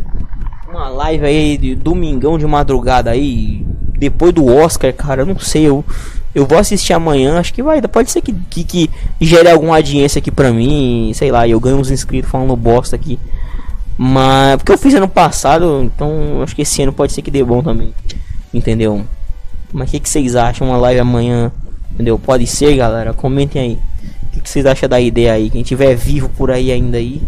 Uma 0.67 0.89
live 0.89 1.25
aí 1.25 1.57
de 1.57 1.75
domingão 1.75 2.37
de 2.37 2.47
madrugada 2.47 3.11
aí. 3.11 3.65
Depois 4.01 4.33
do 4.33 4.47
Oscar, 4.47 4.91
cara. 4.91 5.21
Eu 5.21 5.27
não 5.27 5.37
sei. 5.37 5.67
Eu, 5.67 5.85
eu 6.33 6.47
vou 6.47 6.57
assistir 6.57 6.91
amanhã. 6.91 7.37
Acho 7.37 7.53
que 7.53 7.61
vai. 7.61 7.79
Pode 7.83 8.09
ser 8.09 8.19
que, 8.21 8.33
que, 8.33 8.63
que 8.63 8.89
gere 9.19 9.47
alguma 9.47 9.75
audiência 9.75 10.17
aqui 10.17 10.31
pra 10.31 10.51
mim. 10.51 11.11
Sei 11.13 11.31
lá. 11.31 11.47
Eu 11.47 11.59
ganho 11.59 11.77
uns 11.77 11.91
inscritos 11.91 12.31
falando 12.31 12.55
bosta 12.55 12.95
aqui. 12.95 13.19
Mas 13.95 14.55
porque 14.55 14.71
eu 14.71 14.77
fiz 14.79 14.95
ano 14.95 15.07
passado, 15.07 15.83
então 15.83 16.41
acho 16.41 16.55
que 16.55 16.63
esse 16.63 16.81
ano 16.81 16.91
pode 16.91 17.13
ser 17.13 17.21
que 17.21 17.29
dê 17.29 17.43
bom 17.43 17.61
também. 17.61 17.93
Entendeu? 18.51 19.05
Mas 19.71 19.89
o 19.89 19.91
que, 19.91 19.99
que, 19.99 20.09
vocês 20.09 20.35
acham? 20.35 20.69
Uma 20.69 20.77
live 20.77 21.01
amanhã, 21.01 21.51
entendeu? 21.91 22.17
Pode 22.17 22.47
ser, 22.47 22.75
galera. 22.75 23.13
Comentem 23.13 23.61
aí. 23.61 23.79
O 24.23 24.29
que, 24.31 24.41
que, 24.41 24.49
vocês 24.49 24.65
acham 24.65 24.89
da 24.89 24.99
ideia 24.99 25.33
aí? 25.33 25.51
Quem 25.51 25.61
tiver 25.61 25.93
vivo 25.93 26.27
por 26.29 26.49
aí 26.49 26.71
ainda 26.71 26.97
aí, 26.97 27.21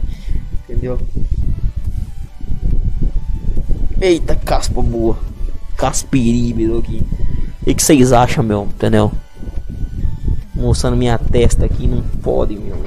entendeu? 0.64 1.00
Eita, 4.02 4.36
caspa 4.36 4.82
boa. 4.82 5.16
Casperíbido 5.84 6.78
aqui. 6.78 7.02
O 7.62 7.76
que, 7.76 7.84
vocês 7.84 8.12
acham, 8.12 8.44
meu? 8.44 8.64
Entendeu? 8.64 9.12
Mostrando 10.54 10.96
minha 10.96 11.18
testa 11.18 11.66
aqui, 11.66 11.88
não 11.88 12.02
pode, 12.22 12.56
meu 12.56 12.84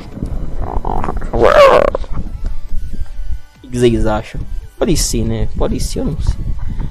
que 3.76 3.80
vocês 3.80 4.06
acham? 4.06 4.40
Pode 4.78 4.96
ser, 4.96 5.24
né? 5.24 5.48
Pode 5.56 5.78
ser, 5.80 6.00
eu 6.00 6.04
não 6.06 6.16
sei. 6.20 6.34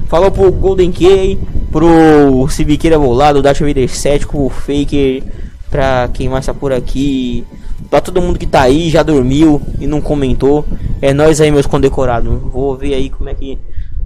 Falou 0.08 0.32
pro 0.32 0.52
Golden 0.52 0.92
Key, 0.92 1.38
pro 1.72 2.48
Civiqueira 2.50 2.98
Bolado, 2.98 3.42
Darth 3.42 3.60
Vader 3.60 3.90
7, 3.90 4.28
o 4.34 4.50
Faker, 4.50 5.24
pra 5.70 6.08
quem 6.14 6.30
mais 6.30 6.46
tá 6.46 6.54
por 6.54 6.72
aqui. 6.72 7.44
Pra 7.90 8.02
todo 8.02 8.22
mundo 8.22 8.40
que 8.40 8.48
tá 8.48 8.62
aí, 8.62 8.90
já 8.90 9.04
dormiu 9.04 9.62
e 9.80 9.88
não 9.88 10.02
comentou. 10.02 10.66
É 11.02 11.14
nós 11.14 11.42
aí, 11.42 11.52
meus 11.52 11.66
condecorados. 11.66 12.40
Vou 12.52 12.76
ver 12.76 12.94
aí 12.94 13.10
como 13.10 13.30
é 13.30 13.34
que 13.34 13.58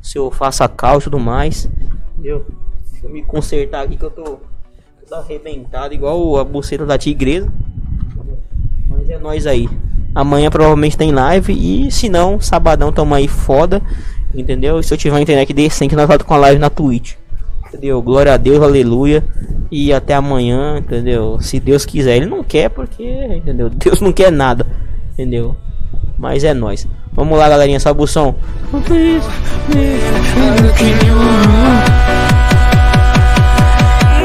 se 0.02 0.18
eu 0.18 0.32
faço 0.32 0.64
a 0.64 0.68
cal 0.68 1.00
e 1.00 1.04
tudo 1.04 1.20
mais. 1.20 1.70
Entendeu? 2.20 2.46
Deixa 2.92 3.08
eu 3.08 3.10
me 3.10 3.24
consertar 3.24 3.86
aqui 3.86 3.96
que 3.96 4.04
eu 4.04 4.12
tô 4.12 4.40
arrebentado, 5.10 5.94
igual 5.94 6.38
a 6.38 6.44
buceta 6.44 6.86
da 6.86 6.98
tigresa. 6.98 7.52
Mas 8.90 9.10
é 9.10 9.18
nós 9.18 9.48
aí. 9.48 9.70
Amanhã 10.14 10.50
provavelmente 10.50 10.98
tem 10.98 11.14
live. 11.14 11.54
E 11.54 11.90
se 11.90 12.10
não, 12.10 12.42
sabadão 12.42 12.92
tamo 12.92 13.16
aí 13.16 13.28
foda. 13.28 13.82
Entendeu? 14.36 14.80
E 14.80 14.84
se 14.84 14.94
eu 14.94 14.98
tiver 14.98 15.22
internet 15.22 15.54
decente, 15.54 15.96
nós 15.96 16.08
vamos 16.08 16.24
com 16.24 16.34
a 16.34 16.38
live 16.38 16.60
na 16.60 16.70
Twitch. 16.70 17.14
Entendeu? 17.68 18.02
Glória 18.02 18.34
a 18.34 18.38
Deus, 18.38 18.62
aleluia. 18.62 19.24
E 19.72 19.94
até 19.94 20.14
amanhã, 20.14 20.80
entendeu? 20.80 21.40
Se 21.40 21.58
Deus 21.58 21.86
quiser, 21.86 22.18
ele 22.18 22.26
não 22.26 22.44
quer 22.44 22.70
porque, 22.70 23.04
entendeu? 23.04 23.70
Deus 23.70 24.02
não 24.02 24.12
quer 24.12 24.32
nada, 24.32 24.68
entendeu? 25.14 25.56
Mas 26.20 26.44
é 26.44 26.54
nós. 26.54 26.86
Vamos 27.14 27.40
lá, 27.40 27.48
galerinha, 27.48 27.80
sobe 27.80 28.04
o 28.04 28.08
som. 28.08 28.36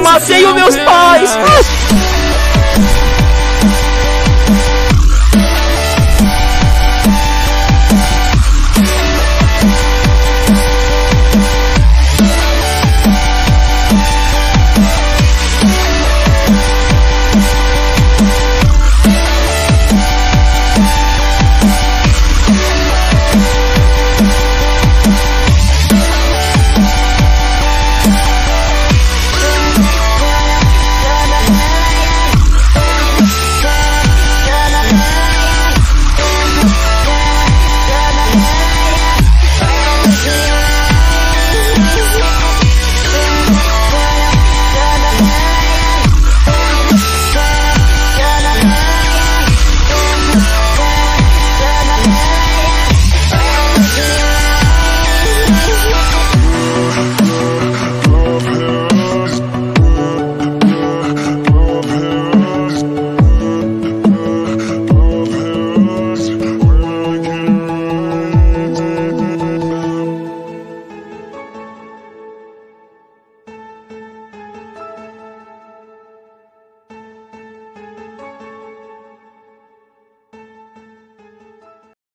Macei 0.02 0.44
os 0.44 0.54
meus 0.54 0.76
pais! 0.76 1.83